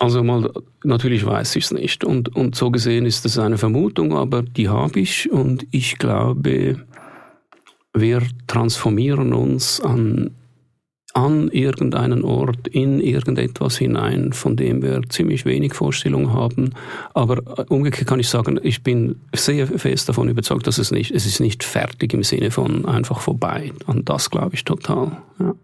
Also 0.00 0.24
mal, 0.24 0.50
natürlich 0.82 1.24
weiß 1.24 1.56
ich 1.56 1.64
es 1.64 1.70
nicht. 1.70 2.04
Und, 2.04 2.34
und 2.34 2.54
so 2.54 2.70
gesehen 2.70 3.06
ist 3.06 3.24
es 3.24 3.38
eine 3.38 3.58
Vermutung, 3.58 4.12
aber 4.12 4.42
die 4.42 4.68
habe 4.68 4.98
ich. 5.00 5.30
Und 5.30 5.66
ich 5.70 5.98
glaube, 5.98 6.84
wir 7.94 8.22
transformieren 8.48 9.32
uns 9.32 9.80
an, 9.80 10.32
an 11.14 11.48
irgendeinen 11.48 12.24
Ort, 12.24 12.66
in 12.66 12.98
irgendetwas 12.98 13.78
hinein, 13.78 14.32
von 14.32 14.56
dem 14.56 14.82
wir 14.82 15.00
ziemlich 15.08 15.46
wenig 15.46 15.74
Vorstellung 15.74 16.32
haben. 16.32 16.74
Aber 17.14 17.40
umgekehrt 17.70 18.08
kann 18.08 18.18
ich 18.18 18.28
sagen, 18.28 18.58
ich 18.64 18.82
bin 18.82 19.20
sehr 19.32 19.68
fest 19.68 20.08
davon 20.08 20.28
überzeugt, 20.28 20.66
dass 20.66 20.78
es 20.78 20.90
nicht, 20.90 21.12
es 21.12 21.24
ist 21.24 21.38
nicht 21.38 21.62
fertig 21.62 22.12
im 22.14 22.24
Sinne 22.24 22.50
von 22.50 22.84
einfach 22.84 23.20
vorbei. 23.20 23.72
Und 23.86 24.08
das 24.08 24.28
glaube 24.28 24.56
ich 24.56 24.64
total. 24.64 25.22
Ja. 25.38 25.54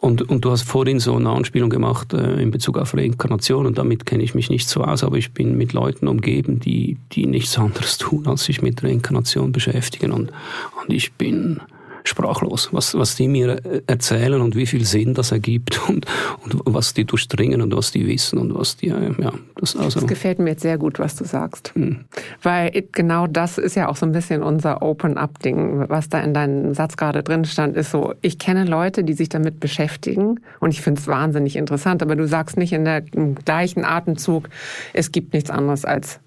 Und, 0.00 0.22
und 0.22 0.46
du 0.46 0.50
hast 0.50 0.62
vorhin 0.62 0.98
so 0.98 1.14
eine 1.14 1.28
Anspielung 1.28 1.68
gemacht 1.68 2.14
äh, 2.14 2.40
in 2.40 2.50
Bezug 2.50 2.78
auf 2.78 2.94
Reinkarnation 2.94 3.66
und 3.66 3.76
damit 3.76 4.06
kenne 4.06 4.22
ich 4.22 4.34
mich 4.34 4.48
nicht 4.48 4.66
so 4.66 4.82
aus, 4.82 5.04
aber 5.04 5.18
ich 5.18 5.32
bin 5.34 5.58
mit 5.58 5.74
Leuten 5.74 6.08
umgeben, 6.08 6.58
die, 6.58 6.96
die 7.12 7.26
nichts 7.26 7.58
anderes 7.58 7.98
tun, 7.98 8.26
als 8.26 8.44
sich 8.44 8.62
mit 8.62 8.82
Reinkarnation 8.82 9.52
beschäftigen 9.52 10.12
und, 10.12 10.32
und 10.80 10.90
ich 10.90 11.12
bin 11.12 11.60
sprachlos, 12.04 12.68
was, 12.72 12.94
was 12.94 13.16
die 13.16 13.28
mir 13.28 13.60
erzählen 13.86 14.40
und 14.40 14.56
wie 14.56 14.66
viel 14.66 14.84
Sinn 14.84 15.14
das 15.14 15.32
ergibt 15.32 15.80
und, 15.88 16.06
und 16.44 16.62
was 16.66 16.94
die 16.94 17.04
durchdringen 17.04 17.62
und 17.62 17.74
was 17.74 17.90
die 17.90 18.06
wissen 18.06 18.38
und 18.38 18.54
was 18.54 18.76
die, 18.76 18.88
ja, 18.88 19.32
das 19.56 19.76
also. 19.76 20.00
Das 20.00 20.08
gefällt 20.08 20.38
mir 20.38 20.50
jetzt 20.50 20.62
sehr 20.62 20.78
gut, 20.78 20.98
was 20.98 21.16
du 21.16 21.24
sagst. 21.24 21.72
Mhm. 21.74 22.04
Weil 22.42 22.84
genau 22.92 23.26
das 23.26 23.58
ist 23.58 23.76
ja 23.76 23.88
auch 23.88 23.96
so 23.96 24.06
ein 24.06 24.12
bisschen 24.12 24.42
unser 24.42 24.82
Open-up-Ding, 24.82 25.88
was 25.88 26.08
da 26.08 26.20
in 26.20 26.34
deinem 26.34 26.74
Satz 26.74 26.96
gerade 26.96 27.22
drin 27.22 27.44
stand, 27.44 27.76
ist 27.76 27.90
so, 27.90 28.14
ich 28.22 28.38
kenne 28.38 28.64
Leute, 28.64 29.04
die 29.04 29.12
sich 29.12 29.28
damit 29.28 29.60
beschäftigen 29.60 30.40
und 30.60 30.72
ich 30.72 30.80
finde 30.80 31.00
es 31.00 31.06
wahnsinnig 31.06 31.56
interessant, 31.56 32.02
aber 32.02 32.16
du 32.16 32.26
sagst 32.26 32.56
nicht 32.56 32.72
in 32.72 32.84
der 32.84 33.02
im 33.12 33.34
gleichen 33.34 33.84
Atemzug, 33.84 34.48
es 34.92 35.12
gibt 35.12 35.32
nichts 35.32 35.50
anderes 35.50 35.84
als 35.84 36.20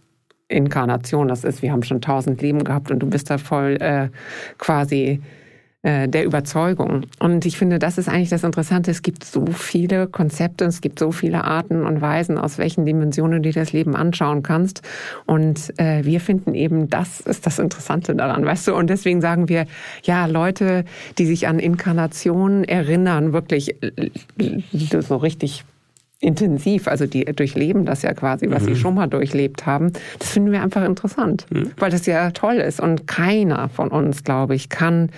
Inkarnation. 0.47 1.27
Das 1.27 1.43
ist, 1.43 1.61
wir 1.61 1.71
haben 1.71 1.83
schon 1.83 2.01
tausend 2.01 2.41
Leben 2.41 2.63
gehabt 2.63 2.91
und 2.91 2.99
du 2.99 3.07
bist 3.07 3.29
da 3.29 3.37
voll 3.37 3.77
äh, 3.81 4.09
quasi 4.57 5.21
äh, 5.83 6.07
der 6.07 6.23
Überzeugung. 6.23 7.05
Und 7.19 7.45
ich 7.45 7.57
finde, 7.57 7.77
das 7.77 7.97
ist 7.97 8.07
eigentlich 8.07 8.29
das 8.29 8.45
Interessante. 8.45 8.89
Es 8.89 9.01
gibt 9.01 9.25
so 9.25 9.45
viele 9.47 10.07
Konzepte, 10.07 10.63
es 10.63 10.79
gibt 10.79 10.97
so 10.97 11.11
viele 11.11 11.43
Arten 11.43 11.85
und 11.85 11.99
Weisen, 11.99 12.37
aus 12.37 12.57
welchen 12.57 12.85
Dimensionen 12.85 13.43
du 13.43 13.49
dir 13.49 13.61
das 13.61 13.73
Leben 13.73 13.93
anschauen 13.93 14.43
kannst. 14.43 14.81
Und 15.25 15.77
äh, 15.77 16.05
wir 16.05 16.21
finden 16.21 16.55
eben, 16.55 16.89
das 16.89 17.19
ist 17.19 17.45
das 17.45 17.59
Interessante 17.59 18.15
daran, 18.15 18.45
weißt 18.45 18.69
du? 18.69 18.75
Und 18.75 18.89
deswegen 18.89 19.19
sagen 19.19 19.49
wir, 19.49 19.65
ja, 20.03 20.25
Leute, 20.25 20.85
die 21.17 21.25
sich 21.25 21.47
an 21.49 21.59
Inkarnationen 21.59 22.63
erinnern, 22.63 23.33
wirklich 23.33 23.75
äh, 23.83 24.09
so 25.01 25.17
richtig 25.17 25.65
intensiv, 26.21 26.87
also 26.87 27.05
die 27.05 27.25
durchleben 27.25 27.83
das 27.83 28.03
ja 28.03 28.13
quasi, 28.13 28.49
was 28.49 28.63
mhm. 28.63 28.67
sie 28.67 28.75
schon 28.77 28.95
mal 28.95 29.07
durchlebt 29.07 29.65
haben. 29.65 29.91
Das 30.19 30.29
finden 30.29 30.53
wir 30.53 30.63
einfach 30.63 30.85
interessant, 30.85 31.45
mhm. 31.49 31.71
weil 31.77 31.91
das 31.91 32.05
ja 32.05 32.31
toll 32.31 32.55
ist. 32.55 32.79
Und 32.79 33.05
keiner 33.05 33.67
von 33.67 33.89
uns, 33.89 34.23
glaube 34.23 34.55
ich, 34.55 34.69
kann 34.69 35.09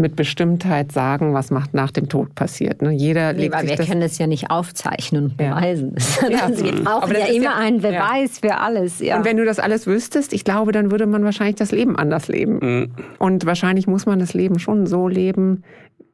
mit 0.00 0.16
Bestimmtheit 0.16 0.92
sagen, 0.92 1.34
was 1.34 1.50
macht 1.50 1.74
nach 1.74 1.90
dem 1.90 2.08
Tod 2.08 2.34
passiert. 2.34 2.82
Ne? 2.82 2.90
Jeder 2.90 3.32
nee, 3.32 3.50
aber 3.50 3.66
wir 3.66 3.76
das 3.76 3.86
können 3.86 4.00
das 4.00 4.18
ja 4.18 4.26
nicht 4.26 4.50
aufzeichnen 4.50 5.24
und 5.24 5.36
beweisen. 5.36 5.94
Ja. 6.30 6.44
Also 6.44 6.64
wir 6.64 6.84
brauchen 6.84 7.12
ja 7.12 7.26
immer 7.26 7.44
ja, 7.44 7.56
einen 7.56 7.80
Beweis 7.80 8.40
ja. 8.42 8.50
für 8.50 8.58
alles. 8.58 9.00
Ja. 9.00 9.16
Und 9.16 9.24
wenn 9.24 9.36
du 9.36 9.44
das 9.44 9.58
alles 9.58 9.86
wüsstest, 9.86 10.32
ich 10.32 10.44
glaube, 10.44 10.70
dann 10.72 10.90
würde 10.90 11.06
man 11.06 11.24
wahrscheinlich 11.24 11.56
das 11.56 11.72
Leben 11.72 11.96
anders 11.96 12.28
leben. 12.28 12.58
Mhm. 12.60 12.90
Und 13.18 13.46
wahrscheinlich 13.46 13.86
muss 13.86 14.06
man 14.06 14.18
das 14.18 14.34
Leben 14.34 14.58
schon 14.58 14.86
so 14.86 15.08
leben, 15.08 15.64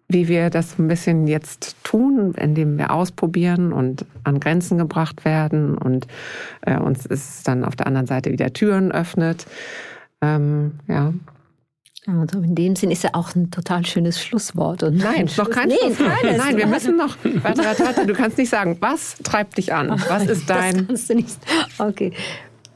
wie 0.08 0.28
wir 0.28 0.50
das 0.50 0.78
ein 0.78 0.88
bisschen 0.88 1.26
jetzt 1.26 1.76
tun, 1.82 2.34
indem 2.36 2.78
wir 2.78 2.92
ausprobieren 2.92 3.72
und 3.72 4.04
an 4.24 4.40
Grenzen 4.40 4.78
gebracht 4.78 5.24
werden 5.24 5.76
und 5.76 6.06
äh, 6.62 6.78
uns 6.78 7.06
ist 7.06 7.46
dann 7.48 7.64
auf 7.64 7.74
der 7.76 7.86
anderen 7.86 8.06
Seite 8.06 8.30
wieder 8.30 8.52
Türen 8.52 8.92
öffnet. 8.92 9.46
Ähm, 10.22 10.72
ja, 10.86 11.12
also 12.06 12.38
in 12.38 12.54
dem 12.54 12.76
Sinn 12.76 12.90
ist 12.90 13.02
ja 13.02 13.10
auch 13.14 13.34
ein 13.34 13.50
total 13.50 13.84
schönes 13.84 14.22
Schlusswort. 14.22 14.82
Und 14.82 14.98
Nein, 14.98 15.28
noch 15.36 15.50
kein 15.50 15.68
nee, 15.68 15.74
Nein, 15.98 16.36
Nein, 16.36 16.56
wir 16.56 16.66
müssen 16.66 16.96
noch. 16.96 17.16
Warte, 17.42 17.64
warte, 17.64 17.84
warte. 17.84 18.06
Du 18.06 18.14
kannst 18.14 18.38
nicht 18.38 18.50
sagen, 18.50 18.76
was 18.80 19.16
treibt 19.24 19.58
dich 19.58 19.72
an? 19.72 19.90
Was 20.08 20.26
ist 20.26 20.48
dein. 20.48 20.76
Das 20.76 20.86
kannst 20.86 21.10
du 21.10 21.14
nicht. 21.14 21.38
Okay. 21.78 22.12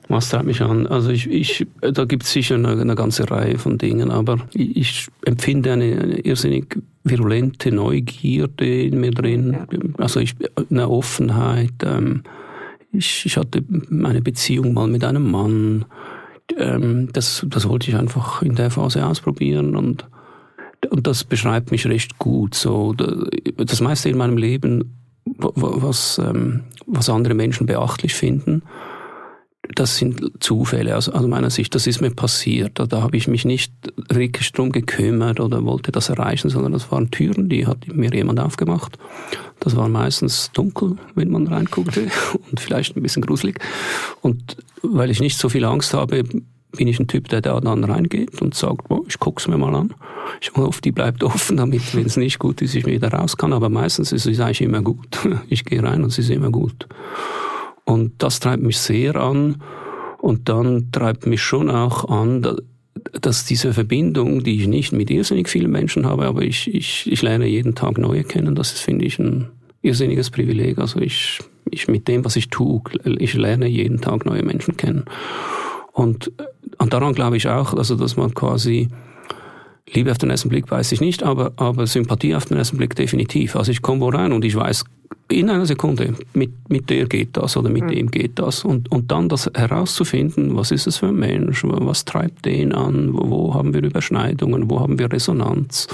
Was 0.09 0.31
treibt 0.31 0.47
mich 0.47 0.61
an? 0.61 0.89
Also 0.89 1.11
ich, 1.11 1.31
ich 1.31 1.67
da 1.81 2.05
gibt 2.05 2.25
es 2.25 2.33
sicher 2.33 2.57
eine, 2.57 2.71
eine, 2.71 2.97
ganze 2.97 3.31
Reihe 3.31 3.59
von 3.59 3.79
Dingen, 3.79 4.11
aber 4.11 4.39
ich, 4.53 4.77
ich 4.77 5.09
empfinde 5.25 5.73
eine, 5.73 5.85
eine, 5.85 6.19
irrsinnig 6.19 6.77
virulente 7.05 7.71
Neugierde 7.71 8.83
in 8.83 8.99
mir 8.99 9.13
drin. 9.13 9.53
Ja. 9.53 9.79
Also 9.99 10.19
ich, 10.19 10.35
eine 10.69 10.89
Offenheit. 10.89 11.75
Ähm, 11.85 12.25
ich, 12.93 13.25
ich 13.25 13.37
hatte 13.37 13.63
meine 13.89 14.21
Beziehung 14.21 14.75
mal 14.75 14.89
mit 14.89 15.05
einem 15.05 15.31
Mann 15.31 15.85
ähm, 16.59 17.09
das, 17.13 17.47
das 17.49 17.69
wollte 17.69 17.91
ich 17.91 17.97
einfach 17.97 18.43
in 18.43 18.55
der 18.55 18.71
Phase 18.71 19.05
ausprobieren 19.07 19.77
und, 19.77 20.07
und 20.91 21.07
das 21.07 21.25
beschreibt 21.25 21.71
mich 21.71 21.87
recht 21.87 22.19
gut. 22.19 22.55
So, 22.55 22.95
das 22.95 23.81
meiste 23.81 24.09
in 24.09 24.19
meinem 24.19 24.37
Leben, 24.37 24.97
was, 25.25 26.19
ähm, 26.19 26.65
was 26.87 27.09
andere 27.09 27.35
Menschen 27.35 27.67
beachtlich 27.67 28.15
finden, 28.15 28.63
das 29.75 29.97
sind 29.97 30.33
Zufälle 30.41 30.97
aus, 30.97 31.09
aus 31.09 31.27
meiner 31.27 31.51
Sicht. 31.51 31.75
Das 31.75 31.87
ist 31.87 32.01
mir 32.01 32.11
passiert. 32.11 32.79
Da, 32.79 32.87
da 32.87 33.03
habe 33.03 33.17
ich 33.17 33.29
mich 33.29 33.45
nicht 33.45 33.73
wirklich 34.09 34.53
drum 34.53 34.73
gekümmert 34.73 35.41
oder 35.41 35.65
wollte 35.65 35.93
das 35.93 36.09
erreichen, 36.09 36.51
sondern 36.51 36.73
das 36.73 36.91
waren 36.91 37.11
Türen, 37.11 37.49
die 37.49 37.67
hat 37.67 37.87
mir 37.89 38.13
jemand 38.13 38.41
aufgemacht. 38.41 38.99
Das 39.61 39.77
war 39.77 39.89
meistens 39.89 40.51
dunkel, 40.53 40.97
wenn 41.15 41.31
man 41.31 41.47
reinguckte 41.47 42.09
und 42.51 42.61
vielleicht 42.61 42.97
ein 42.97 43.03
bisschen 43.03 43.23
gruselig. 43.23 43.61
Und 44.23 44.57
weil 44.83 45.11
ich 45.11 45.21
nicht 45.21 45.39
so 45.39 45.49
viel 45.49 45.65
Angst 45.65 45.95
habe, 45.95 46.25
bin 46.77 46.87
ich 46.87 47.01
ein 47.01 47.09
Typ, 47.09 47.29
der 47.29 47.41
da 47.41 47.61
dann 47.61 47.85
reingeht 47.85 48.41
und 48.41 48.55
sagt, 48.55 48.91
oh, 48.91 49.05
ich 49.09 49.19
guck's 49.19 49.49
mir 49.49 49.59
mal 49.59 49.75
an. 49.75 49.93
Ich 50.41 50.53
hoffe, 50.55 50.81
die 50.81 50.93
bleibt 50.93 51.25
offen, 51.25 51.57
damit, 51.57 51.95
wenn 51.95 52.07
es 52.07 52.17
nicht 52.17 52.39
gut 52.39 52.63
ist, 52.63 52.75
ich 52.75 52.87
wieder 52.87 53.13
raus 53.13 53.37
kann. 53.37 53.53
Aber 53.53 53.69
meistens 53.69 54.13
ist 54.13 54.27
es 54.27 54.41
eigentlich 54.41 54.63
immer 54.63 54.83
gut. 54.83 55.19
Ich 55.49 55.65
gehe 55.65 55.83
rein 55.83 56.03
und 56.03 56.11
es 56.11 56.19
ist 56.19 56.31
immer 56.31 56.51
gut. 56.51 56.87
Und 57.91 58.23
das 58.23 58.39
treibt 58.39 58.63
mich 58.63 58.79
sehr 58.79 59.17
an. 59.17 59.63
Und 60.19 60.49
dann 60.49 60.93
treibt 60.93 61.27
mich 61.27 61.43
schon 61.43 61.69
auch 61.69 62.09
an, 62.09 62.47
dass 63.21 63.45
diese 63.47 63.73
Verbindung, 63.73 64.45
die 64.45 64.61
ich 64.61 64.69
nicht 64.69 64.93
mit 64.93 65.11
irrsinnig 65.11 65.49
vielen 65.49 65.73
Menschen 65.73 66.07
habe, 66.07 66.27
aber 66.27 66.43
ich, 66.43 66.73
ich, 66.73 67.11
ich 67.11 67.23
lerne 67.23 67.47
jeden 67.47 67.75
Tag 67.75 67.99
neue 67.99 68.23
kennen, 68.23 68.55
das 68.55 68.73
ist, 68.75 68.81
finde 68.81 69.07
ich, 69.07 69.19
ein 69.19 69.49
irrsinniges 69.83 70.31
Privileg. 70.31 70.79
Also 70.79 71.01
ich, 71.01 71.41
ich 71.69 71.89
mit 71.89 72.07
dem, 72.07 72.25
was 72.25 72.37
ich 72.37 72.49
tue, 72.49 72.81
ich 73.19 73.35
lerne 73.35 73.67
jeden 73.67 74.01
Tag 74.01 74.25
neue 74.25 74.45
Menschen 74.45 74.77
kennen. 74.77 75.07
Und, 75.93 76.31
und 76.79 76.93
daran 76.93 77.15
glaube 77.15 77.39
ich 77.39 77.49
auch, 77.49 77.75
also 77.75 77.97
dass 77.97 78.17
man 78.17 78.35
quasi 78.35 78.89
Liebe 79.93 80.11
auf 80.11 80.19
den 80.19 80.31
ersten 80.31 80.49
Blick 80.49 80.71
weiß 80.71 80.93
ich 80.93 81.01
nicht, 81.01 81.23
aber, 81.23 81.53
aber 81.57 81.87
Sympathie 81.87 82.35
auf 82.35 82.47
den 82.47 82.57
ersten 82.57 82.77
Blick 82.77 82.95
definitiv. 82.95 83.57
Also 83.57 83.73
ich 83.73 83.83
komme 83.83 84.01
wo 84.01 84.09
rein 84.09 84.33
und 84.33 84.45
ich 84.45 84.55
weiß 84.55 84.85
in 85.29 85.49
einer 85.49 85.67
Sekunde, 85.67 86.15
mit, 86.35 86.69
mit 86.69 86.91
der 86.91 87.07
geht 87.07 87.37
das 87.37 87.57
oder 87.57 87.71
mit 87.71 87.85
mhm. 87.85 87.89
dem 87.89 88.11
geht 88.11 88.39
das. 88.39 88.65
Und, 88.65 88.91
und 88.91 89.11
dann 89.11 89.29
das 89.29 89.51
herauszufinden, 89.55 90.57
was 90.57 90.71
ist 90.71 90.87
es 90.87 90.99
für 90.99 91.09
ein 91.09 91.17
Mensch, 91.17 91.65
was 91.65 92.05
treibt 92.05 92.45
den 92.47 92.73
an, 92.73 93.15
wo, 93.15 93.31
wo 93.31 93.55
haben 93.55 93.75
wir 93.75 93.83
Überschneidungen, 93.83 94.71
wo 94.71 94.81
haben 94.81 94.99
wir 94.99 95.13
Resonanz. 95.13 95.89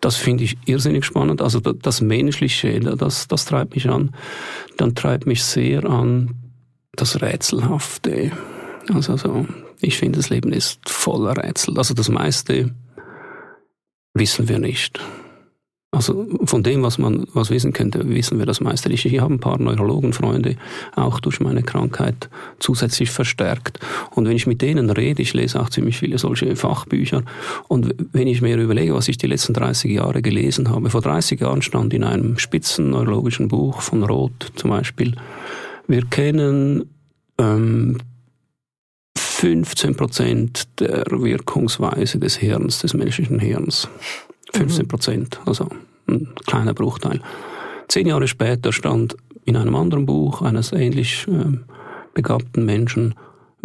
Das 0.00 0.16
finde 0.16 0.44
ich 0.44 0.58
irrsinnig 0.66 1.04
spannend. 1.04 1.40
Also 1.40 1.60
das 1.60 2.00
Menschliche, 2.00 2.78
das, 2.80 3.26
das 3.26 3.44
treibt 3.44 3.74
mich 3.74 3.88
an. 3.88 4.10
Dann 4.76 4.94
treibt 4.94 5.26
mich 5.26 5.42
sehr 5.42 5.84
an 5.84 6.34
das 6.94 7.22
Rätselhafte. 7.22 8.32
Also, 8.92 9.12
also 9.12 9.46
ich 9.80 9.96
finde, 9.96 10.18
das 10.18 10.30
Leben 10.30 10.52
ist 10.52 10.88
voller 10.88 11.36
Rätsel. 11.36 11.78
Also 11.78 11.94
das 11.94 12.08
meiste 12.08 12.72
wissen 14.14 14.48
wir 14.48 14.58
nicht. 14.58 15.00
Also 15.94 16.26
von 16.44 16.64
dem, 16.64 16.82
was 16.82 16.98
man 16.98 17.26
was 17.34 17.50
wissen 17.50 17.72
könnte, 17.72 18.08
wissen 18.08 18.38
wir 18.40 18.46
das 18.46 18.60
meiste 18.60 18.88
nicht. 18.88 19.04
Ich 19.04 19.20
habe 19.20 19.32
ein 19.32 19.38
paar 19.38 19.60
Neurologenfreunde, 19.60 20.56
auch 20.96 21.20
durch 21.20 21.38
meine 21.38 21.62
Krankheit 21.62 22.28
zusätzlich 22.58 23.10
verstärkt. 23.10 23.78
Und 24.10 24.26
wenn 24.26 24.34
ich 24.34 24.48
mit 24.48 24.60
denen 24.60 24.90
rede, 24.90 25.22
ich 25.22 25.34
lese 25.34 25.60
auch 25.60 25.70
ziemlich 25.70 25.98
viele 25.98 26.18
solche 26.18 26.56
Fachbücher, 26.56 27.22
und 27.68 27.94
wenn 28.12 28.26
ich 28.26 28.42
mir 28.42 28.56
überlege, 28.56 28.94
was 28.94 29.06
ich 29.06 29.18
die 29.18 29.28
letzten 29.28 29.54
30 29.54 29.92
Jahre 29.92 30.20
gelesen 30.20 30.68
habe, 30.68 30.90
vor 30.90 31.00
30 31.00 31.40
Jahren 31.40 31.62
stand 31.62 31.94
in 31.94 32.02
einem 32.02 32.38
spitzen 32.38 32.90
neurologischen 32.90 33.46
Buch 33.46 33.80
von 33.80 34.02
Roth 34.02 34.52
zum 34.56 34.70
Beispiel, 34.70 35.14
wir 35.86 36.04
kennen 36.06 36.90
ähm, 37.38 37.98
15 39.44 39.94
Prozent 39.94 40.80
der 40.80 41.04
Wirkungsweise 41.10 42.18
des 42.18 42.36
Hirns, 42.36 42.78
des 42.78 42.94
menschlichen 42.94 43.38
Hirns. 43.38 43.86
15 44.54 44.88
Prozent, 44.88 45.38
also 45.44 45.68
ein 46.08 46.28
kleiner 46.46 46.72
Bruchteil. 46.72 47.20
Zehn 47.88 48.06
Jahre 48.06 48.26
später 48.26 48.72
stand 48.72 49.18
in 49.44 49.58
einem 49.58 49.74
anderen 49.74 50.06
Buch 50.06 50.40
eines 50.40 50.72
ähnlich 50.72 51.26
äh, 51.28 51.58
begabten 52.14 52.64
Menschen, 52.64 53.16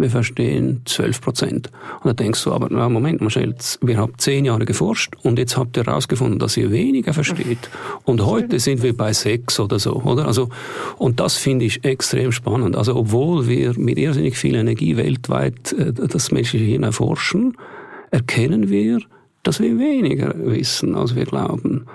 wir 0.01 0.09
verstehen 0.09 0.81
12 0.85 1.21
Prozent. 1.21 1.71
Und 2.01 2.07
da 2.07 2.13
denkst 2.13 2.43
du, 2.43 2.51
aber 2.51 2.67
na, 2.69 2.89
Moment, 2.89 3.21
Michelle, 3.21 3.55
wir 3.81 3.97
haben 3.97 4.13
zehn 4.17 4.45
Jahre 4.45 4.65
geforscht 4.65 5.13
und 5.23 5.39
jetzt 5.39 5.57
habt 5.57 5.77
ihr 5.77 5.83
herausgefunden, 5.83 6.39
dass 6.39 6.57
ihr 6.57 6.71
weniger 6.71 7.13
versteht. 7.13 7.69
Und 8.05 8.25
heute 8.25 8.59
sind 8.59 8.81
wir 8.83 8.95
bei 8.95 9.13
sechs 9.13 9.59
oder 9.59 9.79
so, 9.79 9.95
oder? 9.95 10.25
Also, 10.25 10.49
und 10.97 11.19
das 11.19 11.37
finde 11.37 11.65
ich 11.65 11.83
extrem 11.83 12.31
spannend. 12.31 12.75
Also, 12.75 12.95
obwohl 12.95 13.47
wir 13.47 13.77
mit 13.77 13.97
irrsinnig 13.97 14.37
viel 14.37 14.55
Energie 14.55 14.97
weltweit 14.97 15.73
äh, 15.73 15.93
das 15.93 16.31
menschliche 16.31 16.65
Hirn 16.65 16.83
erforschen, 16.83 17.57
erkennen 18.11 18.69
wir, 18.69 18.99
dass 19.43 19.59
wir 19.59 19.77
weniger 19.77 20.33
wissen, 20.37 20.95
als 20.95 21.15
wir 21.15 21.25
glauben. 21.25 21.85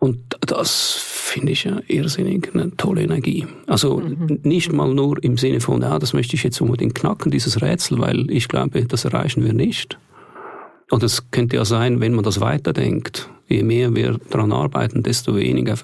Und 0.00 0.18
das 0.40 0.94
finde 0.98 1.52
ich 1.52 1.64
ja 1.64 1.78
irrsinnig 1.86 2.50
eine 2.54 2.74
tolle 2.76 3.02
Energie. 3.02 3.46
Also 3.66 3.98
mhm. 3.98 4.40
nicht 4.42 4.72
mal 4.72 4.92
nur 4.92 5.22
im 5.22 5.36
Sinne 5.36 5.60
von, 5.60 5.82
ja, 5.82 5.98
das 5.98 6.14
möchte 6.14 6.34
ich 6.34 6.42
jetzt 6.42 6.60
unbedingt 6.60 6.94
knacken, 6.94 7.30
dieses 7.30 7.60
Rätsel, 7.60 7.98
weil 7.98 8.30
ich 8.30 8.48
glaube, 8.48 8.84
das 8.86 9.04
erreichen 9.04 9.44
wir 9.44 9.52
nicht. 9.52 9.98
Und 10.90 11.02
es 11.02 11.30
könnte 11.30 11.56
ja 11.56 11.66
sein, 11.66 12.00
wenn 12.00 12.14
man 12.14 12.24
das 12.24 12.40
weiterdenkt, 12.40 13.28
je 13.46 13.62
mehr 13.62 13.94
wir 13.94 14.18
daran 14.30 14.52
arbeiten, 14.52 15.02
desto 15.02 15.36
weniger 15.36 15.76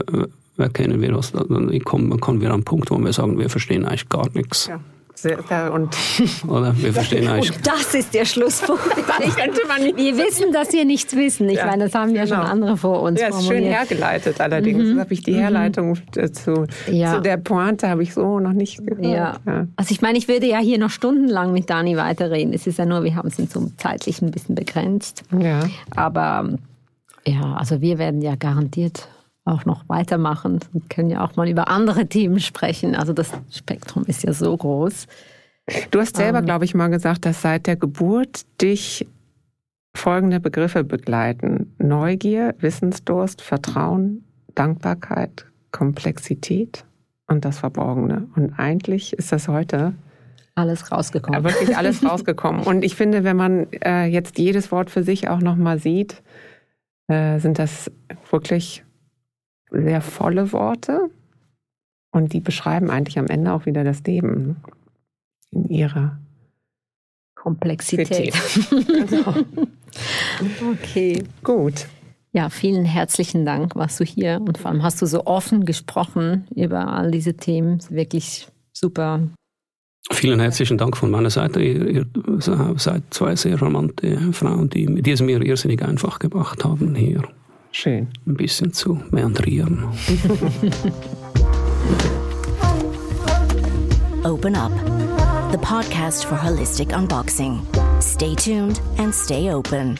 erkennen 0.56 1.02
wir 1.02 1.14
was. 1.14 1.32
Dann 1.32 1.78
kommen, 1.84 2.18
kommen 2.18 2.40
wir 2.40 2.48
an 2.48 2.54
einen 2.54 2.64
Punkt, 2.64 2.90
wo 2.90 2.98
wir 2.98 3.12
sagen, 3.12 3.38
wir 3.38 3.50
verstehen 3.50 3.84
eigentlich 3.84 4.08
gar 4.08 4.28
nichts. 4.34 4.66
Ja. 4.66 4.80
Und 5.24 5.96
Oder 6.48 6.76
wir 6.76 6.92
verstehen 6.92 7.26
eigentlich. 7.28 7.56
Und 7.56 7.66
das 7.66 7.94
ist 7.94 8.12
der 8.12 8.24
Schlusspunkt. 8.26 8.84
wir 8.96 10.16
wissen, 10.18 10.52
dass 10.52 10.72
wir 10.72 10.84
nichts 10.84 11.16
wissen. 11.16 11.48
Ich 11.48 11.56
ja, 11.56 11.66
meine, 11.66 11.84
das 11.84 11.94
haben 11.94 12.14
ja 12.14 12.24
genau. 12.24 12.36
schon 12.36 12.46
andere 12.46 12.76
vor 12.76 13.02
uns. 13.02 13.20
Ja, 13.20 13.28
ist 13.28 13.46
schön 13.46 13.64
hergeleitet 13.64 14.40
allerdings. 14.40 14.84
Mhm. 14.84 15.00
habe 15.00 15.14
ich 15.14 15.22
die 15.22 15.32
mhm. 15.32 15.38
Herleitung 15.38 15.88
mhm. 15.90 16.32
zu, 16.34 16.66
ja. 16.90 17.14
zu 17.14 17.22
der 17.22 17.38
Pointe 17.38 17.88
habe 17.88 18.02
ich 18.02 18.12
so 18.12 18.40
noch 18.40 18.52
nicht 18.52 18.86
gehört. 18.86 19.04
Ja. 19.04 19.36
ja. 19.46 19.66
Also 19.76 19.92
ich 19.92 20.02
meine, 20.02 20.18
ich 20.18 20.28
würde 20.28 20.46
ja 20.46 20.58
hier 20.58 20.78
noch 20.78 20.90
stundenlang 20.90 21.52
mit 21.52 21.70
Dani 21.70 21.96
weiterreden. 21.96 22.52
Es 22.52 22.66
ist 22.66 22.78
ja 22.78 22.84
nur, 22.84 23.02
wir 23.02 23.16
haben 23.16 23.28
es 23.28 23.36
zum 23.48 23.76
zeitlichen 23.78 24.28
ein 24.28 24.30
bisschen 24.32 24.54
begrenzt. 24.54 25.22
Ja. 25.38 25.60
Aber 25.94 26.50
ja, 27.26 27.54
also 27.54 27.80
wir 27.80 27.98
werden 27.98 28.20
ja 28.20 28.34
garantiert 28.36 29.08
auch 29.46 29.64
noch 29.64 29.88
weitermachen 29.88 30.60
und 30.72 30.90
können 30.90 31.08
ja 31.08 31.24
auch 31.24 31.36
mal 31.36 31.48
über 31.48 31.68
andere 31.68 32.06
Themen 32.06 32.40
sprechen. 32.40 32.94
Also 32.94 33.12
das 33.12 33.32
Spektrum 33.50 34.04
ist 34.04 34.24
ja 34.24 34.32
so 34.32 34.56
groß. 34.56 35.06
Du 35.90 36.00
hast 36.00 36.16
selber, 36.16 36.40
ähm, 36.40 36.44
glaube 36.44 36.64
ich, 36.64 36.74
mal 36.74 36.88
gesagt, 36.88 37.24
dass 37.24 37.42
seit 37.42 37.66
der 37.66 37.76
Geburt 37.76 38.42
dich 38.60 39.06
folgende 39.94 40.40
Begriffe 40.40 40.84
begleiten. 40.84 41.74
Neugier, 41.78 42.54
Wissensdurst, 42.58 43.40
Vertrauen, 43.40 44.24
Dankbarkeit, 44.54 45.46
Komplexität 45.72 46.84
und 47.26 47.44
das 47.44 47.58
Verborgene. 47.58 48.28
Und 48.36 48.58
eigentlich 48.58 49.12
ist 49.14 49.32
das 49.32 49.48
heute 49.48 49.94
alles 50.54 50.90
rausgekommen. 50.90 51.44
Wirklich 51.44 51.76
alles 51.76 52.04
rausgekommen. 52.08 52.62
Und 52.62 52.84
ich 52.84 52.94
finde, 52.96 53.24
wenn 53.24 53.36
man 53.36 53.66
äh, 53.84 54.06
jetzt 54.06 54.38
jedes 54.38 54.72
Wort 54.72 54.90
für 54.90 55.02
sich 55.02 55.28
auch 55.28 55.40
nochmal 55.40 55.78
sieht, 55.78 56.22
äh, 57.08 57.38
sind 57.38 57.58
das 57.58 57.90
wirklich 58.30 58.85
sehr 59.70 60.00
volle 60.00 60.52
Worte 60.52 61.10
und 62.10 62.32
die 62.32 62.40
beschreiben 62.40 62.90
eigentlich 62.90 63.18
am 63.18 63.26
Ende 63.26 63.52
auch 63.52 63.66
wieder 63.66 63.84
das 63.84 64.02
Leben 64.04 64.56
in 65.50 65.68
ihrer 65.68 66.18
Komplexität. 67.34 68.34
genau. 68.70 69.34
Okay. 70.72 71.22
Gut. 71.44 71.86
Ja, 72.32 72.50
vielen 72.50 72.84
herzlichen 72.84 73.46
Dank, 73.46 73.76
warst 73.76 73.98
du 73.98 74.04
hier 74.04 74.42
und 74.46 74.58
vor 74.58 74.70
allem 74.70 74.82
hast 74.82 75.00
du 75.00 75.06
so 75.06 75.24
offen 75.24 75.64
gesprochen 75.64 76.46
über 76.54 76.88
all 76.88 77.10
diese 77.10 77.34
Themen. 77.34 77.80
Wirklich 77.88 78.48
super. 78.72 79.20
Vielen 80.12 80.40
herzlichen 80.40 80.78
Dank 80.78 80.96
von 80.96 81.10
meiner 81.10 81.30
Seite. 81.30 81.62
Ihr, 81.62 81.88
ihr 81.88 82.06
seid 82.76 83.02
zwei 83.10 83.34
sehr 83.36 83.58
charmante 83.58 84.32
Frauen, 84.32 84.70
die, 84.70 85.02
die 85.02 85.10
es 85.10 85.22
mir 85.22 85.40
irrsinnig 85.40 85.82
einfach 85.82 86.18
gemacht 86.18 86.64
haben 86.64 86.94
hier. 86.94 87.22
Schön. 87.72 88.08
Ein 88.26 88.34
bisschen 88.34 88.72
zu 88.72 89.00
meandrieren. 89.10 89.84
Open 94.24 94.56
Up, 94.56 94.72
the 95.52 95.58
podcast 95.58 96.24
for 96.24 96.36
holistic 96.36 96.92
unboxing. 96.92 97.60
Stay 98.00 98.34
tuned 98.34 98.80
and 98.98 99.14
stay 99.14 99.50
open. 99.52 99.98